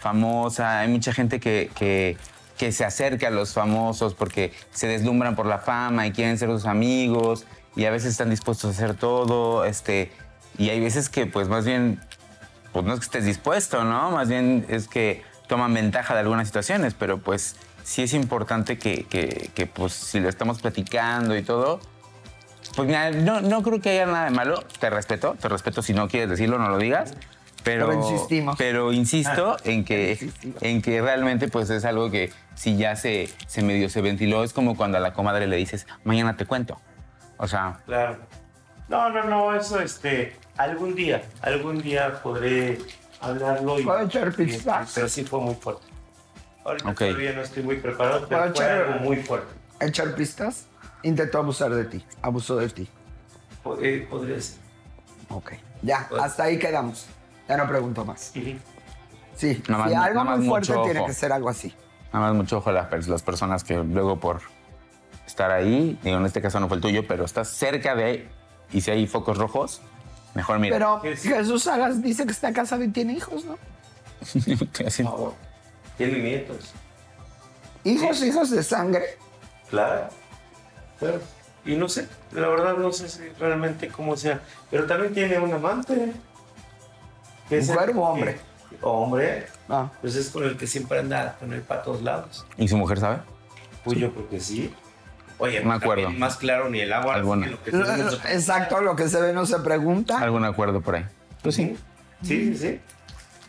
famosa, 0.01 0.81
hay 0.81 0.89
mucha 0.89 1.12
gente 1.12 1.41
que, 1.41 1.70
que, 1.74 2.16
que 2.59 2.72
se 2.72 2.85
acerca 2.85 3.28
a 3.28 3.31
los 3.31 3.53
famosos 3.55 4.14
porque 4.14 4.53
se 4.70 4.87
deslumbran 4.87 5.35
por 5.37 5.47
la 5.47 5.59
fama 5.59 6.07
y 6.07 6.12
quieren 6.12 6.37
ser 6.39 6.49
sus 6.51 6.66
amigos 6.66 7.47
y 7.76 7.84
a 7.84 7.90
veces 7.90 8.10
están 8.12 8.30
dispuestos 8.30 8.70
a 8.70 8.70
hacer 8.70 8.94
todo, 8.94 9.64
este, 9.64 10.12
y 10.58 10.70
hay 10.70 10.80
veces 10.80 11.08
que 11.08 11.26
pues 11.26 11.48
más 11.48 11.64
bien, 11.64 12.00
pues 12.72 12.84
no 12.84 12.92
es 12.92 13.00
que 13.00 13.04
estés 13.04 13.24
dispuesto, 13.24 13.84
¿no? 13.84 14.10
Más 14.10 14.28
bien 14.28 14.66
es 14.68 14.88
que 14.88 15.22
toman 15.48 15.74
ventaja 15.74 16.14
de 16.14 16.20
algunas 16.20 16.46
situaciones, 16.48 16.94
pero 16.94 17.18
pues 17.18 17.56
sí 17.82 18.02
es 18.02 18.14
importante 18.14 18.78
que, 18.78 19.04
que, 19.04 19.50
que, 19.54 19.66
pues 19.66 19.92
si 19.92 20.20
lo 20.20 20.28
estamos 20.28 20.60
platicando 20.60 21.36
y 21.36 21.42
todo, 21.42 21.80
pues 22.76 22.86
mira, 22.86 23.10
no, 23.10 23.40
no 23.40 23.62
creo 23.62 23.80
que 23.80 23.90
haya 23.90 24.06
nada 24.06 24.24
de 24.26 24.30
malo. 24.30 24.62
Te 24.78 24.90
respeto, 24.90 25.36
te 25.40 25.48
respeto. 25.48 25.82
Si 25.82 25.92
no 25.92 26.08
quieres 26.08 26.30
decirlo, 26.30 26.58
no 26.58 26.68
lo 26.68 26.78
digas. 26.78 27.14
Pero, 27.64 27.88
Pero 27.88 28.00
insistimos. 28.00 28.56
Pero 28.56 28.92
insisto 28.92 29.56
en 29.64 29.84
que, 29.84 30.30
en 30.60 30.80
que 30.80 31.02
realmente 31.02 31.48
pues 31.48 31.68
es 31.68 31.84
algo 31.84 32.10
que 32.10 32.32
si 32.54 32.76
ya 32.76 32.96
se, 32.96 33.28
se 33.46 33.62
medio 33.62 33.90
se 33.90 34.00
ventiló, 34.00 34.44
es 34.44 34.52
como 34.52 34.76
cuando 34.76 34.98
a 34.98 35.00
la 35.00 35.12
comadre 35.12 35.46
le 35.46 35.56
dices, 35.56 35.86
mañana 36.04 36.36
te 36.36 36.46
cuento. 36.46 36.80
O 37.43 37.49
sea, 37.49 37.80
Claro. 37.86 38.18
No, 38.88 39.09
no, 39.09 39.24
no, 39.24 39.55
eso, 39.55 39.80
este, 39.80 40.36
algún 40.57 40.95
día, 40.95 41.22
algún 41.43 41.80
día 41.80 42.20
podré 42.22 42.78
hablarlo 43.20 43.78
y... 43.78 43.84
¿Puedo 43.84 44.01
echar 44.01 44.28
y- 44.28 44.45
pistas? 44.45 44.93
Pero 44.95 45.09
sí 45.09 45.24
fue 45.24 45.41
muy 45.41 45.55
fuerte. 45.55 45.86
Ahorita 46.64 46.93
todavía 46.95 47.32
no 47.32 47.41
estoy 47.43 47.62
muy 47.62 47.76
preparado, 47.76 48.26
pero 48.28 48.41
¿Puedo 48.43 48.55
fue 48.55 48.64
echar- 48.64 48.86
algo 48.93 49.01
muy 49.05 49.16
fuerte. 49.18 49.47
Echar 49.80 50.14
pistas. 50.14 50.66
Intentó 51.03 51.38
abusar 51.38 51.70
de 51.72 51.84
ti. 51.84 52.05
Abusó 52.20 52.57
de 52.57 52.68
ti. 52.68 52.88
Eh, 53.80 54.07
Podría 54.11 54.41
ser. 54.41 54.59
Ok. 55.30 55.53
Ya, 55.82 56.09
hasta 56.20 56.43
ahí 56.45 56.59
quedamos. 56.59 57.07
Ya 57.49 57.57
no 57.57 57.66
pregunto 57.68 58.05
más. 58.05 58.32
Ujú. 58.36 58.59
Sí, 59.34 59.62
Nada 59.68 59.84
más- 59.84 59.88
sí, 59.91 59.97
algo 59.97 60.14
nada 60.14 60.24
más 60.24 60.38
muy 60.41 60.49
fuerte 60.49 60.72
tiene 60.84 60.99
ojo. 61.01 61.07
que 61.09 61.14
ser 61.14 61.32
algo 61.32 61.49
así. 61.49 61.74
nada 62.12 62.26
más 62.26 62.34
mucho 62.34 62.59
ojo 62.59 62.68
a 62.70 62.72
las 62.72 63.22
personas 63.22 63.62
que 63.64 63.76
luego 63.76 64.18
por 64.20 64.41
estar 65.31 65.51
ahí, 65.51 65.99
digo, 66.03 66.16
en 66.18 66.26
este 66.26 66.41
caso 66.43 66.61
no 66.61 66.68
fue 66.68 66.76
el 66.76 66.83
tuyo, 66.83 67.07
pero 67.07 67.24
estás 67.24 67.49
cerca 67.49 67.95
de 67.95 68.05
ahí 68.05 68.28
y 68.72 68.81
si 68.81 68.91
hay 68.91 69.07
focos 69.07 69.39
rojos, 69.39 69.81
mejor 70.35 70.59
mira. 70.59 70.74
Pero. 70.76 71.01
Jesús 71.16 71.62
Salas 71.64 72.03
dice 72.03 72.24
que 72.26 72.33
está 72.33 72.53
casado 72.53 72.83
y 72.83 72.89
tiene 72.89 73.14
hijos, 73.14 73.45
¿no? 73.45 73.57
Por 74.59 74.91
favor. 74.93 75.35
Tiene 75.97 76.18
nietos. 76.18 76.72
Hijos, 77.85 78.22
hijos 78.22 78.51
de 78.51 78.62
sangre. 78.62 79.05
Claro. 79.70 80.09
Claro. 80.99 81.20
Y 81.64 81.74
no 81.76 81.89
sé, 81.89 82.09
la 82.33 82.49
verdad 82.49 82.76
no 82.76 82.93
sé 82.93 83.09
si 83.09 83.20
realmente 83.39 83.89
cómo 83.89 84.16
sea. 84.16 84.41
Pero 84.70 84.87
también 84.87 85.12
tiene 85.14 85.39
un 85.39 85.53
amante. 85.53 86.12
que 87.49 87.59
es 87.59 87.68
el 87.68 87.74
¿Mujer 87.74 87.91
o 87.91 87.93
que- 87.93 87.99
hombre? 87.99 88.41
Hombre. 88.83 89.47
Ah, 89.68 89.91
Pues 90.01 90.14
es 90.16 90.31
con 90.31 90.45
el 90.45 90.57
que 90.57 90.66
siempre 90.66 90.99
anda 91.01 91.37
con 91.39 91.53
él 91.53 91.61
para 91.62 91.83
todos 91.83 92.03
lados. 92.03 92.47
¿Y 92.57 92.66
su 92.68 92.76
mujer 92.76 92.99
sabe? 93.01 93.18
Pues 93.85 93.99
yo 93.99 94.12
creo 94.12 94.28
que 94.28 94.41
sí. 94.41 94.72
Oye, 95.41 95.61
Me 95.62 95.74
acuerdo. 95.74 96.11
más 96.11 96.36
claro 96.36 96.68
ni 96.70 96.80
el 96.80 96.93
agua. 96.93 97.14
Alguna. 97.14 97.47
que 97.47 97.53
lo 97.53 97.62
que 97.64 97.70
se 97.70 97.76
ve 97.78 97.97
no 98.05 98.11
se- 98.11 98.16
Exacto, 98.34 98.80
lo 98.80 98.95
que 98.97 99.09
se 99.09 99.20
ve 99.20 99.32
no 99.32 99.47
se 99.47 99.59
pregunta. 99.61 100.18
¿Algún 100.18 100.45
acuerdo 100.45 100.80
por 100.80 100.97
ahí? 100.97 101.07
Pues 101.43 101.55
sí. 101.55 101.76
Sí, 102.22 102.55
sí, 102.55 102.57
sí. 102.57 102.80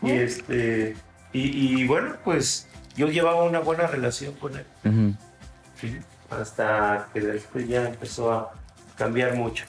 Y 0.06 0.10
este. 0.12 0.96
Y, 1.32 1.80
y 1.82 1.86
bueno, 1.86 2.14
pues 2.24 2.66
yo 2.96 3.08
llevaba 3.08 3.44
una 3.44 3.58
buena 3.60 3.86
relación 3.86 4.34
con 4.34 4.56
él. 4.56 5.16
Sí. 5.80 5.98
hasta 6.30 7.08
que 7.12 7.20
después 7.20 7.68
ya 7.68 7.86
empezó 7.88 8.32
a 8.32 8.52
cambiar 8.96 9.34
mucho. 9.34 9.64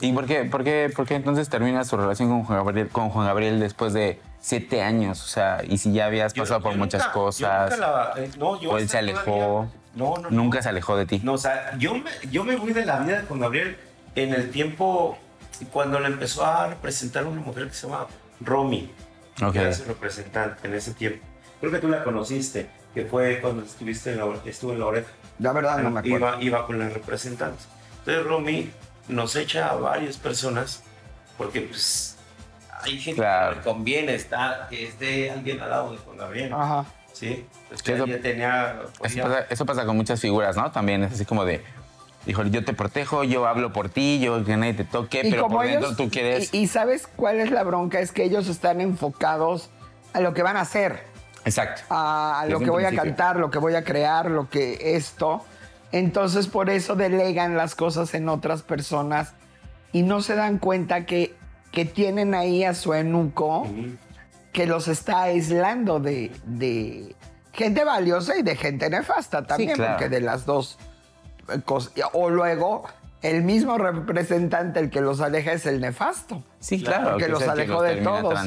¿Y 0.00 0.12
por 0.12 0.26
qué, 0.26 0.44
por 0.44 0.62
qué, 0.64 0.90
por 0.94 1.06
qué 1.06 1.14
entonces 1.14 1.48
terminas 1.48 1.88
tu 1.88 1.96
relación 1.96 2.28
con 2.28 2.44
Juan 2.44 2.58
Gabriel, 2.64 2.88
con 2.88 3.08
Juan 3.10 3.26
Gabriel 3.26 3.58
después 3.60 3.92
de 3.94 4.20
siete 4.40 4.82
años? 4.82 5.22
O 5.24 5.26
sea, 5.26 5.62
y 5.66 5.78
si 5.78 5.92
ya 5.92 6.06
habías 6.06 6.32
Yo- 6.34 6.42
pasado 6.42 6.60
por 6.62 6.76
muchas 6.76 7.04
yo 7.06 7.12
cosas, 7.12 7.70
nunca 7.70 7.86
la- 7.86 8.12
eh, 8.22 8.30
no, 8.38 8.60
yo 8.60 8.70
o 8.72 8.78
él 8.78 8.88
se 8.88 8.98
alejó, 8.98 9.68
No, 9.96 10.14
no, 10.16 10.22
no. 10.22 10.30
nunca 10.30 10.62
se 10.62 10.68
alejó 10.68 10.96
de 10.96 11.06
ti. 11.06 11.20
No, 11.24 11.32
o 11.32 11.38
sea, 11.38 11.76
yo 11.78 11.94
me, 11.94 12.10
yo 12.30 12.44
me 12.44 12.56
fui 12.56 12.72
de 12.72 12.84
la 12.86 13.00
vida 13.00 13.22
con 13.22 13.40
Gabriel 13.40 13.76
en 14.14 14.32
el 14.34 14.50
tiempo 14.50 15.18
cuando 15.72 15.98
le 15.98 16.06
empezó 16.06 16.44
a 16.46 16.68
representar 16.68 17.24
una 17.24 17.40
mujer 17.40 17.66
que 17.68 17.74
se 17.74 17.86
llama 17.88 18.06
Romy, 18.40 18.90
Ok. 19.42 19.52
que 19.54 19.60
era 19.60 19.72
su 19.72 19.84
representante 19.84 20.68
en 20.68 20.74
ese 20.74 20.92
tiempo. 20.94 21.24
Creo 21.60 21.72
que 21.72 21.78
tú 21.78 21.88
la 21.88 22.04
conociste, 22.04 22.68
que 22.94 23.06
fue 23.06 23.40
cuando 23.40 23.62
estuviste 23.62 24.12
en 24.12 24.18
la, 24.18 24.26
estuvo 24.44 24.72
en 24.72 24.78
la 24.80 24.86
oreja. 24.86 25.08
La 25.38 25.52
verdad 25.52 25.78
no 25.78 25.90
me 25.90 26.00
acuerdo. 26.00 26.16
Iba, 26.28 26.42
iba 26.42 26.66
con 26.66 26.78
la 26.78 26.88
representante. 26.90 27.64
Entonces 28.00 28.24
Romy 28.26 28.70
nos 29.08 29.34
echa 29.36 29.68
a 29.70 29.76
varias 29.76 30.16
personas 30.18 30.82
porque 31.38 31.62
pues 31.62 32.16
hay 32.82 32.98
gente 32.98 33.20
Claro. 33.20 33.50
que 33.52 33.56
le 33.58 33.64
conviene 33.64 34.14
estar, 34.14 34.68
que 34.68 34.88
esté 34.88 35.30
alguien 35.30 35.60
al 35.60 35.70
lado 35.70 35.92
de 35.92 35.98
Juan 35.98 36.16
Gabriel. 36.18 36.52
Ajá. 36.52 36.84
Sí, 37.16 37.46
pues 37.68 37.80
eso- 37.88 38.06
ya 38.06 38.20
tenía... 38.20 38.76
Eso 39.02 39.22
pasa, 39.22 39.46
eso 39.48 39.64
pasa 39.64 39.86
con 39.86 39.96
muchas 39.96 40.20
figuras, 40.20 40.54
¿no? 40.54 40.70
También 40.70 41.02
es 41.02 41.14
así 41.14 41.24
como 41.24 41.46
de, 41.46 41.64
híjole, 42.26 42.50
yo 42.50 42.62
te 42.62 42.74
protejo, 42.74 43.24
yo 43.24 43.46
hablo 43.46 43.72
por 43.72 43.88
ti, 43.88 44.20
yo 44.20 44.44
que 44.44 44.54
nadie 44.58 44.74
te 44.74 44.84
toque, 44.84 45.22
Y 45.24 45.30
pero 45.30 45.44
como 45.44 45.56
por 45.56 45.66
dentro 45.66 45.86
ellos, 45.86 45.96
tú 45.96 46.10
quieres... 46.10 46.52
y, 46.52 46.58
y 46.58 46.66
sabes 46.66 47.06
cuál 47.06 47.40
es 47.40 47.50
la 47.50 47.62
bronca, 47.64 48.00
es 48.00 48.12
que 48.12 48.22
ellos 48.22 48.48
están 48.48 48.82
enfocados 48.82 49.70
a 50.12 50.20
lo 50.20 50.34
que 50.34 50.42
van 50.42 50.58
a 50.58 50.60
hacer, 50.60 51.04
Exacto. 51.46 51.82
a, 51.88 52.44
lo 52.50 52.58
que 52.58 52.68
voy 52.68 52.84
a 52.84 52.94
cantar, 52.94 53.36
lo 53.36 53.50
que 53.50 53.58
voy 53.58 53.74
a 53.76 53.82
crear, 53.82 54.30
lo 54.30 54.50
que 54.50 54.96
esto. 54.96 55.42
Entonces 55.92 56.48
por 56.48 56.68
eso 56.68 56.96
delegan 56.96 57.56
las 57.56 57.74
cosas 57.74 58.12
en 58.12 58.28
otras 58.28 58.62
personas 58.62 59.32
y 59.92 60.02
no 60.02 60.20
se 60.20 60.34
dan 60.34 60.58
cuenta 60.58 61.06
que, 61.06 61.34
que 61.72 61.86
tienen 61.86 62.34
ahí 62.34 62.62
a 62.64 62.74
su 62.74 62.92
enuco. 62.92 63.66
Que 64.56 64.66
los 64.66 64.88
está 64.88 65.24
aislando 65.24 66.00
de, 66.00 66.32
de 66.46 67.14
gente 67.52 67.84
valiosa 67.84 68.38
y 68.38 68.42
de 68.42 68.56
gente 68.56 68.88
nefasta 68.88 69.46
también, 69.46 69.74
claro. 69.74 69.92
porque 69.92 70.08
de 70.08 70.22
las 70.22 70.46
dos 70.46 70.78
eh, 71.50 71.60
cosas. 71.62 71.92
O 72.14 72.30
luego, 72.30 72.84
el 73.20 73.42
mismo 73.42 73.76
representante, 73.76 74.80
el 74.80 74.88
que 74.88 75.02
los 75.02 75.20
aleja, 75.20 75.52
es 75.52 75.66
el 75.66 75.78
nefasto. 75.82 76.42
Sí, 76.58 76.82
claro. 76.82 77.10
Porque 77.10 77.24
que 77.26 77.30
los 77.32 77.42
que 77.42 77.50
alejó 77.50 77.82
de 77.82 77.96
todos. 77.96 78.40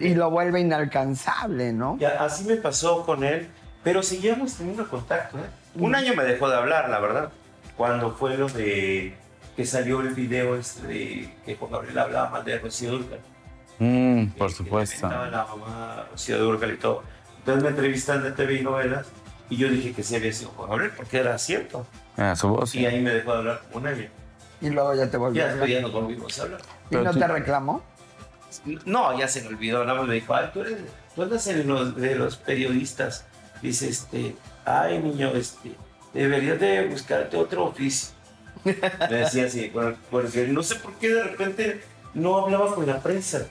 y- 0.00 0.14
lo 0.14 0.30
vuelve 0.30 0.60
inalcanzable, 0.60 1.72
¿no? 1.72 1.96
Ya, 1.98 2.22
así 2.22 2.44
me 2.44 2.56
pasó 2.56 3.06
con 3.06 3.24
él, 3.24 3.48
pero 3.82 4.02
seguíamos 4.02 4.52
teniendo 4.52 4.86
contacto. 4.86 5.38
¿eh? 5.38 5.48
Un 5.76 5.94
año 5.94 6.12
me 6.14 6.24
dejó 6.24 6.50
de 6.50 6.56
hablar, 6.56 6.90
la 6.90 7.00
verdad. 7.00 7.30
Cuando 7.78 8.10
fue 8.12 8.36
lo 8.36 8.48
de 8.48 9.14
que 9.56 9.64
salió 9.64 10.02
el 10.02 10.10
video 10.10 10.56
este 10.56 10.86
de 10.86 11.34
que 11.46 11.56
Juan 11.56 11.72
Gabriel 11.72 11.98
hablaba 11.98 12.28
mal 12.28 12.44
de 12.44 12.58
Rocío 12.58 12.90
Dúrcal. 12.90 13.20
Mm, 13.82 14.26
por 14.38 14.48
Que- 14.48 14.54
supuesto. 14.54 15.08
la 15.08 15.44
mamá 15.48 16.06
Rocío 16.10 16.38
Dúrcal 16.38 16.72
y 16.72 16.76
todo. 16.76 17.02
Entonces 17.38 17.62
me 17.64 17.70
entrevistan 17.70 18.22
de 18.22 18.30
TV 18.30 18.54
y 18.54 18.62
novelas 18.62 19.08
y 19.50 19.56
yo 19.56 19.68
dije 19.68 19.92
que 19.92 20.02
sí 20.04 20.14
había 20.14 20.32
sido 20.32 20.50
Juan 20.52 20.70
Gabriel 20.70 20.92
porque 20.96 21.18
era 21.18 21.36
cierto. 21.38 21.84
Su 22.36 22.48
voz. 22.48 22.74
Y 22.76 22.86
ahí 22.86 23.00
me 23.00 23.10
dejó 23.10 23.32
de 23.32 23.38
hablar 23.38 23.62
un 23.72 23.86
año. 23.86 24.08
Y 24.60 24.70
luego 24.70 24.94
ya 24.94 25.10
te 25.10 25.16
volvió. 25.16 25.42
Ya 25.42 25.48
a 25.48 25.54
después 25.54 25.62
hablar. 25.68 25.76
ya 25.76 25.82
nos 25.82 25.92
volvimos 25.92 26.38
a 26.38 26.42
hablar. 26.44 26.60
¿Y 26.60 26.88
Pero 26.90 27.02
no 27.04 27.12
te 27.12 27.26
reclamó? 27.26 27.82
No, 28.84 29.18
ya 29.18 29.26
se 29.26 29.40
me 29.42 29.48
olvidó, 29.48 29.84
nada 29.84 29.98
más 29.98 30.08
me 30.08 30.14
dijo, 30.14 30.34
ay, 30.34 30.50
tú 30.52 30.60
eres, 30.60 30.76
tú 31.16 31.22
andas 31.22 31.46
en 31.48 31.66
los 31.66 31.96
de 31.96 32.14
los 32.14 32.36
periodistas. 32.36 33.24
Dice, 33.62 33.88
este, 33.88 34.36
ay, 34.64 34.98
niño, 35.00 35.30
este, 35.34 35.72
deberías 36.12 36.60
de 36.60 36.86
buscarte 36.86 37.36
otro 37.36 37.64
oficio. 37.64 38.10
Me 38.64 38.74
decía 39.16 39.46
así, 39.46 39.68
por- 39.70 39.96
porque 40.10 40.46
no 40.48 40.62
sé 40.62 40.76
por 40.76 40.92
qué 40.94 41.08
de 41.14 41.22
repente 41.24 41.82
no 42.14 42.36
hablaba 42.44 42.74
con 42.74 42.86
la 42.86 43.00
prensa. 43.00 43.46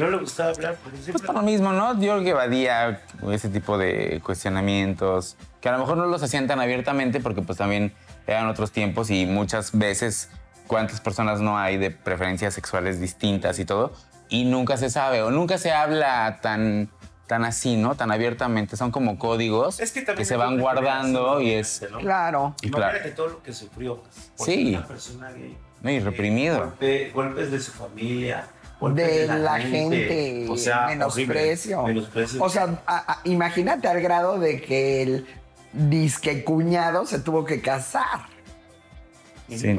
No 0.00 0.10
le 0.10 0.16
gustaba 0.18 0.50
hablar, 0.50 0.76
porque 0.82 0.90
Pues 0.96 1.04
siempre... 1.04 1.26
por 1.26 1.34
lo 1.36 1.42
mismo, 1.42 1.72
¿no? 1.72 1.92
Yo 2.00 2.12
creo 2.12 2.22
que 2.24 2.30
evadía 2.30 3.02
ese 3.32 3.48
tipo 3.50 3.76
de 3.78 4.20
cuestionamientos, 4.24 5.36
que 5.60 5.68
a 5.68 5.72
lo 5.72 5.78
mejor 5.78 5.96
no 5.96 6.06
los 6.06 6.22
hacían 6.22 6.46
tan 6.46 6.60
abiertamente 6.60 7.20
porque 7.20 7.42
pues 7.42 7.58
también 7.58 7.92
eran 8.26 8.48
otros 8.48 8.72
tiempos 8.72 9.10
y 9.10 9.26
muchas 9.26 9.76
veces 9.76 10.30
cuántas 10.66 11.00
personas 11.00 11.40
no 11.40 11.58
hay 11.58 11.76
de 11.76 11.90
preferencias 11.90 12.54
sexuales 12.54 13.00
distintas 13.00 13.58
y 13.58 13.64
todo, 13.64 13.92
y 14.28 14.44
nunca 14.44 14.76
se 14.76 14.88
sabe 14.90 15.22
o 15.22 15.30
nunca 15.30 15.58
se 15.58 15.72
habla 15.72 16.38
tan, 16.40 16.88
tan 17.26 17.44
así, 17.44 17.76
¿no? 17.76 17.94
Tan 17.96 18.10
abiertamente. 18.12 18.76
Son 18.76 18.90
como 18.92 19.18
códigos 19.18 19.80
Es 19.80 19.90
que 19.92 20.02
también 20.02 20.24
se 20.26 20.36
van 20.36 20.54
que 20.56 20.62
guardando 20.62 21.40
y 21.40 21.50
es... 21.52 21.84
¿no? 21.90 21.98
Claro. 21.98 22.54
Y 22.62 22.70
claro. 22.70 22.92
Imagínate 22.92 23.10
todo 23.16 23.28
lo 23.28 23.42
que 23.42 23.52
sufrió. 23.52 24.02
por 24.36 24.46
Sí. 24.46 24.66
ser 24.70 24.78
Una 24.78 24.86
persona 24.86 25.30
gay. 25.32 25.58
No, 25.82 25.90
y 25.90 25.98
reprimido. 26.00 26.58
Golpe- 26.78 27.10
golpes 27.12 27.50
de 27.50 27.58
su 27.60 27.72
familia. 27.72 28.46
De 28.80 29.26
la 29.26 29.58
gente, 29.60 30.46
o 30.48 30.56
sea, 30.56 30.86
menosprecio. 30.86 31.84
O 32.40 32.48
sea, 32.48 32.82
a- 32.86 33.12
a- 33.12 33.20
imagínate 33.24 33.88
al 33.88 34.00
grado 34.00 34.38
de 34.38 34.60
que 34.62 35.02
el 35.02 35.26
disque 35.72 36.42
cuñado 36.44 37.04
se 37.06 37.18
tuvo 37.20 37.44
que 37.44 37.60
casar. 37.60 38.20
Sí. 39.48 39.76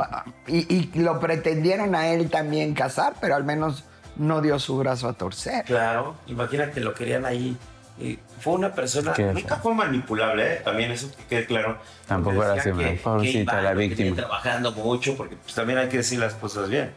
Y, 0.47 0.57
y 0.75 0.99
lo 0.99 1.19
pretendieron 1.19 1.95
a 1.95 2.07
él 2.09 2.29
también 2.29 2.73
casar, 2.73 3.13
pero 3.21 3.35
al 3.35 3.43
menos 3.45 3.85
no 4.17 4.41
dio 4.41 4.59
su 4.59 4.77
brazo 4.77 5.07
a 5.07 5.13
torcer. 5.13 5.63
Claro, 5.65 6.15
imagínate, 6.27 6.81
lo 6.81 6.93
querían 6.93 7.25
ahí. 7.25 7.57
Y 7.99 8.19
fue 8.39 8.53
una 8.53 8.73
persona, 8.73 9.13
Qué 9.13 9.23
nunca 9.23 9.57
fue 9.57 9.73
manipulable, 9.75 10.55
¿eh? 10.55 10.61
también 10.63 10.91
eso 10.91 11.09
que 11.15 11.23
quede 11.25 11.45
claro. 11.45 11.77
Tampoco 12.07 12.43
era 12.43 12.53
así, 12.53 12.71
que-. 12.71 12.99
Pobrecita, 13.03 13.51
que 13.51 13.57
iba, 13.57 13.61
la 13.61 13.73
víctima. 13.73 14.15
trabajando 14.15 14.71
mucho, 14.73 15.15
porque 15.15 15.35
pues, 15.37 15.53
también 15.53 15.79
hay 15.79 15.87
que 15.87 15.97
decir 15.97 16.19
las 16.19 16.33
cosas 16.33 16.67
bien. 16.69 16.91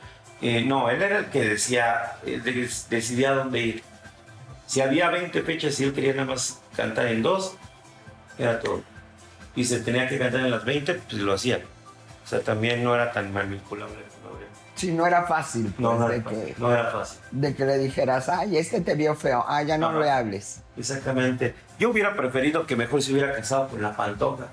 Eh, 0.46 0.62
no, 0.64 0.90
él 0.90 1.00
era 1.02 1.18
el 1.20 1.26
que 1.26 1.40
decía, 1.42 2.16
eh, 2.26 2.38
de- 2.38 2.68
decidía 2.90 3.32
dónde 3.32 3.60
ir. 3.60 3.82
Si 4.66 4.80
había 4.82 5.08
20 5.10 5.42
fechas 5.42 5.80
y 5.80 5.84
él 5.84 5.94
quería 5.94 6.12
nada 6.12 6.26
más 6.26 6.60
cantar 6.76 7.06
en 7.06 7.22
dos, 7.22 7.56
era 8.38 8.60
todo. 8.60 8.82
Y 9.56 9.64
se 9.64 9.80
tenía 9.80 10.06
que 10.08 10.18
cantar 10.18 10.40
en 10.40 10.50
las 10.50 10.64
20, 10.64 10.94
pues 10.94 11.14
lo 11.22 11.32
hacía. 11.32 11.60
O 12.24 12.26
sea, 12.28 12.40
también 12.40 12.84
no 12.84 12.94
era 12.94 13.10
tan 13.12 13.32
manipulable. 13.32 13.94
¿no? 13.96 14.04
Si 14.74 14.90
no 14.92 15.06
era 15.06 15.22
fácil, 15.24 15.66
pues, 15.66 15.78
No, 15.78 15.98
no, 15.98 16.08
de, 16.08 16.16
era 16.16 16.24
fácil, 16.24 16.44
que, 16.44 16.54
no 16.60 16.72
era 16.72 16.90
fácil. 16.90 17.18
de 17.30 17.54
que 17.54 17.64
le 17.64 17.78
dijeras, 17.78 18.28
ay, 18.28 18.58
este 18.58 18.80
te 18.82 18.94
vio 18.96 19.14
feo, 19.14 19.44
ah, 19.48 19.62
ya 19.62 19.78
no 19.78 19.88
Ajá. 19.90 19.98
le 20.00 20.10
hables. 20.10 20.60
Exactamente. 20.76 21.54
Yo 21.78 21.90
hubiera 21.90 22.14
preferido 22.16 22.66
que 22.66 22.76
mejor 22.76 23.00
se 23.02 23.12
hubiera 23.12 23.32
casado 23.34 23.68
con 23.68 23.80
la 23.80 23.96
Pantoja 23.96 24.48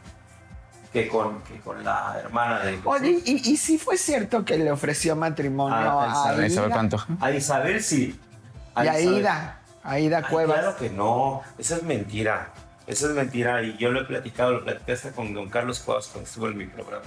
que 0.91 1.07
con, 1.07 1.41
que 1.43 1.59
con 1.59 1.83
la 1.83 2.17
hermana 2.19 2.59
de 2.59 2.79
Oye, 2.83 3.21
¿y, 3.25 3.51
y 3.51 3.57
si 3.57 3.77
fue 3.77 3.97
cierto 3.97 4.43
que 4.43 4.57
le 4.57 4.71
ofreció 4.71 5.15
matrimonio 5.15 5.75
Ah, 5.77 6.03
a 6.05 6.11
Isabel, 6.11 6.51
Isabel? 6.51 6.71
Pantoja. 6.71 7.07
A 7.19 7.31
Isabel 7.31 7.81
sí. 7.83 8.19
Y 8.75 8.87
a. 8.87 8.99
Ida, 8.99 9.61
a 9.83 9.99
Ida 9.99 10.17
Ay, 10.17 10.23
Cuevas. 10.29 10.59
Claro 10.59 10.77
que 10.77 10.89
no. 10.89 11.41
Esa 11.57 11.77
es 11.77 11.83
mentira. 11.83 12.49
Esa 12.87 13.07
es 13.07 13.13
mentira. 13.13 13.61
Y 13.63 13.77
yo 13.77 13.91
lo 13.91 14.01
he 14.01 14.05
platicado, 14.05 14.51
lo 14.51 14.63
platicé 14.63 14.91
hasta 14.91 15.11
con 15.11 15.33
don 15.33 15.49
Carlos 15.49 15.79
Cuevas 15.79 16.07
cuando 16.07 16.27
estuvo 16.29 16.47
en 16.47 16.57
mi 16.57 16.65
programa. 16.65 17.05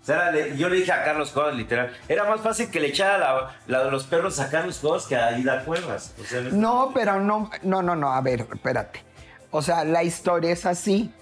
O 0.00 0.04
sea, 0.04 0.34
yo 0.56 0.68
le 0.68 0.76
dije 0.78 0.90
a 0.90 1.04
Carlos 1.04 1.30
Cuevas, 1.30 1.54
literal, 1.54 1.92
era 2.08 2.24
más 2.24 2.40
fácil 2.40 2.68
que 2.70 2.80
le 2.80 2.88
echara 2.88 3.18
la, 3.18 3.50
la 3.68 3.84
de 3.84 3.90
los 3.92 4.02
perros 4.02 4.40
a 4.40 4.50
Carlos 4.50 4.78
Cuevas 4.80 5.06
que 5.06 5.14
a 5.14 5.38
Ida 5.38 5.64
Cuevas. 5.64 6.12
O 6.20 6.24
sea, 6.24 6.40
este- 6.40 6.56
No, 6.56 6.90
pero 6.92 7.20
no, 7.20 7.48
no, 7.62 7.82
no, 7.82 7.94
no, 7.94 8.12
a 8.12 8.20
ver, 8.20 8.48
espérate. 8.52 9.04
O 9.52 9.62
sea, 9.62 9.84
la 9.84 10.02
historia 10.02 10.50
es 10.50 10.66
así. 10.66 11.14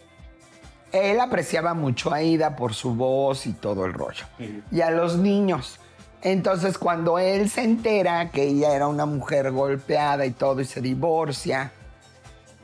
Él 0.93 1.21
apreciaba 1.21 1.75
mucho 1.75 2.13
a 2.13 2.23
Ida 2.23 2.57
por 2.57 2.75
su 2.75 2.95
voz 2.95 3.47
y 3.47 3.53
todo 3.53 3.85
el 3.85 3.93
rollo. 3.93 4.25
Y 4.71 4.81
a 4.81 4.91
los 4.91 5.17
niños. 5.17 5.79
Entonces, 6.23 6.77
cuando 6.77 7.19
él 7.19 7.49
se 7.49 7.63
entera 7.63 8.31
que 8.31 8.43
ella 8.43 8.75
era 8.75 8.89
una 8.89 9.07
mujer 9.07 9.53
golpeada 9.53 10.27
y 10.27 10.33
todo, 10.33 10.61
y 10.61 10.65
se 10.65 10.81
divorcia, 10.81 11.73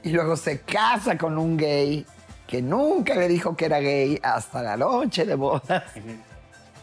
y 0.03 0.11
luego 0.11 0.37
se 0.37 0.61
casa 0.61 1.17
con 1.17 1.39
un 1.39 1.57
gay 1.57 2.05
que 2.47 2.63
nunca 2.63 3.15
le 3.15 3.29
dijo 3.29 3.57
que 3.57 3.65
era 3.65 3.81
gay 3.81 4.21
hasta 4.23 4.63
la 4.63 4.77
noche 4.77 5.25
de 5.25 5.35
bodas. 5.35 5.85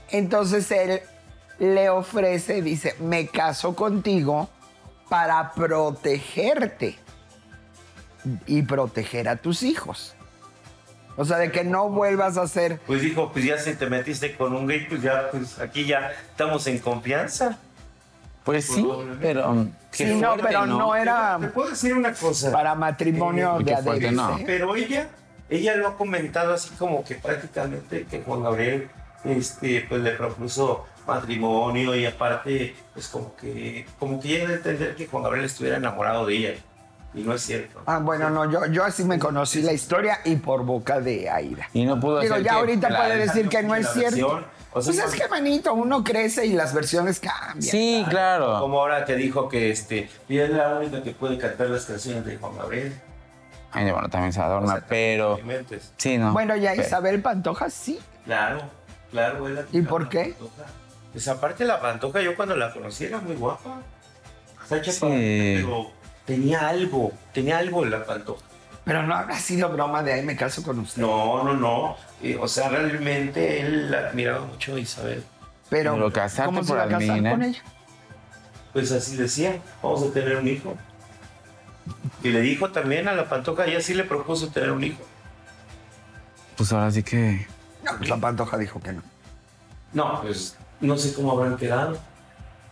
Entonces 0.10 0.70
él 0.72 1.02
le 1.60 1.90
ofrece, 1.90 2.62
dice, 2.62 2.96
me 3.00 3.28
caso 3.28 3.76
contigo 3.76 4.50
para 5.10 5.54
protegerte 5.54 6.98
y 8.46 8.62
proteger 8.64 9.30
a 9.30 9.36
tus 9.36 9.64
hijos. 9.64 10.16
O 11.16 11.26
sea, 11.26 11.38
de 11.38 11.52
que 11.52 11.64
no 11.64 11.90
vuelvas 11.90 12.38
a 12.38 12.48
ser... 12.48 12.80
Pues 12.88 13.02
dijo, 13.02 13.32
pues 13.32 13.46
ya 13.46 13.58
si 13.58 13.76
te 13.76 13.88
metiste 13.88 14.36
con 14.36 14.54
un 14.56 14.68
gay, 14.68 14.86
pues 14.90 15.02
ya, 15.02 15.30
pues 15.32 15.60
aquí 15.60 15.86
ya 15.86 16.12
estamos 16.32 16.66
en 16.68 16.80
confianza. 16.80 17.60
Pues 18.44 18.66
sí, 18.66 18.86
pero... 19.22 19.54
no, 19.54 19.72
fuerte, 19.92 20.44
pero 20.44 20.66
no 20.66 20.96
era 20.96 21.38
Te 21.40 21.48
puedo 21.48 21.70
decir 21.70 21.94
una 21.94 22.14
cosa. 22.14 22.52
para 22.52 22.76
matrimonio 22.76 23.60
Eh, 23.60 23.64
de 23.64 23.78
fuerte, 23.78 24.12
no. 24.12 24.38
¿eh? 24.38 24.44
Pero 24.46 24.76
ella, 24.76 25.08
ella 25.50 25.76
lo 25.76 25.88
ha 25.90 25.98
comentado 25.98 26.54
así 26.54 26.72
como 26.72 27.04
que 27.06 27.16
prácticamente 27.16 28.06
que 28.06 28.22
Juan 28.22 28.44
Gabriel 28.44 28.90
este, 29.24 29.86
pues 29.88 30.02
le 30.02 30.12
propuso 30.12 30.86
matrimonio 31.08 31.96
y 31.96 32.06
aparte, 32.06 32.76
pues 32.94 33.08
como 33.08 33.36
que, 33.36 33.86
como 34.00 34.20
que 34.20 34.30
ella 34.30 34.40
debe 34.42 34.54
entender 34.56 34.96
que 34.96 35.08
Juan 35.08 35.24
Gabriel 35.24 35.46
estuviera 35.46 35.78
enamorado 35.78 36.26
de 36.26 36.36
ella. 36.36 36.54
Y 37.16 37.22
no 37.22 37.34
es 37.34 37.42
cierto. 37.44 37.82
Ah, 37.86 38.00
bueno, 38.00 38.30
no, 38.30 38.50
yo, 38.50 38.66
yo 38.68 38.84
así 38.84 39.04
me 39.04 39.20
conocí 39.20 39.62
la 39.62 39.72
historia 39.74 40.20
y 40.26 40.36
por 40.38 40.64
boca 40.66 41.00
de 41.00 41.30
Aida. 41.30 41.70
Y 41.74 41.86
no 41.86 42.00
pudo 42.00 42.20
Digo, 42.22 42.34
hacer 42.34 42.46
ya 42.46 42.52
que 42.54 42.58
ahorita 42.58 42.90
la- 42.90 42.98
puede 43.00 43.18
decir 43.18 43.50
que 43.50 43.62
no 43.64 43.76
es 43.76 43.88
cierto. 43.92 44.10
versión, 44.34 44.46
o 44.74 44.82
sea, 44.82 44.94
pues 45.04 45.14
es 45.14 45.22
que, 45.22 45.28
manito, 45.28 45.74
uno 45.76 46.04
crece 46.04 46.46
y 46.48 46.54
las 46.54 46.74
versiones 46.74 47.20
cambian. 47.20 47.62
Sí, 47.62 48.04
claro. 48.10 48.60
Como 48.60 48.80
ahora 48.80 49.06
que 49.06 49.16
dijo 49.16 49.48
que 49.48 49.70
este, 49.70 50.10
ella 50.28 50.46
es 50.46 50.50
la 50.50 50.70
única 50.80 51.04
que 51.04 51.12
puede 51.12 51.38
cantar 51.38 51.68
las 51.70 51.86
canciones 51.86 52.26
de 52.26 52.38
Juan 52.38 52.58
Gabriel. 52.58 53.00
Ay, 53.72 53.92
bueno, 53.92 54.10
también 54.10 54.34
se 54.34 54.40
O 54.40 54.44
adorna, 54.44 54.84
pero... 54.88 55.40
Sí, 55.98 56.18
no. 56.18 56.34
Bueno, 56.34 56.56
ya 56.56 56.72
Pero- 56.72 56.84
Isabel 56.84 57.22
Pantoja 57.22 57.70
sí. 57.70 58.00
Claro, 58.26 58.62
claro. 59.12 59.48
es 59.48 59.54
la 59.56 59.64
que 59.66 59.78
¿Y 59.78 59.82
por 59.82 60.02
canta 60.10 60.12
qué? 60.12 60.30
la 60.30 60.36
Pantoja. 60.38 60.64
Pues 61.12 61.28
aparte 61.28 61.66
la 61.66 61.80
Pantoja, 61.82 62.22
yo 62.22 62.36
cuando 62.36 62.56
la 62.56 62.72
conocí 62.74 63.06
era 63.06 63.20
muy 63.20 63.36
guapa. 63.36 63.82
Está 64.64 64.84
Sí. 64.84 64.92
chaparrita, 64.92 65.68
pero 65.68 65.92
tenía 66.26 66.68
algo, 66.68 67.12
tenía 67.34 67.58
algo 67.58 67.84
en 67.84 67.92
la 67.92 68.06
Pantoja. 68.06 68.42
Pero 68.86 69.04
no 69.04 69.16
habrá 69.16 69.38
sido 69.40 69.70
broma 69.70 70.04
de 70.04 70.14
ahí 70.14 70.24
me 70.24 70.36
caso 70.36 70.62
con 70.62 70.80
usted. 70.80 71.02
No, 71.02 71.44
no, 71.44 71.54
no. 71.54 71.96
Eh, 72.22 72.38
o 72.40 72.48
sea, 72.48 72.70
realmente 72.70 73.62
él 73.62 73.90
la 73.92 74.10
admiraba 74.10 74.46
mucho 74.46 74.76
a 74.76 74.80
Isabel. 74.80 75.24
Pero, 75.70 75.94
Pero 75.94 76.12
casarte 76.12 76.46
¿cómo 76.48 76.64
se 76.64 76.68
por 76.70 76.78
va 76.80 76.84
a 76.84 76.88
casar 76.88 77.10
Admina. 77.12 77.32
con 77.32 77.44
ella? 77.44 77.62
Pues 78.74 78.92
así 78.92 79.16
decía, 79.16 79.60
vamos 79.82 80.04
a 80.04 80.12
tener 80.12 80.36
un 80.36 80.48
hijo. 80.48 80.76
Y 82.24 82.30
le 82.30 82.42
dijo 82.42 82.72
también 82.72 83.08
a 83.08 83.14
la 83.14 83.30
Pantoja, 83.30 83.66
ella 83.66 83.80
sí 83.82 83.94
le 83.94 84.04
propuso 84.04 84.50
tener 84.50 84.72
un 84.72 84.84
hijo. 84.84 85.02
Pues 86.58 86.72
ahora 86.74 86.92
sí 86.92 87.04
que... 87.04 87.48
No, 87.84 87.98
pues 87.98 88.10
la 88.10 88.18
Pantoja 88.18 88.58
dijo 88.58 88.82
que 88.82 88.94
no. 88.94 89.02
No, 89.94 90.22
pues 90.22 90.58
no 90.82 90.98
sé 90.98 91.14
cómo 91.14 91.32
habrán 91.32 91.58
quedado. 91.58 91.98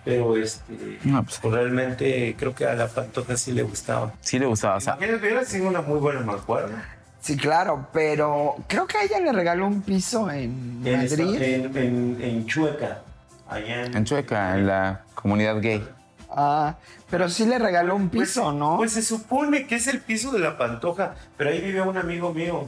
Pero 0.04 0.36
este, 0.36 1.00
No, 1.04 1.24
pues- 1.24 1.40
pues, 1.42 1.54
realmente 1.54 2.36
creo 2.38 2.56
que 2.56 2.66
a 2.66 2.74
la 2.74 2.88
Pantoja 2.88 3.38
sí 3.38 3.52
le 3.52 3.62
gustaba. 3.64 4.14
Sí 4.22 4.40
le 4.40 4.46
gustaba, 4.48 4.78
o 4.78 4.82
sea... 4.82 4.98
Hubiera 4.98 5.46
sido 5.46 5.68
una 5.68 5.82
muy 5.82 6.00
buena 6.00 6.22
mancuerna. 6.22 6.84
Sí, 7.22 7.38
claro, 7.38 7.88
pero 7.94 8.56
creo 8.68 8.88
que 8.88 8.98
a 8.98 9.04
ella 9.04 9.20
le 9.20 9.32
regaló 9.32 9.68
un 9.68 9.84
piso 9.84 10.32
en 10.32 10.82
Madrid. 10.82 11.40
en, 11.40 11.78
en- 11.78 12.18
en 12.20 12.46
Chueca, 12.48 13.02
allá 13.48 13.86
en, 13.86 13.96
En 13.96 14.06
Chueca, 14.06 14.58
en 14.58 14.66
la 14.66 15.02
comunidad 15.14 15.62
gay. 15.62 15.88
Ah, 16.32 16.78
pero 17.12 17.30
sí 17.30 17.46
le 17.46 17.60
regaló 17.60 17.96
un 17.96 18.10
Pues- 18.10 18.30
piso, 18.30 18.52
¿no? 18.54 18.78
Pues 18.78 18.94
se 18.94 19.04
supone 19.04 19.68
que 19.68 19.76
es 19.76 19.86
el 19.86 20.00
piso 20.00 20.32
de 20.32 20.40
la 20.40 20.58
Pantoja, 20.58 21.14
pero 21.38 21.52
ahí 21.52 21.62
vive 21.62 21.82
un 21.82 21.98
amigo 21.98 22.34
mío, 22.34 22.66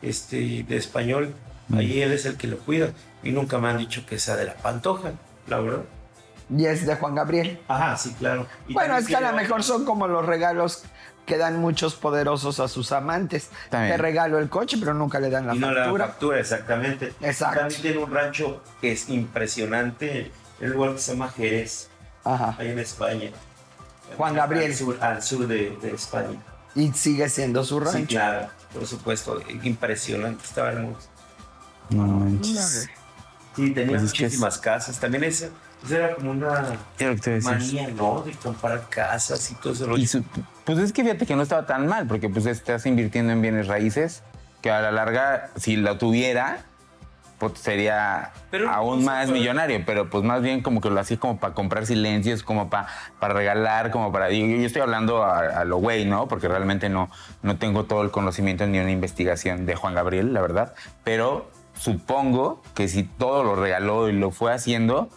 este, 0.00 0.64
de 0.68 0.76
español. 0.76 1.34
Mm. 1.68 1.78
Ahí 1.78 2.00
él 2.00 2.12
es 2.12 2.24
el 2.24 2.36
que 2.36 2.46
lo 2.46 2.58
cuida. 2.58 2.90
Y 3.24 3.32
nunca 3.32 3.58
me 3.58 3.68
han 3.68 3.78
dicho 3.78 4.06
que 4.06 4.18
sea 4.20 4.36
de 4.36 4.44
la 4.44 4.54
Pantoja, 4.54 5.10
la 5.48 5.58
verdad. 5.58 5.82
Y 6.50 6.64
es 6.66 6.86
de 6.86 6.94
Juan 6.96 7.14
Gabriel. 7.14 7.60
Ajá, 7.68 7.96
sí, 7.96 8.14
claro. 8.18 8.46
Y 8.66 8.74
Bueno, 8.74 8.96
es 8.96 9.06
que 9.06 9.16
a 9.16 9.20
lo 9.20 9.32
mejor 9.32 9.62
son 9.62 9.84
como 9.84 10.08
los 10.08 10.24
regalos 10.24 10.84
que 11.26 11.36
dan 11.36 11.58
muchos 11.58 11.94
poderosos 11.94 12.58
a 12.58 12.68
sus 12.68 12.90
amantes. 12.92 13.50
También. 13.68 13.92
Te 13.96 13.98
regalo 14.02 14.38
el 14.38 14.48
coche, 14.48 14.78
pero 14.78 14.94
nunca 14.94 15.20
le 15.20 15.28
dan 15.28 15.46
la 15.46 15.54
y 15.54 15.58
no 15.58 15.70
la 15.70 15.82
factura. 15.84 16.06
factura, 16.06 16.40
exactamente. 16.40 17.12
Exacto. 17.20 17.60
También 17.60 17.82
tiene 17.82 17.98
un 17.98 18.10
rancho 18.10 18.62
que 18.80 18.92
es 18.92 19.08
impresionante, 19.10 20.30
el 20.60 20.70
lugar 20.72 20.92
que 20.94 20.98
se 21.00 21.12
llama 21.12 21.28
Jerez, 21.28 21.88
Ajá. 22.24 22.56
ahí 22.58 22.68
en 22.70 22.78
España. 22.78 23.30
Juan 24.16 24.34
Gabriel. 24.34 24.70
Al 24.70 24.74
sur, 24.76 24.98
al 25.02 25.22
sur 25.22 25.46
de, 25.46 25.76
de 25.82 25.90
España. 25.90 26.40
Y 26.74 26.92
sigue 26.92 27.28
siendo 27.28 27.62
su 27.62 27.78
Sí, 27.80 27.84
rancho. 27.84 28.06
claro, 28.08 28.48
por 28.72 28.86
supuesto. 28.86 29.38
Impresionante, 29.62 30.44
estaba 30.44 30.70
hermoso. 30.72 31.08
No 31.90 32.04
manches. 32.06 32.88
Sí, 33.54 33.70
tenía 33.72 33.90
Pues 33.98 34.02
es 34.04 34.12
que 34.12 34.24
es- 34.24 34.32
muchísimas 34.32 34.56
casas. 34.58 34.98
También 34.98 35.24
esa, 35.24 35.48
esa 35.84 35.96
era 35.96 36.14
como 36.14 36.30
una 36.32 36.76
manía, 37.42 37.88
¿no? 37.96 38.22
De 38.22 38.32
comprar 38.32 38.88
casas 38.88 39.50
y 39.50 39.54
todo 39.56 39.72
eso. 39.72 39.96
Y 39.96 40.06
su- 40.06 40.24
pues 40.64 40.78
es 40.78 40.92
que 40.92 41.02
fíjate 41.02 41.26
que 41.26 41.36
no 41.36 41.42
estaba 41.42 41.66
tan 41.66 41.86
mal, 41.86 42.06
porque 42.06 42.28
pues 42.28 42.46
estás 42.46 42.84
invirtiendo 42.86 43.32
en 43.32 43.40
bienes 43.42 43.66
raíces, 43.68 44.22
que 44.60 44.70
a 44.70 44.80
la 44.80 44.90
larga, 44.90 45.50
si 45.56 45.76
lo 45.76 45.96
tuviera, 45.98 46.58
pues 47.38 47.52
sería 47.60 48.32
Pero 48.50 48.68
aún 48.68 49.04
más 49.04 49.26
para- 49.26 49.38
millonario, 49.38 49.80
pero 49.86 50.10
pues 50.10 50.24
más 50.24 50.42
bien 50.42 50.60
como 50.60 50.80
que 50.80 50.90
lo 50.90 50.98
hacía 50.98 51.18
como 51.20 51.38
para 51.38 51.54
comprar 51.54 51.86
silencios, 51.86 52.42
como 52.42 52.68
para, 52.68 52.88
para 53.20 53.32
regalar, 53.34 53.92
como 53.92 54.10
para... 54.10 54.30
Yo, 54.30 54.44
yo 54.44 54.66
estoy 54.66 54.82
hablando 54.82 55.22
a, 55.22 55.38
a 55.60 55.64
lo 55.64 55.76
güey, 55.76 56.04
¿no? 56.04 56.26
Porque 56.26 56.48
realmente 56.48 56.88
no, 56.88 57.08
no 57.42 57.56
tengo 57.56 57.84
todo 57.84 58.02
el 58.02 58.10
conocimiento 58.10 58.66
ni 58.66 58.80
una 58.80 58.90
investigación 58.90 59.66
de 59.66 59.76
Juan 59.76 59.94
Gabriel, 59.94 60.34
la 60.34 60.40
verdad, 60.40 60.74
pero 61.04 61.48
supongo 61.78 62.60
que 62.74 62.88
si 62.88 63.04
todo 63.04 63.44
lo 63.44 63.54
regaló 63.54 64.08
y 64.08 64.12
lo 64.12 64.30
fue 64.32 64.52
haciendo... 64.52 65.08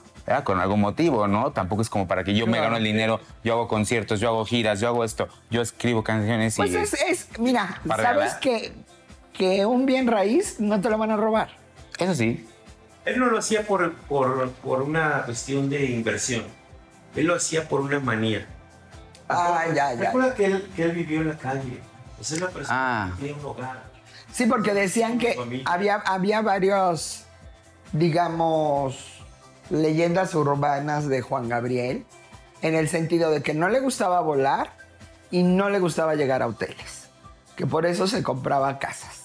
Con 0.44 0.60
algún 0.60 0.80
motivo, 0.82 1.28
¿no? 1.28 1.52
Tampoco 1.52 1.82
es 1.82 1.90
como 1.90 2.08
para 2.08 2.24
que 2.24 2.34
yo 2.34 2.48
me 2.48 2.60
gano 2.60 2.78
el 2.78 2.84
dinero, 2.84 3.20
yo 3.44 3.54
hago 3.54 3.68
conciertos, 3.68 4.20
yo 4.20 4.30
hago 4.30 4.46
giras, 4.46 4.80
yo 4.80 4.88
hago 4.88 5.04
esto, 5.04 5.28
yo 5.50 5.62
escribo 5.62 6.04
canciones 6.04 6.56
y... 6.56 6.58
Pues 6.58 6.74
es, 6.74 6.94
es- 6.94 7.28
mira, 7.40 7.82
¿Para 7.88 8.04
¿sabes 8.04 8.18
regalar? 8.36 8.40
que, 8.40 8.74
que 9.34 9.66
un 9.66 9.86
bien 9.86 10.08
raíz 10.08 10.60
no 10.60 10.80
te 10.82 10.90
lo 10.90 10.98
van 10.98 11.12
a 11.12 11.18
robar? 11.18 11.50
Eso 12.00 12.16
sí, 12.16 12.48
Él 13.06 13.20
no 13.20 13.26
lo 13.28 13.38
hacía 13.40 13.68
por, 13.68 13.94
por, 13.94 14.50
por 14.52 14.82
una 14.82 15.24
cuestión 15.26 15.70
de 15.70 15.86
inversión. 15.86 16.44
Él 17.16 17.26
lo 17.28 17.36
hacía 17.36 17.68
por 17.68 17.82
una 17.82 18.00
manía. 18.00 18.48
Ah, 19.28 19.64
ya, 19.68 19.94
ya. 19.94 20.06
Recuerda 20.06 20.34
que 20.36 20.46
él, 20.46 20.70
que 20.76 20.84
él 20.84 20.92
vivió 20.94 21.22
en 21.22 21.28
la 21.30 21.38
calle. 21.38 21.80
O 22.20 22.24
sea, 22.24 22.36
es 22.36 22.42
la 22.42 22.50
persona 22.50 22.78
Ah. 23.06 23.12
que 23.18 23.26
tiene 23.26 23.40
un 23.40 23.46
hogar. 23.46 23.84
Sí, 24.32 24.46
porque 24.46 24.74
decían 24.74 25.18
que 25.18 25.36
había, 25.66 25.96
había 26.06 26.42
varios, 26.42 27.26
digamos, 27.92 29.21
leyendas 29.72 30.36
urbanas 30.36 31.08
de 31.08 31.22
Juan 31.22 31.50
Gabriel, 31.50 32.06
en 32.62 32.76
el 32.76 32.88
sentido 32.90 33.32
de 33.32 33.42
que 33.42 33.54
no 33.54 33.70
le 33.70 33.80
gustaba 33.80 34.20
volar 34.22 34.74
y 35.32 35.44
no 35.44 35.70
le 35.70 35.80
gustaba 35.80 36.16
llegar 36.16 36.42
a 36.44 36.48
hoteles, 36.48 37.08
que 37.56 37.66
por 37.66 37.86
eso 37.86 38.06
se 38.06 38.22
compraba 38.22 38.78
casas, 38.80 39.24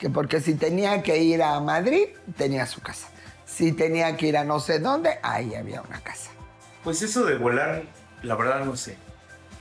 que 0.00 0.10
porque 0.10 0.40
si 0.40 0.54
tenía 0.54 1.02
que 1.02 1.18
ir 1.18 1.42
a 1.42 1.60
Madrid, 1.60 2.06
tenía 2.36 2.66
su 2.66 2.80
casa, 2.80 3.08
si 3.44 3.72
tenía 3.72 4.16
que 4.16 4.28
ir 4.28 4.36
a 4.36 4.44
no 4.44 4.58
sé 4.60 4.78
dónde, 4.80 5.18
ahí 5.22 5.54
había 5.54 5.82
una 5.82 6.00
casa. 6.00 6.30
Pues 6.82 7.02
eso 7.02 7.24
de 7.24 7.36
volar, 7.36 7.82
la 8.22 8.34
verdad 8.34 8.64
no 8.64 8.74
sé. 8.76 8.96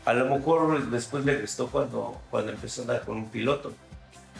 A 0.05 0.13
lo 0.13 0.25
mejor 0.35 0.89
después 0.89 1.25
le 1.25 1.41
gustó 1.41 1.67
cuando, 1.69 2.19
cuando 2.31 2.51
empezó 2.53 2.81
a 2.81 2.83
andar 2.85 3.05
con 3.05 3.17
un 3.17 3.29
piloto. 3.29 3.71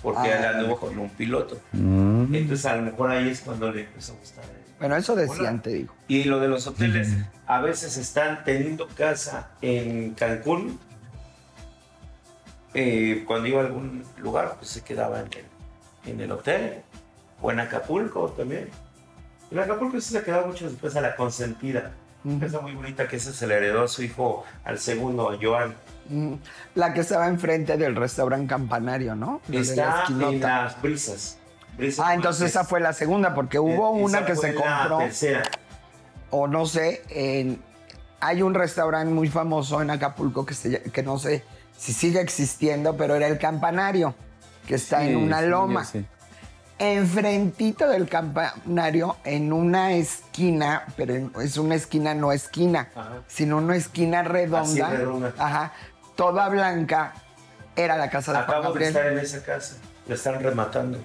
Porque 0.01 0.31
Ah. 0.31 0.39
él 0.39 0.45
anduvo 0.45 0.79
con 0.79 0.97
un 0.97 1.09
piloto. 1.09 1.59
Mm. 1.73 2.33
Entonces 2.33 2.65
a 2.65 2.75
lo 2.77 2.81
mejor 2.81 3.11
ahí 3.11 3.29
es 3.29 3.41
cuando 3.41 3.71
le 3.71 3.81
empezó 3.81 4.13
a 4.13 4.15
gustar. 4.15 4.43
Bueno, 4.81 4.95
eso 4.95 5.15
decían, 5.15 5.61
te 5.61 5.69
digo. 5.69 5.93
Y 6.07 6.23
lo 6.23 6.39
de 6.39 6.47
los 6.47 6.65
hoteles, 6.65 7.09
a 7.45 7.61
veces 7.61 7.97
están 7.97 8.43
teniendo 8.43 8.87
casa 8.87 9.51
en 9.61 10.15
Cancún. 10.15 10.79
Eh, 12.73 13.23
cuando 13.27 13.47
iba 13.47 13.61
a 13.61 13.65
algún 13.65 14.03
lugar, 14.17 14.55
pues 14.57 14.71
se 14.71 14.81
quedaba 14.81 15.19
en 15.19 15.27
el, 15.27 16.11
en 16.11 16.19
el 16.19 16.31
hotel. 16.31 16.81
O 17.41 17.51
en 17.51 17.59
Acapulco 17.59 18.29
también. 18.31 18.69
En 19.51 19.59
Acapulco 19.59 20.01
sí 20.01 20.13
se 20.13 20.23
quedaba 20.23 20.47
mucho 20.47 20.67
después 20.67 20.95
a 20.95 21.01
la 21.01 21.15
consentida. 21.15 21.91
Una 22.23 22.39
casa 22.39 22.59
muy 22.59 22.73
bonita 22.73 23.07
que 23.07 23.17
esa 23.17 23.33
se 23.33 23.45
le 23.45 23.57
heredó 23.57 23.83
a 23.83 23.87
su 23.87 24.01
hijo, 24.01 24.43
al 24.63 24.79
segundo, 24.79 25.37
Joan. 25.39 25.75
Mm, 26.09 26.33
La 26.73 26.93
que 26.93 27.01
estaba 27.01 27.27
enfrente 27.27 27.77
del 27.77 27.95
restaurante 27.95 28.47
Campanario, 28.47 29.15
¿no? 29.15 29.41
La 29.47 29.61
de 29.61 29.75
la 29.75 30.03
Está 30.03 30.05
en 30.09 30.39
las 30.39 30.81
brisas. 30.81 31.37
Ah, 31.99 32.13
entonces 32.13 32.49
esa 32.51 32.63
fue 32.63 32.79
la 32.79 32.93
segunda, 32.93 33.33
porque 33.33 33.57
hubo 33.59 33.95
Esa 33.95 34.05
una 34.05 34.25
que 34.25 34.35
fue 34.35 34.49
se 34.51 34.53
la 34.53 34.61
compró, 34.79 34.97
tercera. 34.99 35.43
o 36.29 36.47
no 36.47 36.65
sé, 36.65 37.01
en- 37.09 37.61
hay 38.19 38.41
un 38.43 38.53
restaurante 38.53 39.11
muy 39.11 39.29
famoso 39.29 39.81
en 39.81 39.89
Acapulco 39.89 40.45
que, 40.45 40.53
se 40.53 40.81
que 40.83 41.01
no 41.03 41.17
sé 41.17 41.43
si 41.77 41.91
sigue 41.93 42.21
existiendo, 42.21 42.95
pero 42.95 43.15
era 43.15 43.25
el 43.27 43.39
Campanario, 43.39 44.13
que 44.67 44.75
está 44.75 45.03
en 45.03 45.15
una 45.17 45.39
sí, 45.41 45.47
loma. 45.47 45.85
Enfrentito 46.77 47.87
del 47.87 48.07
campanario, 48.09 49.15
en 49.23 49.53
una 49.53 49.91
esquina, 49.93 50.85
pero 50.97 51.13
en- 51.13 51.31
es 51.39 51.57
una 51.57 51.75
esquina 51.75 52.15
no 52.15 52.31
esquina, 52.31 52.89
Ajá. 52.95 53.21
sino 53.27 53.57
una 53.57 53.75
esquina 53.75 54.23
redonda, 54.23 54.61
Así, 54.87 54.97
redonda. 54.97 55.31
ajá, 55.37 55.73
toda 56.15 56.49
blanca, 56.49 57.13
era 57.75 57.97
la 57.97 58.09
casa 58.09 58.31
de 58.33 58.39
Juan 58.39 58.49
Acabo 58.59 58.73
de 58.73 58.87
estar 58.87 59.05
en 59.07 59.19
esa 59.19 59.43
casa. 59.43 59.75
La 60.07 60.15
están 60.15 60.41
rematando. 60.41 60.97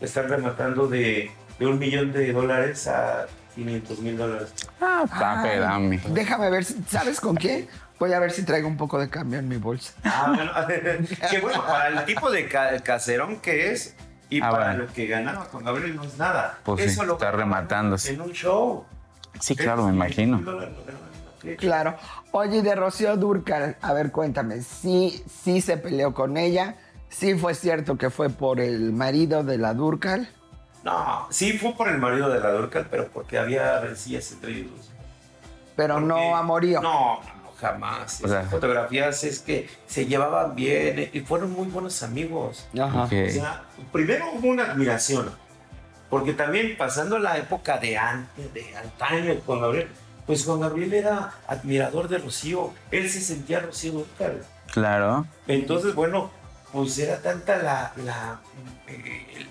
Están 0.00 0.28
rematando 0.28 0.86
de, 0.88 1.30
de 1.58 1.66
un 1.66 1.78
millón 1.78 2.12
de 2.12 2.32
dólares 2.32 2.86
a 2.88 3.26
500 3.54 3.98
mil 4.00 4.16
dólares. 4.16 4.52
Ah, 4.80 5.04
Ay, 5.10 5.58
dame. 5.58 6.00
Déjame 6.10 6.50
ver, 6.50 6.64
si- 6.64 6.82
¿sabes 6.88 7.20
con 7.20 7.36
quién? 7.36 7.68
Voy 7.98 8.12
a 8.14 8.18
ver 8.18 8.30
si 8.30 8.44
traigo 8.44 8.66
un 8.66 8.78
poco 8.78 8.98
de 8.98 9.10
cambio 9.10 9.38
en 9.38 9.48
mi 9.48 9.56
bolsa. 9.58 9.92
Ah, 10.04 10.32
bueno. 10.34 10.52
que 11.30 11.40
bueno, 11.40 11.62
para 11.66 11.88
el 11.88 12.04
tipo 12.06 12.30
de 12.30 12.48
ca- 12.48 12.78
caserón 12.80 13.40
que 13.40 13.72
es 13.72 13.94
y 14.30 14.40
Ah, 14.40 14.50
para 14.50 14.64
bueno. 14.68 14.84
lo 14.84 14.92
que 14.94 15.06
ganaba 15.06 15.44
con 15.48 15.64
Gabriel 15.64 15.96
no 15.96 16.04
es 16.04 16.16
nada. 16.16 16.58
Pues 16.64 16.94
sí, 16.94 17.04
lo 17.04 17.14
está 17.14 17.30
rematándose. 17.32 18.14
En 18.14 18.22
un 18.22 18.32
show. 18.32 18.86
Sí, 19.38 19.54
claro, 19.54 19.86
me 19.86 19.92
imagino. 19.92 20.38
500,000 20.38 20.44
dólares 20.44 20.76
lo 20.76 20.84
ganaban 20.84 21.08
en 21.14 21.20
una 21.22 21.32
fecha. 21.42 21.56
Claro. 21.60 21.96
Oye, 22.32 22.62
de 22.62 22.74
Rocío 22.74 23.16
Durcal, 23.18 23.76
a 23.82 23.92
ver, 23.92 24.10
cuéntame, 24.12 24.62
sí, 24.62 25.22
sí 25.42 25.60
se 25.60 25.76
peleó 25.76 26.14
con 26.14 26.36
ella, 26.38 26.76
sí 27.10 27.34
fue 27.34 27.54
cierto 27.54 27.96
que 27.98 28.08
fue 28.08 28.30
por 28.30 28.58
el 28.60 28.92
marido 28.92 29.44
de 29.44 29.58
la 29.58 29.74
Durcal. 29.74 30.28
No, 30.84 31.26
sí 31.30 31.52
fue 31.58 31.74
por 31.74 31.88
el 31.88 31.98
marido 31.98 32.30
de 32.30 32.40
la 32.40 32.52
Durcal, 32.52 32.86
pero 32.90 33.08
porque 33.08 33.36
había 33.38 33.80
rencillas 33.80 34.32
entre 34.32 34.52
ellos. 34.52 34.90
Pero 35.76 35.94
Porque- 35.94 36.08
no 36.08 36.36
amorío. 36.36 36.80
No, 36.80 37.20
no, 37.20 37.52
jamás. 37.60 38.22
O 38.24 38.28
sea- 38.28 38.40
Esas 38.40 38.50
fotografías 38.50 39.22
es 39.24 39.40
que 39.40 39.68
se 39.86 40.06
llevaban 40.06 40.54
bien 40.54 40.98
eh, 40.98 41.10
y 41.12 41.20
fueron 41.20 41.52
muy 41.52 41.68
buenos 41.68 42.02
amigos. 42.02 42.66
Ajá. 42.78 43.04
Ok. 43.04 43.12
O 43.28 43.30
sea, 43.30 43.64
primero 43.92 44.24
hubo 44.32 44.48
una 44.48 44.70
admiración, 44.72 45.30
porque 46.08 46.32
también 46.32 46.76
pasando 46.78 47.18
la 47.18 47.36
época 47.36 47.76
de 47.78 47.98
antes, 47.98 48.52
de 48.54 48.74
antaño, 48.76 49.34
Juan 49.44 49.60
Gabriel, 49.60 49.88
pues 50.26 50.44
Juan 50.44 50.60
Gabriel 50.60 50.94
era 50.94 51.32
admirador 51.46 52.08
de 52.08 52.18
Rocío, 52.18 52.72
él 52.90 53.08
se 53.10 53.20
sentía 53.20 53.60
Rocío 53.60 53.92
Dúrcal. 53.92 54.42
Claro. 54.72 55.26
Entonces, 55.46 55.94
bueno, 55.94 56.30
pues 56.72 56.98
era 56.98 57.18
tanta 57.18 57.56
la, 57.58 57.92
la, 58.04 58.40
el, 58.86 59.48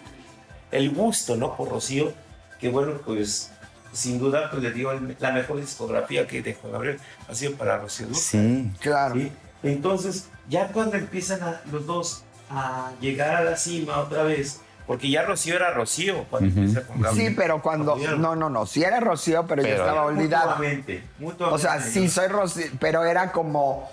el 0.72 0.90
gusto, 0.92 1.36
¿no? 1.36 1.56
Por 1.56 1.70
Rocío, 1.70 2.14
que 2.60 2.70
bueno, 2.70 2.94
pues 3.06 3.52
sin 3.92 4.20
duda, 4.20 4.50
pues 4.52 4.62
le 4.64 4.72
digo, 4.72 4.92
el- 4.92 5.18
la 5.20 5.32
mejor 5.32 5.60
discografía 5.60 6.28
que 6.28 6.42
de 6.42 6.54
Juan 6.54 6.74
Gabriel 6.74 7.00
ha 7.28 7.34
sido 7.36 7.54
para 7.54 7.78
Rocío. 7.80 8.08
Sí. 8.14 8.72
Claro. 8.80 9.16
¿sí? 9.16 9.32
Entonces, 9.64 10.28
ya 10.48 10.68
cuando 10.68 10.96
empiezan 10.98 11.42
a- 11.44 11.62
los 11.72 11.86
dos 11.86 12.24
a 12.52 12.92
llegar 13.02 13.36
a 13.36 13.44
la 13.44 13.58
cima 13.58 13.98
otra 14.00 14.24
vez, 14.24 14.62
porque 14.88 15.10
ya 15.10 15.24
Rocío 15.24 15.56
era 15.56 15.72
Rocío 15.72 16.24
cuando 16.30 16.50
empieza 16.50 16.82
con 16.88 17.00
Gabriel. 17.02 17.30
Sí, 17.30 17.36
pero 17.38 17.62
cuando. 17.62 17.96
No, 18.18 18.36
no, 18.36 18.50
no. 18.50 18.66
Sí 18.66 18.84
era 18.84 19.00
Rocío, 19.00 19.46
pero, 19.48 19.62
ya 19.62 19.70
Pero- 19.70 19.84
estaba 19.84 20.06
olvidada. 20.06 20.46
Mutuamente, 20.56 21.04
O 21.20 21.24
mutuamente. 21.24 21.62
sea, 21.62 21.82
sí 21.82 22.10
soy 22.10 22.28
Rocío, 22.28 22.66
pero 22.80 23.04
era 23.06 23.32
como. 23.32 23.92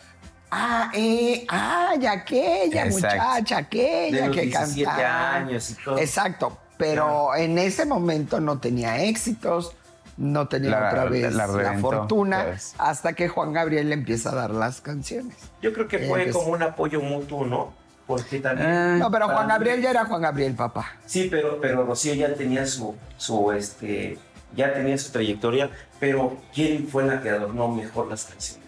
Ah, 0.51 0.91
eh, 0.95 1.45
ah, 1.49 1.95
ya 1.99 2.13
aquella 2.13 2.87
Exacto. 2.87 3.17
muchacha, 3.17 3.57
aquella 3.59 4.17
de 4.23 4.27
los 4.29 4.37
que 4.37 4.43
17 4.43 4.85
cantaba. 4.85 5.35
años 5.35 5.71
y 5.71 5.75
todo. 5.85 5.99
Exacto, 5.99 6.59
pero 6.79 7.35
en 7.35 7.59
ese 7.59 7.85
momento 7.85 8.41
no 8.41 8.59
tenía 8.59 9.03
éxitos, 9.03 9.73
no 10.17 10.47
tenía 10.49 10.71
La- 10.71 10.89
otra 10.89 11.05
vez 11.07 11.33
la 11.35 11.47
la, 11.47 11.53
reventó, 11.53 11.91
fortuna, 11.91 12.45
pues. 12.47 12.75
hasta 12.79 13.13
que 13.15 13.29
Juan 13.29 13.53
Gabriel 13.53 13.89
le 13.89 13.95
empieza 13.95 14.31
a 14.31 14.35
dar 14.35 14.51
las 14.51 14.81
canciones. 14.81 15.37
Yo 15.61 15.73
creo 15.73 15.89
que 15.89 15.97
Eh, 16.05 16.09
fue 16.09 16.23
pues- 16.25 16.35
como 16.37 16.53
un 16.53 16.63
apoyo 16.63 17.01
mutuo, 17.01 17.45
¿no? 17.45 17.75
Porque 18.07 18.39
también... 18.39 18.69
Ah, 18.71 18.97
No, 18.99 19.11
pero 19.11 19.27
Juan 19.29 19.49
Gabriel 19.49 19.83
ya 19.83 19.91
era 19.91 20.05
Juan 20.07 20.23
Gabriel, 20.23 20.55
papá. 20.55 20.93
Sí, 21.07 21.27
pero, 21.29 21.61
pero 21.61 21.85
Rocío 21.85 22.15
ya 22.15 22.33
tenía 22.35 22.65
su, 22.65 22.95
su, 23.17 23.51
este, 23.51 24.17
ya 24.55 24.73
tenía 24.73 24.97
su 24.97 25.11
trayectoria, 25.11 25.71
pero 25.99 26.37
¿quién 26.55 26.87
fue 26.87 27.05
la 27.05 27.21
que 27.21 27.31
adornó 27.31 27.67
mejor 27.67 28.07
las 28.07 28.25
canciones? 28.27 28.65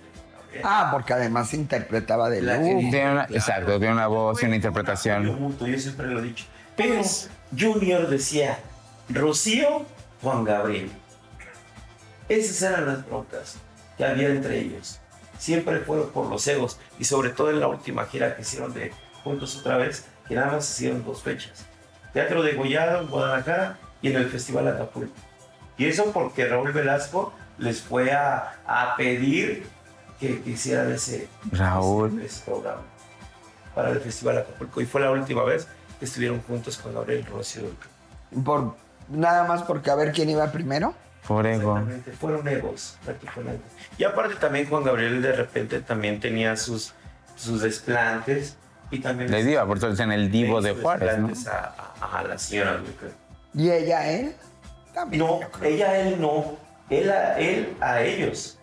Ah, 0.64 0.88
porque 0.92 1.12
además 1.12 1.52
interpretaba 1.54 2.28
de 2.30 2.42
La 2.42 2.58
Tiene 2.60 2.90
una- 2.90 3.26
Claro. 3.26 3.34
Exacto, 3.34 3.78
tiene 3.78 3.92
una 3.94 4.06
voz 4.06 4.40
y 4.42 4.44
una 4.46 4.50
un 4.50 4.54
interpretación. 4.56 5.16
apoyo 5.26 5.36
mutuo, 5.38 5.66
yo 5.66 5.78
siempre 5.78 6.06
lo 6.08 6.20
he 6.20 6.22
dicho. 6.22 6.44
Pero 6.76 7.00
Junior 7.58 8.08
decía, 8.08 8.58
Rocío, 9.08 9.84
Juan 10.22 10.44
Gabriel. 10.44 10.90
Esas 12.28 12.62
eran 12.62 12.86
las 12.86 13.06
broncas 13.06 13.56
que 13.96 14.04
había 14.04 14.28
entre 14.28 14.58
ellos. 14.60 15.00
Siempre 15.38 15.78
fueron 15.80 16.10
por 16.10 16.26
los 16.28 16.46
egos 16.46 16.78
y 16.98 17.04
sobre 17.04 17.30
todo 17.30 17.50
en 17.50 17.60
la 17.60 17.68
última 17.68 18.04
gira 18.06 18.34
que 18.36 18.42
hicieron 18.42 18.72
de 18.74 18.92
Juntos 19.24 19.56
otra 19.56 19.76
vez, 19.76 20.04
que 20.26 20.34
nada 20.34 20.52
más 20.52 20.68
hicieron 20.70 21.04
dos 21.04 21.22
fechas. 21.22 21.64
Teatro 22.12 22.42
de 22.42 22.52
Gollado 22.54 23.00
en 23.00 23.08
Guadalajara 23.08 23.78
y 24.02 24.08
en 24.10 24.16
el 24.16 24.28
Festival 24.28 24.68
Acapulco. 24.68 25.12
Y 25.76 25.86
eso 25.86 26.12
porque 26.12 26.46
Raúl 26.46 26.72
Velasco 26.72 27.32
les 27.58 27.80
fue 27.82 28.12
a, 28.12 28.54
a 28.66 28.94
pedir 28.96 29.66
que, 30.20 30.40
que 30.42 30.50
hicieran 30.50 30.92
ese, 30.92 31.28
Raúl. 31.52 32.18
ese, 32.20 32.26
ese 32.26 32.44
programa 32.44 32.82
para 33.74 33.90
el 33.90 34.00
Festival 34.00 34.38
Acapulco. 34.38 34.80
Y 34.80 34.86
fue 34.86 35.00
la 35.00 35.10
última 35.10 35.44
vez 35.44 35.66
que 35.98 36.04
estuvieron 36.04 36.40
juntos 36.42 36.76
con 36.78 36.94
Gabriel 36.94 37.24
Rocío. 37.26 37.62
Por, 38.44 38.74
nada 39.08 39.44
más 39.44 39.62
porque 39.62 39.90
a 39.90 39.94
ver 39.94 40.12
quién 40.12 40.28
iba 40.30 40.50
primero. 40.50 40.94
Por 41.26 41.46
ego. 41.46 41.78
Fueron 42.18 42.48
egos 42.48 42.96
prácticamente. 43.04 43.62
Y 43.98 44.04
aparte 44.04 44.34
también 44.36 44.68
Juan 44.68 44.82
Gabriel 44.84 45.20
de 45.20 45.32
repente 45.32 45.80
también 45.80 46.20
tenía 46.20 46.56
sus, 46.56 46.94
sus 47.36 47.60
desplantes 47.60 48.56
y 48.90 49.00
también 49.00 49.30
Le 49.30 49.44
dio, 49.44 49.66
por 49.66 49.76
eso 49.76 49.90
en 50.02 50.12
el 50.12 50.30
Divo 50.30 50.62
de 50.62 50.72
Juárez, 50.74 51.18
¿no? 51.18 51.28
desplantes 51.28 51.46
a, 51.48 51.74
a- 52.00 52.18
a 52.20 52.22
la 52.24 52.38
señora. 52.38 52.80
Y 53.54 53.70
ella, 53.70 54.08
él. 54.10 54.34
También. 54.94 55.22
No, 55.24 55.40
ella 55.62 55.90
a 55.90 55.98
él 55.98 56.20
no, 56.20 56.56
él 56.88 57.10
a, 57.10 57.38
él 57.38 57.76
a 57.80 58.00
ellos. 58.02 58.57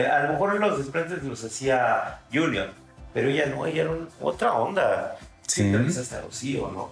A 0.00 0.22
lo 0.24 0.32
mejor 0.32 0.58
los 0.58 0.78
desplantes 0.78 1.22
los 1.22 1.44
hacía 1.44 2.20
Junior, 2.32 2.70
pero 3.12 3.28
ella 3.28 3.46
no, 3.46 3.66
ella 3.66 3.82
era 3.82 3.90
un- 3.90 4.08
otra 4.20 4.54
onda. 4.54 5.16
Sí. 5.46 5.70
Sí. 5.90 5.98
hasta 6.00 6.20
Rocío, 6.22 6.70
¿no? 6.70 6.90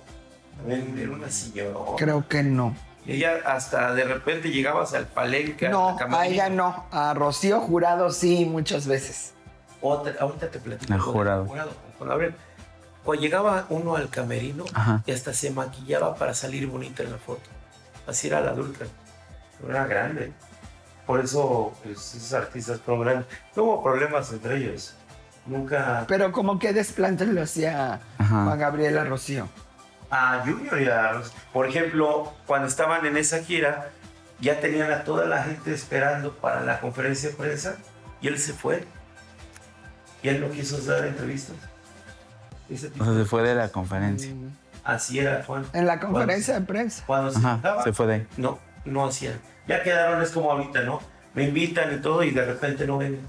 También 0.58 0.98
era 0.98 1.10
una 1.12 1.30
señora. 1.30 1.78
Creo 1.96 2.28
que 2.28 2.42
no. 2.42 2.76
Ella 3.06 3.38
hasta 3.46 3.94
de 3.94 4.04
repente 4.04 4.50
llegabas 4.50 4.92
al 4.92 5.06
palenque. 5.06 5.68
No, 5.70 5.90
a 5.90 5.96
camerino. 5.96 6.34
ella 6.34 6.48
no. 6.50 6.84
A 6.90 7.14
Rocío 7.14 7.60
Jurado 7.60 8.10
sí, 8.10 8.44
muchas 8.44 8.86
veces. 8.86 9.32
Otra, 9.80 10.12
ahorita 10.20 10.50
te 10.50 10.58
platico. 10.58 10.92
Del 10.92 11.00
jurado. 11.00 11.46
Cuando 13.02 13.22
llegaba 13.22 13.64
uno 13.70 13.96
al 13.96 14.10
camerino 14.10 14.64
Ajá. 14.74 15.02
y 15.06 15.12
hasta 15.12 15.32
se 15.32 15.50
maquillaba 15.50 16.14
para 16.16 16.34
salir 16.34 16.66
bonita 16.66 17.02
en 17.02 17.12
la 17.12 17.18
foto. 17.18 17.48
Así 18.06 18.26
era 18.28 18.40
la. 18.42 18.52
Pero 18.54 19.70
era 19.70 19.86
grande. 19.86 20.32
Por 21.10 21.18
eso 21.18 21.72
pues, 21.82 22.14
esos 22.14 22.32
artistas 22.34 22.80
grandes. 22.86 23.26
No 23.56 23.64
hubo 23.64 23.82
problemas 23.82 24.32
entre 24.32 24.58
ellos. 24.58 24.94
Nunca. 25.44 26.04
Pero 26.06 26.30
como 26.30 26.60
que 26.60 26.72
desplante 26.72 27.26
lo 27.26 27.42
hacía. 27.42 27.98
Juan 28.16 28.56
Gabriel 28.56 28.96
a 28.96 29.02
Rocío. 29.02 29.48
A 30.08 30.44
Junior 30.44 30.80
y 30.80 30.88
a 30.88 31.20
Por 31.52 31.66
ejemplo, 31.66 32.32
cuando 32.46 32.68
estaban 32.68 33.04
en 33.06 33.16
esa 33.16 33.40
gira, 33.42 33.90
ya 34.38 34.60
tenían 34.60 34.92
a 34.92 35.02
toda 35.02 35.26
la 35.26 35.42
gente 35.42 35.74
esperando 35.74 36.32
para 36.36 36.60
la 36.60 36.78
conferencia 36.78 37.30
de 37.30 37.34
prensa 37.34 37.78
y 38.20 38.28
él 38.28 38.38
se 38.38 38.52
fue. 38.52 38.84
Y 40.22 40.28
él 40.28 40.40
no 40.40 40.48
quiso 40.50 40.78
dar 40.78 41.06
entrevistas. 41.08 41.56
Ese 42.68 42.88
tipo 42.88 43.02
O 43.02 43.06
sea, 43.08 43.14
se 43.16 43.24
fue 43.24 43.42
de 43.42 43.56
la 43.56 43.68
conferencia. 43.70 44.32
Así 44.84 45.18
era 45.18 45.42
Juan. 45.42 45.66
En 45.72 45.88
la 45.88 45.98
conferencia 45.98 46.54
de 46.54 46.64
prensa. 46.64 47.02
Cuando 47.04 47.32
se 47.32 47.38
Ajá, 47.38 47.54
juntaba, 47.54 47.82
se 47.82 47.92
fue 47.92 48.06
de 48.06 48.14
ahí. 48.14 48.26
no, 48.36 48.60
no 48.84 49.06
hacían. 49.06 49.49
Ya 49.66 49.82
quedaron, 49.82 50.22
es 50.22 50.30
como 50.30 50.50
ahorita, 50.50 50.82
¿no? 50.82 51.00
Me 51.34 51.44
invitan 51.44 51.94
y 51.94 52.00
todo 52.00 52.22
y 52.24 52.30
de 52.30 52.44
repente 52.44 52.86
no 52.86 52.98
vengo. 52.98 53.20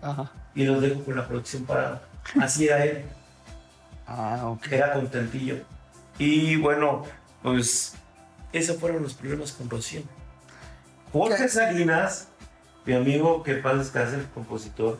Ajá. 0.00 0.30
Y 0.54 0.64
los 0.64 0.80
dejo 0.80 1.04
con 1.04 1.16
la 1.16 1.26
producción 1.26 1.64
parada. 1.64 2.02
Así 2.40 2.66
era 2.66 2.84
él. 2.84 3.04
Ah, 4.04 4.48
ok. 4.48 4.66
era 4.72 4.92
contentillo. 4.92 5.56
Y 6.18 6.56
bueno, 6.56 7.04
pues 7.42 7.94
esos 8.52 8.76
fueron 8.76 9.02
los 9.02 9.14
problemas 9.14 9.52
con 9.52 9.70
Rocío. 9.70 10.02
Jorge. 11.12 11.48
Salinas, 11.48 12.28
mi 12.84 12.94
amigo 12.94 13.42
que 13.42 13.54
paz 13.54 13.78
descanse, 13.78 14.16
el 14.16 14.26
compositor, 14.26 14.98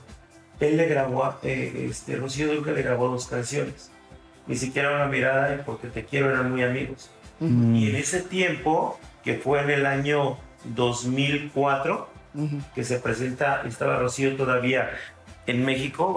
él 0.61 0.77
le 0.77 0.87
grabó, 0.87 1.37
eh, 1.43 1.89
este, 1.91 2.17
Rocío 2.17 2.55
Duque 2.55 2.73
le 2.73 2.83
grabó 2.83 3.09
dos 3.09 3.27
canciones. 3.27 3.91
Ni 4.47 4.57
siquiera 4.57 4.95
una 4.95 5.07
mirada 5.07 5.63
porque 5.65 5.89
te 5.89 6.05
quiero 6.05 6.31
eran 6.31 6.51
muy 6.51 6.63
amigos. 6.63 7.11
Mm. 7.41 7.75
Y 7.75 7.91
en 7.91 7.97
ese 7.97 8.23
tiempo, 8.23 8.99
que 9.25 9.35
fue 9.35 9.63
en 9.63 9.71
el 9.71 9.87
año 9.87 10.39
2004, 10.65 12.09
Ujú. 12.35 12.61
que 12.75 12.85
se 12.85 12.99
presenta, 12.99 13.63
estaba 13.67 13.97
Rocío 13.99 14.37
todavía 14.37 14.91
en 15.47 15.65
México, 15.65 16.17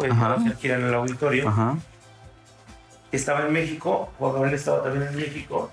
gira 0.59 0.75
en 0.75 0.83
el 0.85 0.93
auditorio 0.93 1.49
Ajá. 1.49 1.77
estaba 3.11 3.45
en 3.45 3.53
México, 3.53 4.11
Juan 4.19 4.33
Gabriel 4.33 4.55
estaba 4.55 4.83
también 4.83 5.07
en 5.07 5.15
México 5.15 5.71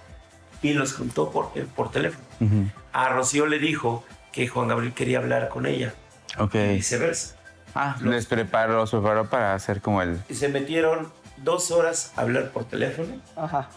y 0.63 0.73
los 0.75 0.95
juntó 0.95 1.31
por, 1.31 1.51
eh, 1.55 1.67
por 1.75 1.91
teléfono. 1.91 2.25
Ujú. 2.41 2.67
A 2.93 3.09
Rocío 3.11 3.47
le 3.47 3.59
dijo 3.59 4.05
que 4.33 4.49
Juan 4.49 4.69
Gabriel 4.69 4.93
quería 4.95 5.19
hablar 5.19 5.49
con 5.49 5.67
ella 5.67 5.93
Ok. 6.39 6.55
y 6.55 6.69
viceversa. 6.75 7.37
Ah, 7.75 7.97
les 8.03 8.27
preparó, 8.27 8.75
los 8.75 8.91
preparó 8.91 9.29
para 9.29 9.55
hacer 9.55 9.81
como 9.81 10.03
el. 10.03 10.21
Y 10.29 10.35
se 10.35 10.49
metieron 10.49 11.11
dos 11.39 11.71
horas 11.71 12.13
a 12.17 12.21
hablar 12.23 12.51
por 12.51 12.65
teléfono 12.65 13.15
Ajá. 13.37 13.69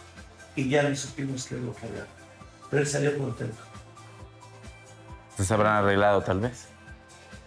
y 0.54 0.68
ya 0.68 0.82
no 0.82 0.94
supimos 0.94 1.46
qué 1.46 1.56
es 1.56 1.60
lo 1.62 1.74
que 1.74 1.86
hablar. 1.86 2.06
Pero 2.70 2.82
él 2.82 2.88
salió 2.88 3.16
contento. 3.18 3.56
Se 5.36 5.52
habrán 5.54 5.74
arreglado, 5.84 6.22
tal 6.22 6.40
vez. 6.40 6.66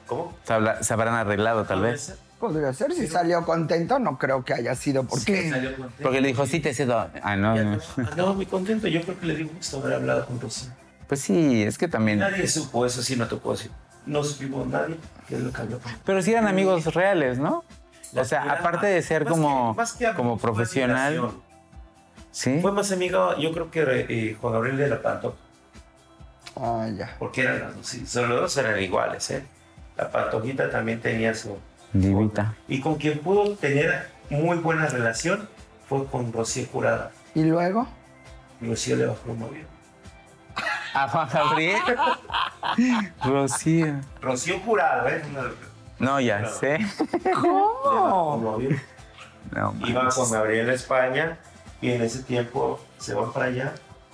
¿Cómo? 0.08 0.34
Se, 0.44 0.54
habla- 0.54 0.84
se 0.84 0.94
habrán 0.94 1.16
arreglado, 1.16 1.66
tal 1.66 1.82
vez. 1.82 2.16
Podría 2.40 2.72
ser, 2.74 2.94
si 2.94 3.06
salió 3.08 3.44
contento, 3.44 4.00
no 4.00 4.18
creo 4.18 4.46
que 4.46 4.54
haya 4.54 4.74
sido 4.74 5.04
porque... 5.04 5.50
Salió 5.50 5.76
contento. 5.76 6.04
Porque 6.04 6.22
le 6.22 6.30
dijo, 6.30 6.46
sí, 6.46 6.60
te 6.62 6.74
cedo. 6.74 7.10
Ah, 7.22 7.36
no, 7.36 7.56
Ya 7.56 7.64
no. 7.64 7.78
no, 7.98 8.08
andaba 8.10 8.34
muy 8.34 8.46
contento. 8.46 8.88
Yo 8.88 9.02
creo 9.02 9.20
que 9.20 9.26
le 9.26 9.36
dio 9.36 9.50
gusto 9.50 9.80
haber 9.80 9.94
hablado 9.96 10.26
con 10.26 10.40
Rocío. 10.40 10.70
Pues 11.08 11.20
sí, 11.22 11.64
es 11.64 11.78
que 11.78 11.88
también. 11.88 12.20
Nadie 12.20 12.48
supo 12.48 12.86
eso, 12.86 13.02
sí 13.04 13.16
no 13.18 13.28
te 13.28 13.36
puedo 13.36 13.58
decir. 13.58 13.72
No 14.06 14.24
supimos 14.24 14.66
nadie 14.68 14.96
qué 15.28 15.36
es 15.36 15.42
lo 15.42 15.52
que 15.52 15.62
habló 15.62 15.80
con 15.80 15.92
Pero 16.06 16.22
sí 16.22 16.32
eran 16.32 16.48
amigos 16.48 16.86
reales, 16.94 17.38
¿no? 17.40 17.64
La 18.14 18.22
O 18.22 18.26
sea, 18.26 18.44
aparte 18.52 18.88
de 18.88 19.02
ser 19.02 19.26
Más 19.26 19.34
como, 19.34 19.74
que- 19.74 19.78
más 19.78 19.94
que 19.94 20.14
fue 20.14 20.38
profesional, 20.40 21.14
admiración. 21.14 21.42
¿sí? 22.32 22.60
Fue 22.62 22.72
más 22.72 22.92
amigo, 22.92 23.36
yo 23.38 23.52
creo 23.52 23.70
que 23.70 23.84
eh, 24.10 24.38
Juan 24.40 24.54
Gabriel 24.54 24.78
de 24.78 24.88
la 24.88 25.02
Pantoja, 25.02 25.36
Ah, 26.56 26.88
ya. 26.96 27.16
porque 27.20 27.42
eran 27.42 27.62
las 27.62 27.76
dos, 27.76 28.16
los 28.16 28.42
dos 28.42 28.58
eran 28.58 28.82
iguales, 28.82 29.30
¿eh? 29.32 29.44
La 29.98 30.10
Pantojita 30.10 30.70
también 30.70 31.02
tenía 31.02 31.34
su... 31.34 31.58
Divita. 31.94 32.56
Y 32.68 32.80
con 32.80 32.96
quien 32.96 33.20
pudo 33.20 33.56
tener 33.56 34.10
muy 34.30 34.58
buena 34.58 34.86
relación 34.88 35.50
fue 35.88 36.06
con 36.06 36.32
Rocío 36.32 36.68
Jurada. 36.72 37.12
¿Y 37.34 37.44
luego? 37.44 37.88
Rocío 38.62 38.96
le 38.96 39.08
bajó 39.08 39.32
un 39.32 39.40
novio. 39.40 39.66
A 40.94 41.08
Juan 41.08 41.30
Gabriel. 41.32 41.80
Rocío. 43.24 44.00
Rocío 44.22 44.60
Jurado, 44.60 45.10
¿eh? 45.10 45.22
No, 46.00 46.20
ya 46.20 46.46
sé. 46.46 46.80
¿Cómo? 47.34 48.40
Novio. 48.42 48.80
No, 49.52 49.74
Iba 49.86 50.10
con 50.10 50.32
Gabriel 50.32 50.70
a 50.70 50.74
España 50.74 51.38
y 51.82 51.92
en 51.92 52.02
ese 52.02 52.24
tiempo 52.24 52.80
se 53.00 53.14
van 53.16 53.32
para 53.34 53.46
allá 53.48 53.74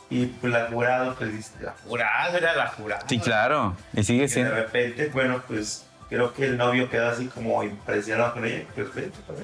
y 0.10 0.26
pues 0.28 0.54
la 0.54 0.68
jurado, 0.68 1.16
pues 1.16 1.32
dice, 1.34 1.52
la 1.62 1.74
jurado 1.88 2.38
era 2.38 2.56
la 2.56 2.68
jurada. 2.68 3.04
Sí, 3.08 3.20
claro. 3.20 3.76
Y 3.94 4.04
sigue 4.04 4.20
Y 4.20 4.22
de 4.22 4.28
siendo. 4.28 4.54
repente, 4.56 5.10
bueno, 5.14 5.42
pues 5.48 5.86
creo 6.10 6.34
que 6.34 6.46
el 6.46 6.58
novio 6.58 6.90
quedó 6.90 7.10
así 7.10 7.28
como 7.28 7.64
impresionado 7.64 8.34
con 8.34 8.46
ella, 8.46 8.66
pues 8.76 8.94
vente 8.94 9.18
para. 9.28 9.40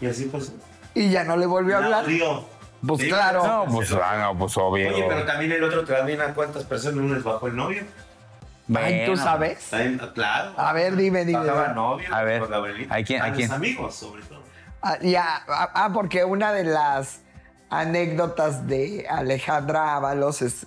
Y 0.00 0.06
así 0.06 0.24
pues... 0.26 0.52
Y 0.94 1.10
ya 1.10 1.24
no 1.24 1.36
le 1.36 1.46
volvió 1.46 1.76
a 1.76 1.80
la 1.80 1.86
hablar. 1.86 2.04
odió. 2.04 2.44
Pues 2.86 3.00
Sí, 3.00 3.08
claro. 3.08 3.46
No, 3.46 3.64
pues, 3.72 3.92
ah, 3.92 4.18
no, 4.20 4.38
pues 4.38 4.56
obvio. 4.56 4.88
Oye, 4.92 5.04
pero 5.08 5.24
también 5.24 5.52
el 5.52 5.64
otro 5.64 5.84
también 5.84 6.20
a 6.20 6.34
cuántas 6.34 6.64
personas 6.64 6.96
no 7.04 7.14
les 7.14 7.22
bajó 7.24 7.46
el 7.48 7.56
novio. 7.56 7.82
Ay, 8.74 9.04
¿tú 9.06 9.12
Bueno, 9.12 9.16
sabes? 9.24 9.70
También, 9.70 9.98
claro. 10.14 10.52
A 10.56 10.72
ver, 10.72 10.96
dime, 10.96 11.24
dime. 11.24 11.38
Bajaba 11.38 11.68
novio, 11.68 12.08
A 12.14 12.22
ver, 12.22 12.46
Gabrielita. 12.46 12.94
¿a 12.94 13.02
quién- 13.02 13.22
a 13.22 13.28
los 13.28 13.36
quién? 13.36 13.52
amigos, 13.52 13.94
sobre 13.94 14.22
todo. 14.24 14.42
Ah, 14.82 14.98
ya, 15.00 15.42
ah, 15.48 15.70
ah, 15.74 15.90
porque 15.92 16.24
una 16.24 16.52
de 16.52 16.64
las 16.64 17.20
anécdotas 17.70 18.66
de 18.66 19.06
Alejandra 19.08 19.96
Ábalos 19.96 20.42
es, 20.42 20.66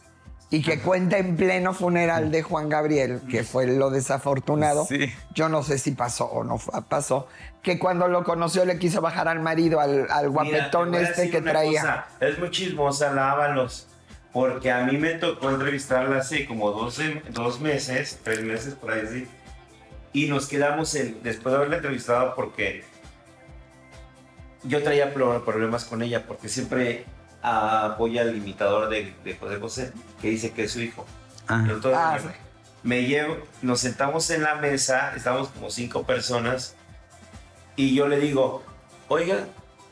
y 0.49 0.61
que 0.61 0.79
cuenta 0.79 1.17
en 1.17 1.37
pleno 1.37 1.73
funeral 1.73 2.31
de 2.31 2.41
Juan 2.41 2.69
Gabriel, 2.69 3.21
que 3.29 3.43
fue 3.43 3.67
lo 3.67 3.91
desafortunado. 3.91 4.85
Sí. 4.85 5.11
Yo 5.33 5.47
no 5.47 5.61
sé 5.63 5.77
si 5.77 5.91
pasó 5.91 6.25
o 6.25 6.43
no 6.43 6.57
pasó, 6.89 7.27
que 7.61 7.77
cuando 7.77 8.07
lo 8.07 8.23
conoció 8.23 8.65
le 8.65 8.79
quiso 8.79 9.01
bajar 9.01 9.27
al 9.27 9.41
marido, 9.41 9.79
al, 9.79 10.07
al 10.09 10.29
Mira, 10.29 10.43
guapetón 10.43 10.91
te 10.91 10.97
voy 10.97 11.05
a 11.05 11.09
este 11.09 11.29
que 11.29 11.41
traía. 11.41 11.81
cosa, 11.81 12.07
es 12.19 12.39
muy 12.39 12.49
chismosa 12.49 13.13
la 13.13 13.31
Ábalos, 13.31 13.87
porque 14.33 14.71
a 14.71 14.83
mí 14.85 14.97
me 14.97 15.13
tocó 15.13 15.51
entrevistarla 15.51 16.17
hace 16.17 16.47
como 16.47 16.71
12, 16.71 17.23
dos 17.29 17.59
meses, 17.61 18.19
tres 18.23 18.41
meses 18.41 18.73
por 18.73 18.91
ahí 18.91 19.01
así, 19.05 19.27
y 20.13 20.27
nos 20.27 20.47
quedamos 20.47 20.95
en, 20.95 21.21
después 21.21 21.51
de 21.51 21.57
haberla 21.57 21.75
entrevistado 21.75 22.33
porque 22.35 22.83
yo 24.63 24.83
traía 24.83 25.13
pro- 25.13 25.43
problemas 25.45 25.85
con 25.85 26.01
ella, 26.01 26.25
porque 26.27 26.49
siempre 26.49 27.05
apoya 27.41 28.21
al 28.23 28.35
imitador 28.35 28.89
de, 28.89 29.13
de 29.23 29.35
José 29.37 29.57
José, 29.59 29.93
que 30.21 30.29
dice 30.29 30.51
que 30.51 30.63
es 30.65 30.71
su 30.71 30.81
hijo. 30.81 31.05
Ah. 31.47 31.61
Entonces, 31.67 31.93
Ah, 31.95 32.17
me- 32.23 32.31
sí. 32.31 32.37
me 32.83 33.03
llevo, 33.03 33.37
nos 33.61 33.79
sentamos 33.79 34.29
en 34.29 34.43
la 34.43 34.55
mesa, 34.55 35.13
estábamos 35.15 35.49
como 35.49 35.69
cinco 35.69 36.03
personas, 36.05 36.75
y 37.75 37.95
yo 37.95 38.07
le 38.07 38.19
digo, 38.19 38.63
oiga, 39.07 39.45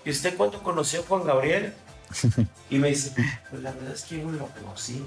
¿y 0.04 0.10
usted 0.12 0.36
cuándo 0.36 0.62
conoció 0.62 1.02
a 1.02 1.04
Juan 1.04 1.24
Gabriel? 1.26 1.74
Y 2.70 2.80
me 2.80 2.90
dice, 2.90 3.14
pues 3.50 3.62
la 3.64 3.72
verdad 3.72 3.94
es 3.94 4.04
que 4.04 4.18
yo 4.20 4.26
no 4.26 4.34
lo 4.34 4.48
conocí. 4.48 5.06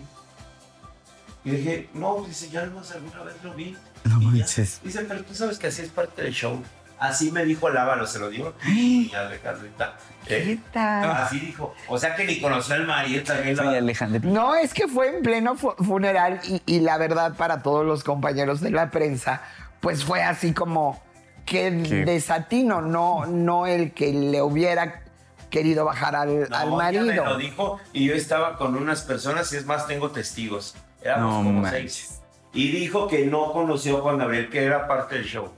Y 1.44 1.50
dije, 1.50 1.88
no, 1.94 2.22
dice, 2.26 2.48
ya 2.50 2.64
nomás 2.66 2.90
alguna 2.92 3.22
vez 3.22 3.34
lo 3.42 3.52
vi. 3.54 3.76
No 4.04 4.18
Y 4.20 4.24
ya. 4.24 4.30
manches. 4.30 4.80
Dice, 4.82 5.00
pero 5.04 5.22
tú 5.24 5.34
sabes 5.34 5.58
que 5.58 5.66
así 5.66 5.82
es 5.82 5.88
parte 5.90 6.22
del 6.22 6.32
show. 6.32 6.62
Así 7.00 7.32
me 7.32 7.44
dijo 7.44 7.68
Lávalo, 7.70 8.06
se 8.06 8.18
lo 8.18 8.28
digo. 8.30 8.52
Y 8.66 9.12
Alejandrita. 9.14 9.96
¿Qué 10.26 10.52
¿eh? 10.52 10.58
tal? 10.72 11.10
Así 11.10 11.40
dijo. 11.40 11.74
O 11.88 11.98
sea 11.98 12.14
que 12.14 12.24
ni 12.24 12.40
conoció 12.40 12.74
al 12.76 12.86
marido 12.86 13.24
también. 13.24 13.56
La- 13.56 13.70
Alejandro. 13.70 14.20
No, 14.30 14.54
es 14.54 14.72
que 14.74 14.86
fue 14.86 15.08
en 15.16 15.22
pleno 15.22 15.56
fu- 15.56 15.74
funeral 15.82 16.40
y, 16.44 16.62
y 16.66 16.80
la 16.80 16.98
verdad 16.98 17.34
para 17.36 17.62
todos 17.62 17.84
los 17.86 18.04
compañeros 18.04 18.60
de 18.60 18.70
la 18.70 18.90
prensa, 18.90 19.40
pues 19.80 20.04
fue 20.04 20.22
así 20.22 20.52
como 20.52 21.02
que 21.46 21.70
desatino, 21.70 22.80
no, 22.82 23.26
no 23.26 23.66
el 23.66 23.92
que 23.92 24.12
le 24.12 24.42
hubiera 24.42 25.02
querido 25.48 25.84
bajar 25.86 26.14
al, 26.14 26.48
No, 26.50 26.56
al 26.56 26.70
marido. 26.72 27.06
me 27.06 27.16
lo 27.16 27.36
dijo 27.38 27.80
y 27.92 28.06
yo 28.06 28.14
estaba 28.14 28.56
con 28.56 28.76
unas 28.76 29.02
personas 29.02 29.52
y 29.52 29.56
es 29.56 29.64
más, 29.66 29.86
tengo 29.86 30.10
testigos. 30.10 30.76
Éramos 31.02 31.44
No 31.44 31.50
como 31.50 31.68
seis. 31.68 32.20
Y 32.52 32.70
dijo 32.70 33.08
que 33.08 33.24
no 33.26 33.52
conoció 33.52 33.98
a 33.98 34.00
Juan 34.02 34.18
Gabriel, 34.18 34.50
que 34.50 34.62
era 34.64 34.86
parte 34.86 35.14
del 35.16 35.24
show. 35.24 35.50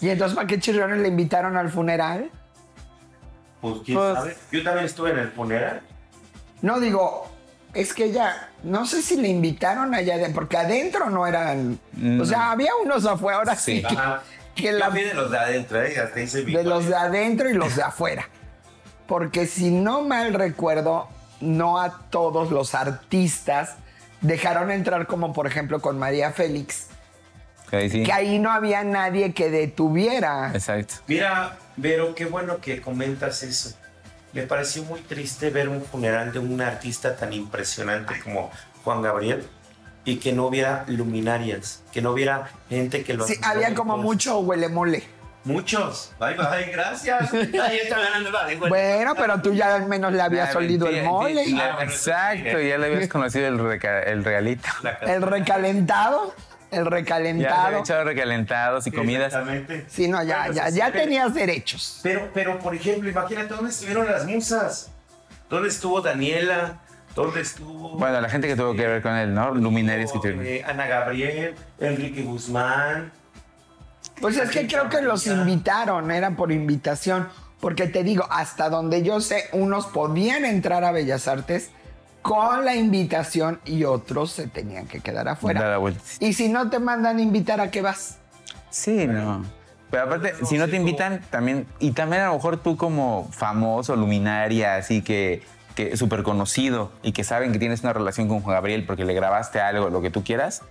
Y 0.00 0.10
entonces, 0.10 0.34
¿para 0.36 0.46
qué 0.46 0.58
chirriones 0.60 0.98
le 1.00 1.08
invitaron 1.08 1.56
al 1.56 1.70
funeral? 1.70 2.30
Pues 3.60 3.74
quién 3.84 3.98
Pues- 3.98 4.14
sabe. 4.14 4.36
Yo 4.52 4.62
también 4.62 4.86
estuve 4.86 5.10
en 5.10 5.18
el 5.18 5.28
funeral. 5.32 5.80
No 6.62 6.78
digo, 6.80 7.26
es 7.74 7.92
que 7.94 8.04
ella, 8.04 8.48
no 8.62 8.86
sé 8.86 9.02
si 9.02 9.16
le 9.16 9.28
invitaron 9.28 9.94
allá, 9.94 10.16
de- 10.18 10.30
porque 10.30 10.56
adentro 10.56 11.10
no 11.10 11.26
eran, 11.26 11.78
Mm. 11.92 12.20
o 12.20 12.24
sea, 12.24 12.52
había 12.52 12.70
unos 12.84 13.04
afuera, 13.06 13.38
ahora 13.38 13.56
sí, 13.56 13.76
Sí. 13.80 13.82
que, 13.86 13.96
Ajá. 13.96 14.22
que 14.54 14.72
la- 14.72 14.86
Yo 14.86 14.92
fui 14.92 15.02
de 15.04 15.14
los 15.14 15.30
de 15.30 15.38
adentro, 15.38 15.82
¿eh? 15.82 15.98
Hasta 15.98 16.20
hice 16.20 16.44
mi 16.44 16.52
de 16.54 16.64
los 16.64 16.86
de 16.88 16.94
adentro 16.96 17.48
y 17.50 17.54
los 17.54 17.74
de 17.76 17.82
afuera. 17.82 18.28
Porque 19.06 19.46
si 19.46 19.70
no 19.70 20.02
mal 20.02 20.34
recuerdo, 20.34 21.08
no 21.40 21.80
a 21.80 21.98
todos 22.10 22.50
los 22.50 22.74
artistas 22.74 23.76
dejaron 24.20 24.70
entrar 24.72 25.06
como 25.06 25.32
por 25.32 25.46
ejemplo 25.46 25.80
con 25.80 25.98
María 25.98 26.32
Félix, 26.32 26.87
Que 27.70 27.76
ahí 27.76 27.90
sí. 27.90 28.02
que 28.02 28.12
ahí 28.12 28.38
no 28.38 28.50
había 28.50 28.82
nadie 28.84 29.32
que 29.34 29.50
detuviera. 29.50 30.50
Exacto. 30.54 30.94
Mira, 31.06 31.56
Vero, 31.76 32.14
qué 32.14 32.24
bueno 32.24 32.58
que 32.60 32.80
comentas 32.80 33.42
eso. 33.42 33.76
Me 34.32 34.42
pareció 34.42 34.82
muy 34.84 35.00
triste 35.00 35.50
ver 35.50 35.68
un 35.68 35.82
funeral 35.82 36.32
de 36.32 36.38
un 36.38 36.60
artista 36.60 37.16
tan 37.16 37.32
impresionante 37.32 38.18
como 38.20 38.50
Juan 38.84 39.00
Gabriel 39.02 39.46
y 40.04 40.16
que 40.16 40.32
no 40.32 40.46
hubiera 40.46 40.84
luminarias, 40.86 41.82
que 41.92 42.00
no 42.02 42.10
hubiera 42.12 42.50
gente 42.68 43.04
que 43.04 43.14
lo 43.14 43.26
Sí, 43.26 43.34
había 43.42 43.74
como 43.74 43.92
cosas. 43.94 44.04
mucho 44.04 44.38
huele 44.40 44.68
mole. 44.68 45.02
Muchos. 45.44 46.12
Bye, 46.20 46.34
bye, 46.34 46.70
gracias. 46.72 47.32
Ay, 47.32 47.78
está 47.82 47.98
ganando 48.00 48.30
la 48.30 48.44
lengua. 48.46 48.68
Bueno, 48.68 49.14
pero 49.14 49.40
tú 49.40 49.54
ya 49.54 49.76
al 49.76 49.86
menos 49.86 50.12
le 50.12 50.20
habías 50.20 50.54
Ah, 50.54 50.58
olido 50.58 50.88
el 50.88 51.04
mole. 51.04 51.44
sí, 51.44 51.58
Ah, 51.58 51.78
Exacto, 51.82 52.60
ya 52.60 52.76
le 52.76 52.86
habías 52.86 53.08
conocido 53.08 53.46
el, 53.48 53.58
reca- 53.58 54.02
el 54.02 54.24
regalito. 54.24 54.68
La 54.82 54.90
El 55.02 55.22
recalentado, 55.22 56.34
el 56.70 56.78
Ya 56.78 56.84
le 56.84 56.90
recalentado. 56.90 57.66
había 57.66 57.78
echado 57.78 58.04
recalentados 58.04 58.86
y 58.86 58.90
comidas. 58.92 59.26
Exactamente. 59.28 59.84
Sí, 59.88 60.08
no, 60.08 60.22
ya, 60.22 60.38
Bueno, 60.40 60.54
ya, 60.54 60.62
pues, 60.64 60.74
ya 60.74 60.86
pero- 60.92 60.98
tenías 61.04 61.34
derechos. 61.34 62.00
Pero, 62.02 62.28
pero, 62.34 62.58
por 62.58 62.74
ejemplo, 62.74 63.08
imagínate 63.08 63.54
dónde 63.54 63.70
estuvieron 63.70 64.06
las 64.06 64.24
musas. 64.26 64.90
¿Dónde 65.48 65.68
estuvo 65.68 66.00
Daniela? 66.00 66.80
¿Dónde 67.14 67.40
estuvo? 67.40 67.96
Bueno, 67.98 68.20
la 68.20 68.28
gente 68.28 68.46
que 68.48 68.54
tuvo 68.56 68.74
que 68.74 68.86
ver 68.86 69.02
con 69.02 69.14
él, 69.14 69.34
¿no? 69.34 69.52
Luminarias 69.54 70.12
que 70.12 70.18
tuvieron. 70.18 70.44
eh, 70.46 70.62
Ana 70.66 70.86
Gabriel, 70.86 71.54
Enrique 71.80 72.22
Guzmán. 72.22 73.10
Pues 74.20 74.36
es 74.36 74.50
que 74.50 74.66
creo 74.66 74.88
que 74.88 75.00
los 75.00 75.26
invitaron, 75.26 76.10
era 76.10 76.30
por 76.32 76.52
invitación. 76.52 77.28
Porque 77.60 77.86
te 77.88 78.04
digo, 78.04 78.24
hasta 78.30 78.68
donde 78.68 79.02
yo 79.02 79.20
sé, 79.20 79.48
unos 79.52 79.86
podían 79.86 80.44
entrar 80.44 80.84
a 80.84 80.92
Bellas 80.92 81.26
Artes 81.26 81.70
con 82.22 82.64
la 82.64 82.74
invitación 82.74 83.60
y 83.64 83.84
otros 83.84 84.32
se 84.32 84.46
tenían 84.48 84.86
que 84.86 85.00
quedar 85.00 85.24
Dar 85.26 85.34
afuera. 85.34 85.68
la 85.70 85.78
vuelta. 85.78 86.00
Y 86.20 86.32
si 86.32 86.48
no 86.48 86.68
te 86.70 86.78
mandan 86.78 87.20
invitar, 87.20 87.60
¿a 87.60 87.70
qué 87.70 87.82
vas? 87.82 88.18
Sí, 88.70 89.06
no. 89.06 89.44
Pero 89.90 90.02
aparte, 90.02 90.34
No 90.40 90.46
si 90.46 90.58
no 90.58 90.68
te 90.68 90.76
invitan, 90.76 91.22
también, 91.30 91.66
y 91.78 91.92
también 91.92 92.22
a 92.22 92.26
lo 92.26 92.34
mejor 92.34 92.58
tú 92.58 92.76
como 92.76 93.28
famoso, 93.32 93.96
luminaria, 93.96 94.76
así 94.76 95.00
que, 95.00 95.42
que 95.74 95.96
súper 95.96 96.22
conocido 96.22 96.92
y 97.02 97.12
que 97.12 97.24
saben 97.24 97.52
que 97.52 97.58
tienes 97.58 97.82
una 97.82 97.94
relación 97.94 98.28
con 98.28 98.40
Juan 98.42 98.54
Gabriel 98.56 98.84
porque 98.84 99.06
le 99.06 99.14
grabaste 99.14 99.60
algo, 99.60 99.88
lo 99.88 100.02
que 100.02 100.10
tú 100.10 100.22
quieras, 100.24 100.62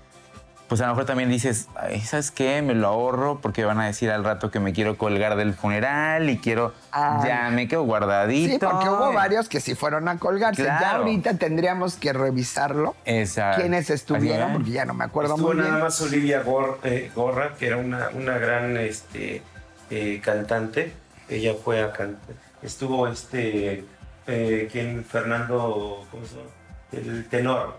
pues 0.68 0.82
a 0.82 0.86
lo 0.86 0.90
mejor 0.94 1.06
también 1.06 1.30
dices, 1.30 1.68
"Ay, 1.76 2.02
¿sabes 2.02 2.32
qué? 2.32 2.62
Me 2.62 2.74
lo 2.76 2.88
ahorro 2.88 3.40
porque 3.42 3.64
van 3.66 3.80
a 3.80 3.86
decir 3.86 4.12
al 4.12 4.24
rato 4.24 4.52
que 4.52 4.60
me 4.60 4.74
quiero 4.74 4.98
colgar 4.98 5.36
del 5.38 5.54
funeral 5.54 6.30
y 6.30 6.38
quiero, 6.40 6.74
ya 6.94 7.50
me 7.52 7.68
quedo 7.68 7.84
guardadito. 7.84 8.52
Sí, 8.54 8.60
porque 8.60 8.90
hubo 8.90 9.14
varios 9.14 9.48
que 9.50 9.60
sí 9.62 9.76
fueron 9.76 10.08
a 10.08 10.18
colgarse. 10.20 10.64
Ya 10.64 10.92
ahorita 10.98 11.36
tendríamos 11.38 11.96
que 11.96 12.12
revisarlo. 12.14 12.96
Esa, 13.06 13.56
Quiénes 13.56 13.90
estuvieron, 13.90 14.54
porque 14.54 14.72
ya 14.72 14.86
no 14.86 14.94
me 14.94 15.06
acuerdo 15.06 15.36
Estuvo 15.36 15.50
muy 15.54 15.58
nada 15.58 15.70
bien. 15.72 15.84
más 15.84 16.02
Olivia 16.02 16.44
Gor- 16.44 16.80
eh, 16.84 17.12
Gorra, 17.16 17.54
que 17.58 17.68
era 17.68 17.78
una, 17.78 18.10
una 18.14 18.38
gran 18.38 18.76
este, 18.78 19.42
eh, 19.90 20.22
cantante. 20.24 20.94
Ella 21.30 21.54
fue 21.64 21.82
a 21.84 21.92
cantar. 21.94 22.36
Estuvo 22.62 23.08
este, 23.08 23.86
eh, 24.28 24.68
¿quién? 24.72 25.06
Fernando, 25.06 26.06
¿cómo 26.12 26.26
se 26.26 26.36
llama? 26.36 26.50
El 26.92 27.26
tenor. 27.30 27.78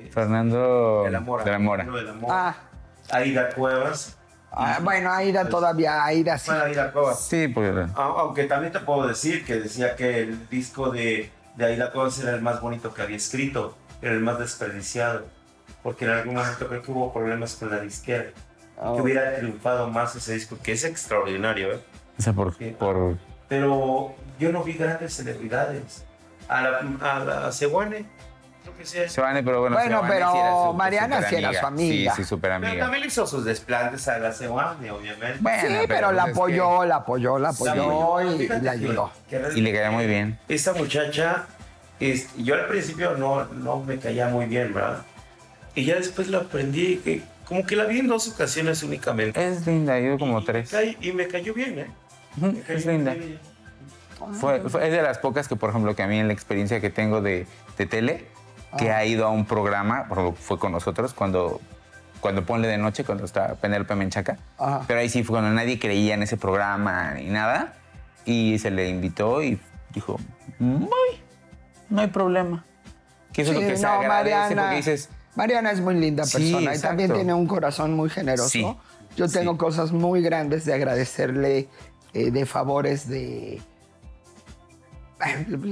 Eh, 0.00 0.10
Fernando 0.12 1.02
de 1.04 1.10
la 1.10 1.20
Mora. 1.20 1.44
de 1.44 1.50
la 1.50 1.58
Mora. 1.58 1.84
De 1.84 2.02
la 2.02 2.12
Mora. 2.12 2.48
Ah, 2.48 2.56
Aida 3.16 3.50
Cuevas. 3.50 4.16
ah, 4.52 4.78
bueno, 4.82 5.12
Aida 5.12 5.48
todavía, 5.48 6.04
Aida 6.04 6.38
sí. 6.38 6.50
Bueno, 6.50 6.64
Aida 6.64 6.92
Cuevas. 6.92 7.20
Sí, 7.26 7.48
pues 7.48 7.74
A- 7.76 7.90
Aunque 7.96 8.44
también 8.44 8.72
te 8.72 8.80
puedo 8.80 9.06
decir 9.06 9.44
que 9.44 9.54
decía 9.60 9.94
que 9.96 10.20
el 10.20 10.48
disco 10.48 10.90
de, 10.90 11.30
de 11.56 11.64
Aida 11.66 11.90
Cuevas 11.92 12.18
era 12.20 12.32
el 12.34 12.40
más 12.42 12.60
bonito 12.60 12.92
que 12.94 13.02
había 13.02 13.16
escrito, 13.16 13.76
era 14.02 14.12
el 14.14 14.20
más 14.20 14.38
desperdiciado, 14.38 15.24
porque 15.82 16.04
en 16.04 16.12
algún 16.12 16.34
momento 16.34 16.66
creo 16.68 16.82
que 16.82 16.90
hubo 16.92 17.12
problemas 17.12 17.54
con 17.54 17.70
la 17.70 17.80
disquera, 17.80 18.26
Oh. 18.76 18.96
que 18.96 19.02
hubiera 19.02 19.36
triunfado 19.36 19.88
más 19.88 20.16
ese 20.16 20.32
disco, 20.34 20.58
que 20.60 20.72
es 20.72 20.82
extraordinario, 20.82 21.74
¿eh? 21.74 21.80
o 22.18 22.22
sea, 22.22 22.32
por, 22.32 22.56
Sí. 22.56 22.74
por 22.76 23.16
Pero 23.48 24.16
yo 24.40 24.50
no 24.50 24.64
vi 24.64 24.72
grandes 24.72 25.14
celebridades. 25.14 26.04
A 26.48 26.60
la, 26.60 26.80
a 27.00 27.18
la 27.20 27.52
Seguane, 27.52 28.04
pero 29.44 29.60
bueno, 29.60 29.76
Bueno, 29.76 30.02
pero 30.08 30.32
sí 30.32 30.38
era 30.38 30.52
su- 30.64 30.72
Mariana 30.74 31.22
sí 31.28 31.36
era 31.36 31.52
su 31.60 31.66
amiga. 31.66 32.14
Sí, 32.14 32.22
sí, 32.22 32.28
súper 32.28 32.52
Pero 32.52 32.66
amiga. 32.68 32.84
también 32.84 33.00
le 33.02 33.06
hizo 33.08 33.26
sus 33.26 33.44
desplantes 33.44 34.06
a 34.08 34.18
la 34.18 34.32
Seguane, 34.32 34.90
obviamente. 34.90 35.38
Bueno, 35.40 35.62
sí, 35.62 35.84
pero, 35.88 36.12
la 36.12 36.22
pues 36.22 36.32
es 36.32 36.38
apoyó, 36.38 36.84
la 36.84 36.96
apoyó, 36.96 37.38
la 37.38 37.48
La 37.48 37.54
apoyó 37.54 38.20
y, 38.36 38.48
la 38.48 38.70
ayudó. 38.72 39.12
Y 39.54 39.60
le 39.60 39.72
caía 39.72 39.90
muy 39.90 40.06
bien. 40.06 40.38
esta 40.48 40.72
muchacha, 40.72 41.46
yo 42.38 42.54
al 42.54 42.66
principio 42.66 43.16
no, 43.16 43.44
no 43.46 43.80
me 43.80 43.98
caía 43.98 44.28
muy 44.28 44.46
bien, 44.46 44.72
¿verdad? 44.74 45.02
Y 45.74 45.84
ya 45.84 45.96
después 45.96 46.28
lo 46.28 46.38
aprendí, 46.38 46.98
que 46.98 47.22
como 47.44 47.66
que 47.66 47.76
la 47.76 47.84
vi 47.84 47.98
en 47.98 48.08
dos 48.08 48.28
ocasiones 48.28 48.82
únicamente. 48.82 49.44
Es 49.44 49.66
linda, 49.66 49.98
yo 50.00 50.18
como 50.18 50.40
Y 50.40 50.44
tres. 50.44 50.74
Y 51.00 51.12
me 51.12 51.26
cayó 51.26 51.52
bien, 51.52 51.78
¿eh? 51.80 51.90
Ujú, 52.36 52.46
Me 52.52 52.60
cayó 52.60 52.78
Es 52.78 52.86
linda. 52.86 53.14
bien. 53.14 53.38
Fue, 54.40 54.60
fue- 54.70 54.86
es 54.86 54.92
de 54.92 55.02
las 55.02 55.18
pocas 55.18 55.48
que, 55.48 55.56
por 55.56 55.70
ejemplo, 55.70 55.94
que 55.94 56.02
a 56.02 56.06
mí 56.06 56.18
en 56.18 56.28
la 56.28 56.32
experiencia 56.32 56.80
que 56.80 56.88
tengo 56.88 57.20
de, 57.20 57.46
de 57.76 57.86
tele, 57.86 58.24
que 58.78 58.90
ha 58.90 59.04
ido 59.04 59.26
a 59.26 59.30
un 59.30 59.44
programa, 59.46 60.08
fue 60.36 60.58
con 60.58 60.72
nosotros 60.72 61.14
cuando, 61.14 61.60
cuando 62.20 62.44
Ponle 62.44 62.68
de 62.68 62.78
Noche, 62.78 63.04
cuando 63.04 63.24
está 63.24 63.54
Penélope 63.54 63.94
Menchaca. 63.94 64.38
Ajá. 64.58 64.82
Pero 64.86 65.00
ahí 65.00 65.08
sí 65.08 65.22
fue 65.22 65.34
cuando 65.34 65.50
nadie 65.50 65.78
creía 65.78 66.14
en 66.14 66.22
ese 66.22 66.36
programa 66.36 67.12
ni 67.14 67.26
nada. 67.26 67.74
Y 68.24 68.58
se 68.58 68.70
le 68.70 68.88
invitó 68.88 69.42
y 69.42 69.60
dijo, 69.92 70.18
muy, 70.58 70.88
no 71.90 72.00
hay 72.00 72.08
problema. 72.08 72.64
Que 73.32 73.42
eso 73.42 73.52
es 73.52 73.58
Sí, 73.58 73.62
lo 73.64 73.68
que 73.70 73.76
se 73.76 73.82
no, 73.82 73.88
agradece 73.90 74.34
Mariana, 74.34 74.62
porque 74.62 74.76
dices, 74.76 75.08
Mariana 75.34 75.70
es 75.72 75.80
muy 75.80 75.94
linda 75.96 76.24
Sí, 76.24 76.38
persona 76.38 76.60
y 76.60 76.66
exacto. 76.66 76.88
también 76.88 77.12
tiene 77.12 77.34
un 77.34 77.46
corazón 77.46 77.94
muy 77.94 78.08
generoso. 78.08 78.48
Sí, 78.48 78.64
Yo 79.16 79.28
tengo 79.28 79.52
sí. 79.52 79.58
cosas 79.58 79.92
muy 79.92 80.22
grandes 80.22 80.64
de 80.64 80.74
agradecerle 80.74 81.68
eh, 82.14 82.30
de 82.30 82.46
favores 82.46 83.08
de... 83.08 83.60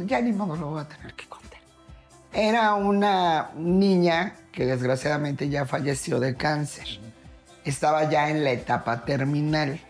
Ya 0.06 0.20
ni 0.20 0.32
modo 0.32 0.56
lo 0.56 0.70
voy 0.70 0.80
a 0.82 0.88
tener 0.88 1.14
que 1.14 1.26
contar. 1.26 1.41
Era 2.32 2.74
una 2.74 3.50
niña 3.56 4.34
que 4.52 4.66
desgraciadamente 4.66 5.48
ya 5.48 5.66
falleció 5.66 6.18
de 6.20 6.34
cáncer. 6.34 6.86
Estaba 7.64 8.10
ya 8.10 8.30
en 8.30 8.42
la 8.44 8.50
etapa 8.52 9.04
terminal. 9.04 9.80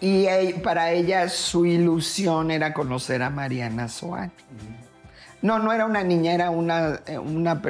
Y 0.00 0.26
eh, 0.26 0.60
para 0.62 0.92
ella 0.92 1.28
su 1.28 1.66
ilusión 1.66 2.50
era 2.52 2.72
conocer 2.72 3.22
a 3.22 3.30
Mariana 3.30 3.88
Soani. 3.88 4.30
No, 5.42 5.58
no 5.58 5.72
era 5.72 5.86
una 5.86 6.02
niña, 6.04 6.32
era 6.34 6.50
una, 6.50 7.00
eh, 7.06 7.18
una 7.18 7.60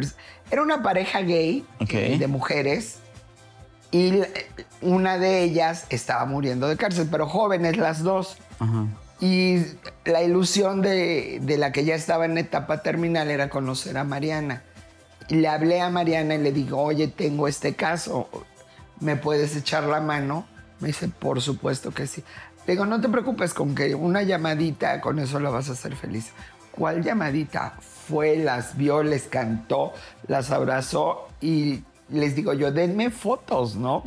era 0.51 0.62
una 0.62 0.82
pareja 0.82 1.20
gay 1.20 1.64
eh, 1.80 2.16
de 2.18 2.26
mujeres 2.26 2.96
y 3.90 4.09
l- 4.09 4.28
una 4.80 5.18
de 5.18 5.42
ellas 5.42 5.84
estaba 5.90 6.24
muriendo 6.24 6.68
de 6.68 6.76
cárcel, 6.78 7.09
pero 7.11 7.26
jóvenes 7.26 7.76
las 7.76 8.03
dos. 8.03 8.36
ajá, 8.59 8.86
Y 9.21 9.64
la 10.05 10.23
ilusión 10.23 10.81
de, 10.81 11.41
de 11.43 11.59
la 11.59 11.73
que 11.73 11.85
ya 11.85 11.95
estaba 11.95 12.25
en 12.25 12.39
etapa 12.39 12.83
terminal 12.83 13.31
era 13.31 13.49
conocer 13.49 13.99
a 13.99 14.05
Mariana. 14.05 14.62
Y 15.29 15.37
le 15.37 15.49
hablé 15.49 15.81
a 15.81 15.91
Mariana 15.91 16.37
y 16.37 16.39
le 16.39 16.53
digo, 16.53 16.81
oye, 16.81 17.09
tengo 17.09 17.49
este 17.49 17.75
caso, 17.75 18.29
¿me 19.01 19.16
puedes 19.16 19.57
echar 19.57 19.85
la 19.85 20.01
mano? 20.01 20.47
Me 20.81 20.89
dice, 20.89 21.09
por 21.09 21.43
supuesto 21.43 21.91
que 21.91 22.07
sí. 22.07 22.23
Le 22.66 22.75
digo, 22.75 22.87
no 22.87 23.01
te 23.01 23.09
preocupes 23.09 23.53
con 23.55 23.75
que 23.75 23.95
una 23.95 24.23
llamadita, 24.23 25.01
con 25.01 25.19
eso 25.19 25.41
la 25.41 25.51
vas 25.51 25.69
a 25.69 25.73
hacer 25.73 25.97
feliz. 25.97 26.33
¿Cuál 26.71 27.03
llamadita? 27.03 27.75
Fue, 27.81 28.37
las 28.37 28.77
vio, 28.77 29.03
les 29.03 29.25
cantó, 29.25 29.93
las 30.29 30.51
abrazó 30.51 31.29
y 31.41 31.83
les 32.09 32.37
digo 32.37 32.55
yo, 32.55 32.71
denme 32.71 33.11
fotos, 33.11 33.75
¿no? 33.75 34.05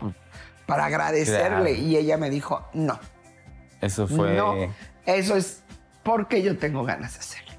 Para 0.66 0.86
agradecerle. 0.86 1.74
Claro. 1.76 1.88
Y 1.88 1.98
ella 1.98 2.18
me 2.18 2.30
dijo, 2.30 2.64
no. 2.74 3.00
eso 3.82 4.08
fue... 4.08 4.36
No, 4.36 4.56
eso 5.06 5.36
es 5.36 5.62
porque 6.04 6.42
yo 6.42 6.58
tengo 6.58 6.84
ganas 6.84 7.14
de 7.14 7.20
hacerlo. 7.20 7.52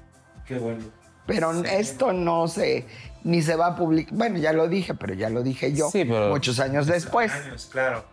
Qué 0.45 0.55
bueno. 0.55 0.83
Pero 1.25 1.51
esto 1.63 2.11
no 2.11 2.47
se, 2.49 2.85
ni 3.23 3.41
se 3.41 3.55
va 3.55 3.67
a 3.67 3.75
publicar. 3.75 4.13
Bueno, 4.13 4.37
ya 4.39 4.51
lo 4.53 4.67
dije, 4.67 4.93
pero 4.93 5.13
ya 5.13 5.29
lo 5.29 5.41
dije 5.41 5.71
yo 5.73 5.89
Sí, 5.89 6.03
pero- 6.03 6.29
muchos 6.29 6.59
años 6.59 6.85
después. 6.87 7.31
Años, 7.31 7.69
claro. 7.71 8.05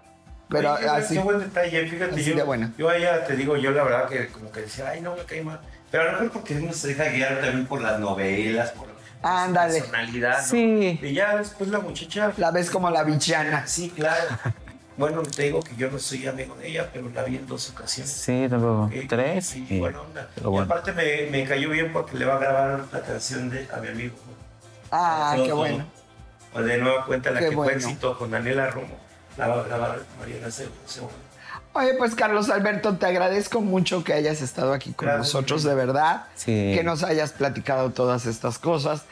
Pero 0.49 0.75
Oye, 0.75 0.89
así- 0.89 1.15
qué 1.15 1.21
buen 1.21 1.39
detalle, 1.41 1.87
fíjate, 1.89 2.23
yo, 2.25 2.35
de 2.37 2.43
buena. 2.43 2.73
yo 2.77 2.89
a 2.89 2.97
ella 2.97 3.25
te 3.25 3.37
digo, 3.37 3.57
yo 3.57 3.71
la 3.73 3.85
verdad 3.85 4.09
que 4.09 4.29
como 4.29 4.51
que 4.51 4.61
decía, 4.63 4.89
ay, 4.89 5.01
no 5.01 5.15
me 5.17 5.25
cae 5.25 5.43
mal. 5.43 5.61
Pero 5.91 6.05
a 6.05 6.07
lo 6.07 6.13
mejor 6.13 6.31
porque 6.33 6.55
uno 6.57 6.73
se 6.73 6.89
deja 6.89 7.05
guiar 7.11 7.41
también 7.41 7.67
por 7.67 7.81
las 7.81 7.99
novelas, 8.01 8.71
por, 8.73 8.89
Ándale. 9.23 9.75
su 9.75 9.79
personalidad. 9.81 10.39
¿no? 10.41 10.47
Sí. 10.49 10.99
Y 11.03 11.13
ya 11.15 11.37
después 11.37 11.69
la 11.71 11.79
muchacha. 11.81 12.33
La 12.37 12.51
ves 12.53 12.71
como 12.71 12.91
la 12.91 13.03
bichana. 13.05 13.67
Sí, 13.67 13.91
claro. 13.91 14.25
Bueno, 15.01 15.23
te 15.23 15.45
digo 15.45 15.61
que 15.63 15.75
yo 15.77 15.91
no 15.91 15.99
soy 15.99 16.27
amigo 16.27 16.55
de 16.57 16.69
ella, 16.69 16.91
pero 16.93 17.09
la 17.09 17.23
vi 17.25 17.37
en 17.37 17.47
dos 17.47 17.71
ocasiones. 17.71 18.13
Sí, 18.13 18.47
tampoco. 18.51 18.91
Eh, 18.93 19.07
Tres. 19.09 19.57
Y, 19.57 19.67
y- 19.69 19.79
buena 19.81 20.01
onda. 20.03 20.29
pero 20.35 20.49
Y 20.49 20.51
bueno. 20.53 20.65
aparte 20.67 20.93
me, 20.93 21.31
me 21.31 21.45
cayó 21.49 21.71
bien 21.71 21.93
porque 21.93 22.17
le 22.19 22.27
va 22.27 22.35
a 22.37 22.39
grabar 22.39 22.85
la 22.93 23.01
canción 23.01 23.49
de, 23.51 23.67
a 23.75 23.79
mi 23.79 23.89
amigo. 23.89 24.15
Ah, 24.91 25.33
Todo, 25.35 25.47
qué 25.47 25.53
bueno. 25.53 25.87
Pues 26.53 26.67
de 26.67 26.79
nueva 26.79 27.07
cuenta 27.07 27.31
la 27.31 27.41
Qué 27.41 27.47
que 27.49 27.55
fue 27.55 27.65
bueno. 27.65 27.79
éxito 27.79 28.19
con 28.19 28.31
Daniela 28.31 28.71
Romo. 28.71 28.99
La 29.37 29.49
va 29.49 29.61
a 29.61 29.63
grabar 29.65 30.01
Mariana 30.19 30.51
Segura. 30.51 30.75
Oye, 31.73 31.95
pues 31.95 32.15
Carlos 32.17 32.51
Alberto, 32.51 32.97
te 32.97 33.07
agradezco 33.07 33.61
mucho 33.61 34.03
que 34.03 34.13
hayas 34.13 34.43
estado 34.43 34.73
aquí 34.73 34.93
con 34.93 35.07
Gracias, 35.07 35.27
nosotros, 35.35 35.63
de 35.63 35.75
verdad. 35.77 36.25
Sí. 36.35 36.73
Que 36.75 36.83
nos 36.85 37.05
hayas 37.05 37.33
platicado 37.33 37.91
todas 37.91 38.27
estas 38.27 38.59
cosas. 38.59 39.03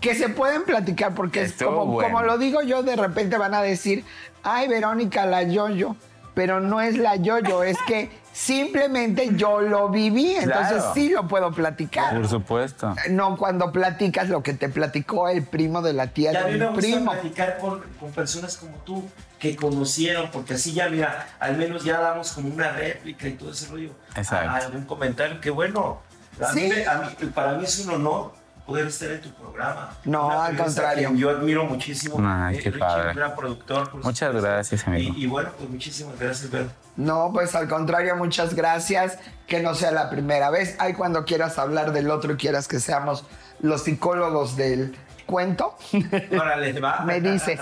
Que 0.00 0.14
se 0.14 0.28
pueden 0.30 0.64
platicar 0.64 1.14
porque 1.14 1.42
es 1.42 1.52
como, 1.52 1.84
bueno. 1.86 2.08
como 2.10 2.24
lo 2.24 2.38
digo 2.38 2.62
yo, 2.62 2.82
de 2.82 2.96
repente 2.96 3.36
van 3.38 3.54
a 3.54 3.62
decir, 3.62 4.04
ay, 4.42 4.66
Verónica, 4.68 5.26
la 5.26 5.42
yoyo. 5.42 5.96
Pero 6.34 6.60
no 6.60 6.80
es 6.80 6.96
la 6.96 7.16
yoyo, 7.16 7.64
es 7.64 7.76
que 7.88 8.08
simplemente 8.32 9.30
yo 9.34 9.60
lo 9.60 9.88
viví, 9.88 10.32
entonces 10.36 10.76
Claro. 10.78 10.94
sí 10.94 11.08
lo 11.10 11.26
puedo 11.28 11.50
platicar. 11.52 12.14
Por 12.14 12.28
supuesto. 12.28 12.94
No 13.10 13.36
cuando 13.36 13.72
platicas 13.72 14.28
lo 14.28 14.42
que 14.42 14.54
te 14.54 14.68
platicó 14.68 15.28
el 15.28 15.44
primo 15.44 15.82
de 15.82 15.92
la 15.92 16.06
tía 16.06 16.32
Y 16.32 16.36
a 16.36 16.44
de 16.44 16.52
mí 16.52 16.58
me 16.58 16.66
mi 16.66 16.72
gusta 16.74 16.80
primo. 16.80 17.12
platicar 17.12 17.58
con, 17.58 17.80
con 17.98 18.12
personas 18.12 18.56
como 18.56 18.76
tú 18.78 19.04
que 19.38 19.56
conocieron, 19.56 20.30
porque 20.30 20.54
así 20.54 20.72
ya, 20.72 20.88
mira, 20.88 21.28
al 21.40 21.56
menos 21.56 21.84
ya 21.84 22.00
damos 22.00 22.32
como 22.32 22.48
una 22.54 22.70
réplica 22.72 23.26
y 23.26 23.32
todo 23.32 23.50
ese 23.50 23.66
rollo. 23.68 23.90
Exacto. 24.16 24.50
A- 24.50 24.56
algún 24.56 24.84
comentario, 24.84 25.40
que 25.40 25.50
bueno. 25.50 26.00
A 26.40 26.52
Sí. 26.52 26.60
mí 26.62 26.68
me- 26.68 26.86
a 26.86 26.94
mí- 27.20 27.26
para 27.34 27.52
mí 27.54 27.64
es 27.64 27.78
un 27.84 27.94
honor 27.94 28.32
poder 28.66 28.86
estar 28.86 29.10
en 29.10 29.20
tu 29.20 29.30
programa. 29.32 29.90
No, 30.04 30.26
Una 30.28 30.44
al 30.46 30.56
contrario. 30.56 31.12
Yo 31.14 31.30
admiro 31.30 31.64
muchísimo. 31.64 32.16
Ay, 32.20 32.58
qué 32.58 32.70
Richie, 32.70 32.78
padre. 32.78 33.10
un 33.10 33.16
gran 33.16 33.34
productor. 33.36 33.90
por 33.90 34.04
Muchas 34.04 34.28
supuesto. 34.28 34.48
gracias, 34.48 34.86
amigo. 34.86 35.14
Y, 35.16 35.24
y 35.24 35.26
bueno, 35.26 35.50
pues 35.58 35.68
muchísimas 35.70 36.18
gracias, 36.18 36.50
Vero. 36.50 36.66
No, 36.96 37.30
pues 37.32 37.54
al 37.54 37.68
contrario, 37.68 38.14
muchas 38.16 38.54
gracias. 38.54 39.18
Que 39.46 39.60
no 39.60 39.74
sea 39.74 39.90
la 39.90 40.10
primera 40.10 40.50
vez. 40.50 40.76
Ay, 40.78 40.92
cuando 40.94 41.24
quieras 41.24 41.58
hablar 41.58 41.92
del 41.92 42.10
otro 42.10 42.32
y 42.34 42.36
quieras 42.36 42.68
que 42.68 42.78
seamos 42.80 43.24
los 43.60 43.82
psicólogos 43.84 44.56
del 44.56 44.96
cuento, 45.26 45.76
Órale, 46.32 46.78
va. 46.80 47.00
me 47.04 47.20
dices. 47.20 47.60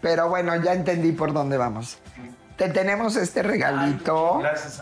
Pero 0.00 0.28
bueno, 0.28 0.56
ya 0.62 0.72
entendí 0.72 1.12
por 1.12 1.32
dónde 1.32 1.56
vamos. 1.58 1.98
Te 2.60 2.68
tenemos 2.68 3.16
este 3.16 3.42
regalito 3.42 4.38
Gracias. 4.40 4.80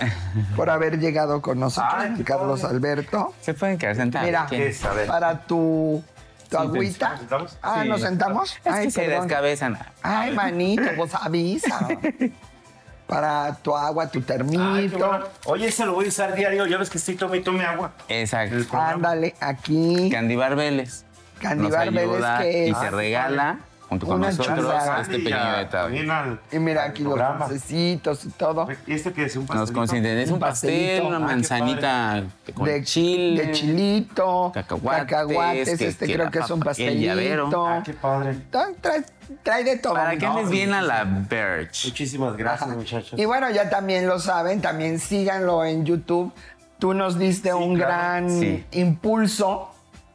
por 0.56 0.68
haber 0.68 0.98
llegado 0.98 1.40
con 1.40 1.60
nosotros, 1.60 1.94
Ay, 1.96 2.24
Carlos. 2.24 2.64
Alberto. 2.64 3.32
Se 3.40 3.54
pueden 3.54 3.78
quedar 3.78 3.94
sentados. 3.94 4.26
Mira, 4.26 4.48
para 5.06 5.38
tu, 5.46 6.02
tu 6.50 6.56
Sí, 6.56 6.62
agüita. 6.62 7.10
¿Nos 7.10 7.18
sentamos? 7.20 7.58
Ah, 7.62 7.80
Sí. 7.84 7.88
¿nos 7.88 8.00
sentamos? 8.00 8.56
Es 8.64 8.72
Ay, 8.72 8.84
que 8.86 8.90
se 8.90 9.00
perdón. 9.02 9.28
descabezan. 9.28 9.78
Ay, 10.02 10.34
manito, 10.34 10.82
pues 10.96 11.14
avisa. 11.14 11.86
Para 13.06 13.54
tu 13.62 13.76
agua, 13.76 14.08
tu 14.08 14.18
Ay, 14.18 14.24
termito. 14.24 14.98
bueno. 14.98 15.24
Oye, 15.46 15.68
ese 15.68 15.86
lo 15.86 15.94
voy 15.94 16.06
a 16.06 16.08
usar 16.08 16.34
diario. 16.34 16.66
Ya 16.66 16.78
ves 16.78 16.90
que 16.90 16.98
estoy 16.98 17.14
tome 17.14 17.38
y 17.38 17.42
tome 17.42 17.64
agua. 17.64 17.92
Exacto. 18.08 18.56
Ándale, 18.76 19.34
aquí. 19.40 20.10
Candibar 20.12 20.56
Vélez. 20.56 21.04
Candibar 21.40 21.90
Vélez, 21.92 22.24
que 22.40 22.66
y 22.66 22.70
es- 22.70 22.76
se 22.78 22.90
regala 22.90 23.60
junto 23.88 24.06
con 24.06 24.16
Una 24.16 24.28
nosotros 24.30 24.58
chulada. 24.58 25.00
este 25.00 25.18
pequeño 25.18 25.56
detalle. 25.56 26.10
Al- 26.10 26.40
Y 26.52 26.58
mira 26.58 26.84
al 26.84 26.90
aquí 26.90 27.02
los 27.02 27.14
programa. 27.14 27.46
dulcecitos 27.48 28.24
y 28.24 28.28
todo. 28.30 28.68
¿Y 28.86 28.92
este 28.94 29.12
que 29.12 29.24
es 29.24 29.34
un 29.36 29.42
Nos 29.42 29.48
pastelito? 29.48 29.74
consienten. 29.78 30.18
Es 30.18 30.28
Un 30.28 30.34
un 30.34 30.40
pastel, 30.40 30.70
pastelito. 30.70 31.06
una 31.08 31.18
qué 31.18 31.24
manzanita 31.24 32.22
con 32.54 32.64
de 32.66 32.84
chile. 32.84 33.46
De 33.46 33.52
chilito. 33.52 34.50
Cacahuates, 34.54 35.00
cacahuates, 35.06 35.78
que- 35.78 35.86
este 35.88 36.06
que 36.06 36.12
creo 36.14 36.24
la 36.26 36.30
que 36.30 36.38
es 36.40 36.50
un 36.50 36.60
papa- 36.60 36.72
el 36.78 37.00
llavero. 37.00 37.44
pastelito. 37.50 37.66
Ah, 37.66 37.82
qué 37.84 37.92
padre. 37.94 38.36
Trae, 38.50 38.74
trae- 38.80 39.04
trae 39.42 39.64
de 39.64 39.76
todo. 39.78 39.94
Para 39.94 40.16
que 40.16 40.26
¿no? 40.26 40.32
andes 40.36 40.50
bien 40.50 40.74
a 40.74 40.82
la 40.82 41.04
Birch. 41.04 41.86
Muchísimas 41.86 42.36
gracias, 42.36 42.68
muchachos. 42.70 43.18
Y 43.18 43.24
bueno, 43.24 43.50
ya 43.50 43.70
también 43.70 44.06
lo 44.06 44.18
saben, 44.18 44.60
también 44.60 44.98
síganlo 44.98 45.64
en 45.64 45.84
YouTube. 45.84 46.32
Tú 46.78 46.94
nos 46.94 47.18
diste 47.18 47.52
un 47.54 47.74
claro. 47.74 47.90
gran 47.92 48.30
Sí. 48.30 48.64
impulso 48.72 49.70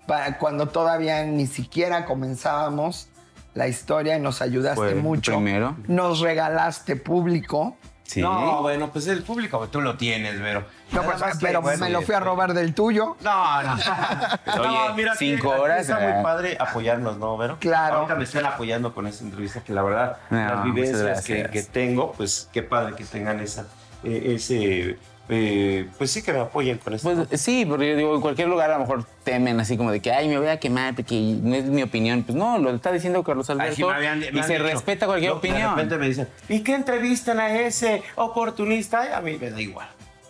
para 0.07 0.37
cuando 0.37 0.67
todavía 0.67 1.23
ni 1.25 1.45
siquiera 1.47 2.05
comenzábamos 2.05 3.07
la 3.53 3.67
historia 3.67 4.17
y 4.17 4.19
nos 4.19 4.41
ayudaste 4.41 4.89
el 4.89 4.95
mucho. 4.95 5.33
primero. 5.33 5.75
Nos 5.87 6.19
regalaste 6.19 6.95
público. 6.95 7.77
Sí. 8.03 8.21
No, 8.21 8.61
bueno, 8.61 8.91
pues 8.91 9.07
el 9.07 9.23
público 9.23 9.67
tú 9.69 9.81
lo 9.81 9.95
tienes, 9.95 10.39
Vero. 10.39 10.65
No, 10.91 11.01
Nada 11.03 11.17
pues, 11.17 11.37
pero 11.39 11.61
bueno, 11.61 11.85
me 11.85 11.89
lo 11.89 12.01
fui 12.01 12.13
a 12.13 12.17
este, 12.17 12.29
robar 12.29 12.53
del 12.53 12.73
tuyo. 12.73 13.15
No, 13.21 13.63
no. 13.63 13.73
Oye, 14.59 14.93
mira, 14.95 15.15
cinco 15.15 15.49
horas, 15.49 15.81
Está 15.81 15.97
¿verdad? 15.97 16.15
muy 16.15 16.23
padre 16.23 16.57
apoyarnos, 16.59 17.17
¿no, 17.17 17.37
Vero? 17.37 17.57
Claro. 17.59 17.95
Ahorita 17.99 18.15
me 18.15 18.25
están 18.25 18.45
apoyando 18.45 18.93
con 18.93 19.07
esta 19.07 19.23
entrevista 19.23 19.63
que 19.63 19.73
la 19.73 19.83
verdad, 19.83 20.17
No, 20.29 20.37
las 20.37 20.63
vivencias 20.65 21.23
que, 21.25 21.65
tengo, 21.71 22.11
pues 22.11 22.49
qué 22.51 22.61
padre 22.61 22.93
que 22.95 23.05
tengan 23.05 23.39
esa, 23.39 23.61
eh, 23.61 23.65
ese, 24.03 24.97
eh, 25.29 25.87
pues 25.97 26.11
sí 26.11 26.21
que 26.21 26.33
me 26.33 26.39
apoyen 26.39 26.77
con 26.79 26.93
esto. 26.93 27.09
Pues 27.27 27.41
sí, 27.41 27.65
porque 27.65 27.89
yo 27.91 27.95
digo, 27.97 28.15
en 28.15 28.21
cualquier 28.21 28.47
lugar 28.49 28.69
a 28.71 28.73
lo 28.75 28.81
mejor 28.81 29.05
temen 29.23 29.59
así 29.59 29.77
como 29.77 29.91
de 29.91 29.99
que, 30.01 30.11
ay, 30.11 30.27
me 30.27 30.37
voy 30.37 30.47
a 30.47 30.59
quemar 30.59 30.95
porque 30.95 31.15
no 31.41 31.55
es 31.55 31.65
mi 31.65 31.81
opinión. 31.81 32.23
Pues 32.23 32.35
no, 32.37 32.57
lo 32.57 32.71
está 32.71 32.91
diciendo 32.91 33.23
Carlos 33.23 33.49
Ay, 33.49 33.53
Alberto 33.59 33.75
sí, 33.75 33.83
habían- 33.83 34.21
y 34.21 34.43
se 34.43 34.53
dicho. 34.53 34.63
respeta 34.63 35.05
cualquier 35.05 35.31
No, 35.33 35.39
De 35.39 35.49
opinión. 35.49 35.71
repente 35.75 35.97
me 35.97 36.07
dicen, 36.07 36.27
¿y 36.49 36.59
qué 36.61 36.75
entrevistan 36.75 37.39
a 37.39 37.57
ese 37.59 38.03
oportunista? 38.15 39.01
Ay, 39.01 39.09
A 39.13 39.21
mí 39.21 39.37
me 39.39 39.49
da 39.49 39.61
igual. 39.61 39.87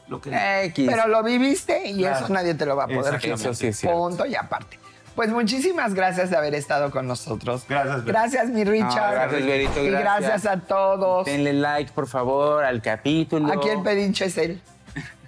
Lo 0.09 0.19
que 0.21 0.29
X. 0.65 0.85
Pero 0.89 1.07
lo 1.07 1.23
viviste 1.23 1.87
y 1.89 1.99
Claro. 1.99 2.25
eso 2.25 2.33
nadie 2.33 2.53
te 2.53 2.65
lo 2.65 2.75
va 2.75 2.83
a 2.83 2.87
poder 2.87 3.17
quitar. 3.19 3.35
Eso 3.39 3.53
sí. 3.53 3.71
Punto 3.87 4.25
y 4.25 4.35
aparte. 4.35 4.77
Pues 5.15 5.29
muchísimas 5.29 5.93
gracias 5.93 6.29
de 6.31 6.37
haber 6.37 6.55
estado 6.55 6.89
con 6.91 7.07
nosotros. 7.07 7.65
Gracias. 7.69 8.03
Gracias, 8.05 8.49
mi 8.49 8.63
Richard. 8.63 9.13
gracias, 9.13 9.45
Berito, 9.45 9.83
Y 9.83 9.89
gracias. 9.91 10.45
a 10.45 10.57
todos. 10.59 11.25
Denle 11.25 11.53
like, 11.53 11.91
por 11.91 12.07
favor, 12.07 12.63
al 12.63 12.81
capítulo. 12.81 13.51
Aquí 13.53 13.69
el 13.69 13.81
pedinche 13.83 14.25
es 14.25 14.37
él. 14.37 14.61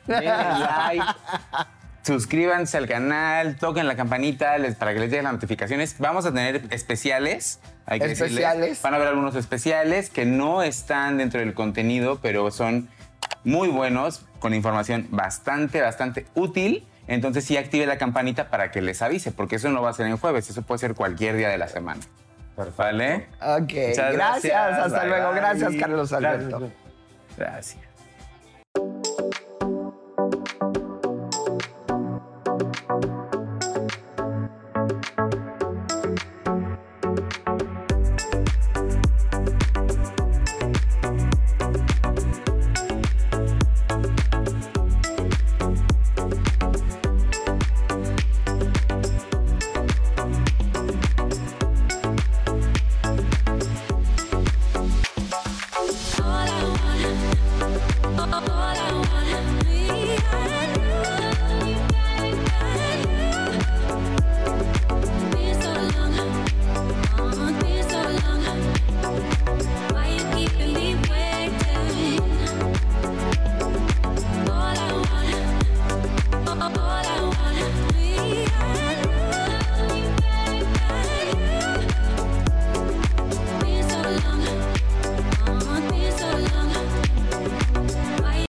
Denle 0.07 0.25
like. 0.25 1.03
Suscríbanse 2.03 2.77
al 2.77 2.87
canal, 2.87 3.55
toquen 3.57 3.87
la 3.87 3.95
campanita 3.95 4.57
les- 4.59 4.75
para 4.75 4.93
que 4.93 4.99
les 4.99 5.09
lleguen 5.09 5.23
las 5.23 5.33
notificaciones. 5.33 5.95
Vamos 5.97 6.25
a 6.25 6.31
tener 6.33 6.63
especiales. 6.69 7.59
Hay 7.87 7.99
que 7.99 8.07
decirles. 8.09 8.31
Especiales. 8.31 8.81
Van 8.83 8.93
a 8.93 8.97
haber 8.97 9.07
algunos 9.09 9.35
especiales 9.35 10.09
que 10.11 10.25
no 10.25 10.61
están 10.61 11.17
dentro 11.17 11.39
del 11.39 11.53
contenido, 11.55 12.19
pero 12.21 12.51
son 12.51 12.89
muy 13.43 13.69
buenos, 13.69 14.25
con 14.39 14.53
información 14.53 15.07
bastante, 15.09 15.81
bastante 15.81 16.25
útil 16.35 16.85
entonces 17.07 17.43
sí 17.43 17.57
active 17.57 17.85
la 17.85 17.97
campanita 17.97 18.49
para 18.49 18.71
que 18.71 18.81
les 18.81 19.01
avise, 19.01 19.31
porque 19.31 19.57
eso 19.57 19.69
no 19.69 19.81
va 19.81 19.89
a 19.89 19.93
ser 19.93 20.07
en 20.07 20.17
jueves, 20.17 20.49
eso 20.49 20.61
puede 20.61 20.79
ser 20.79 20.95
cualquier 20.95 21.35
día 21.35 21.49
de 21.49 21.57
la 21.57 21.67
semana. 21.67 22.01
Perfecto. 22.55 22.83
¿Vale? 22.83 23.27
Ok, 23.41 23.73
gracias. 23.73 24.13
gracias. 24.13 24.77
Hasta 24.77 25.05
luego. 25.05 25.31
Gracias, 25.33 25.73
Carlos 25.75 26.13
Alberto. 26.13 26.71
gracias. 27.37 27.85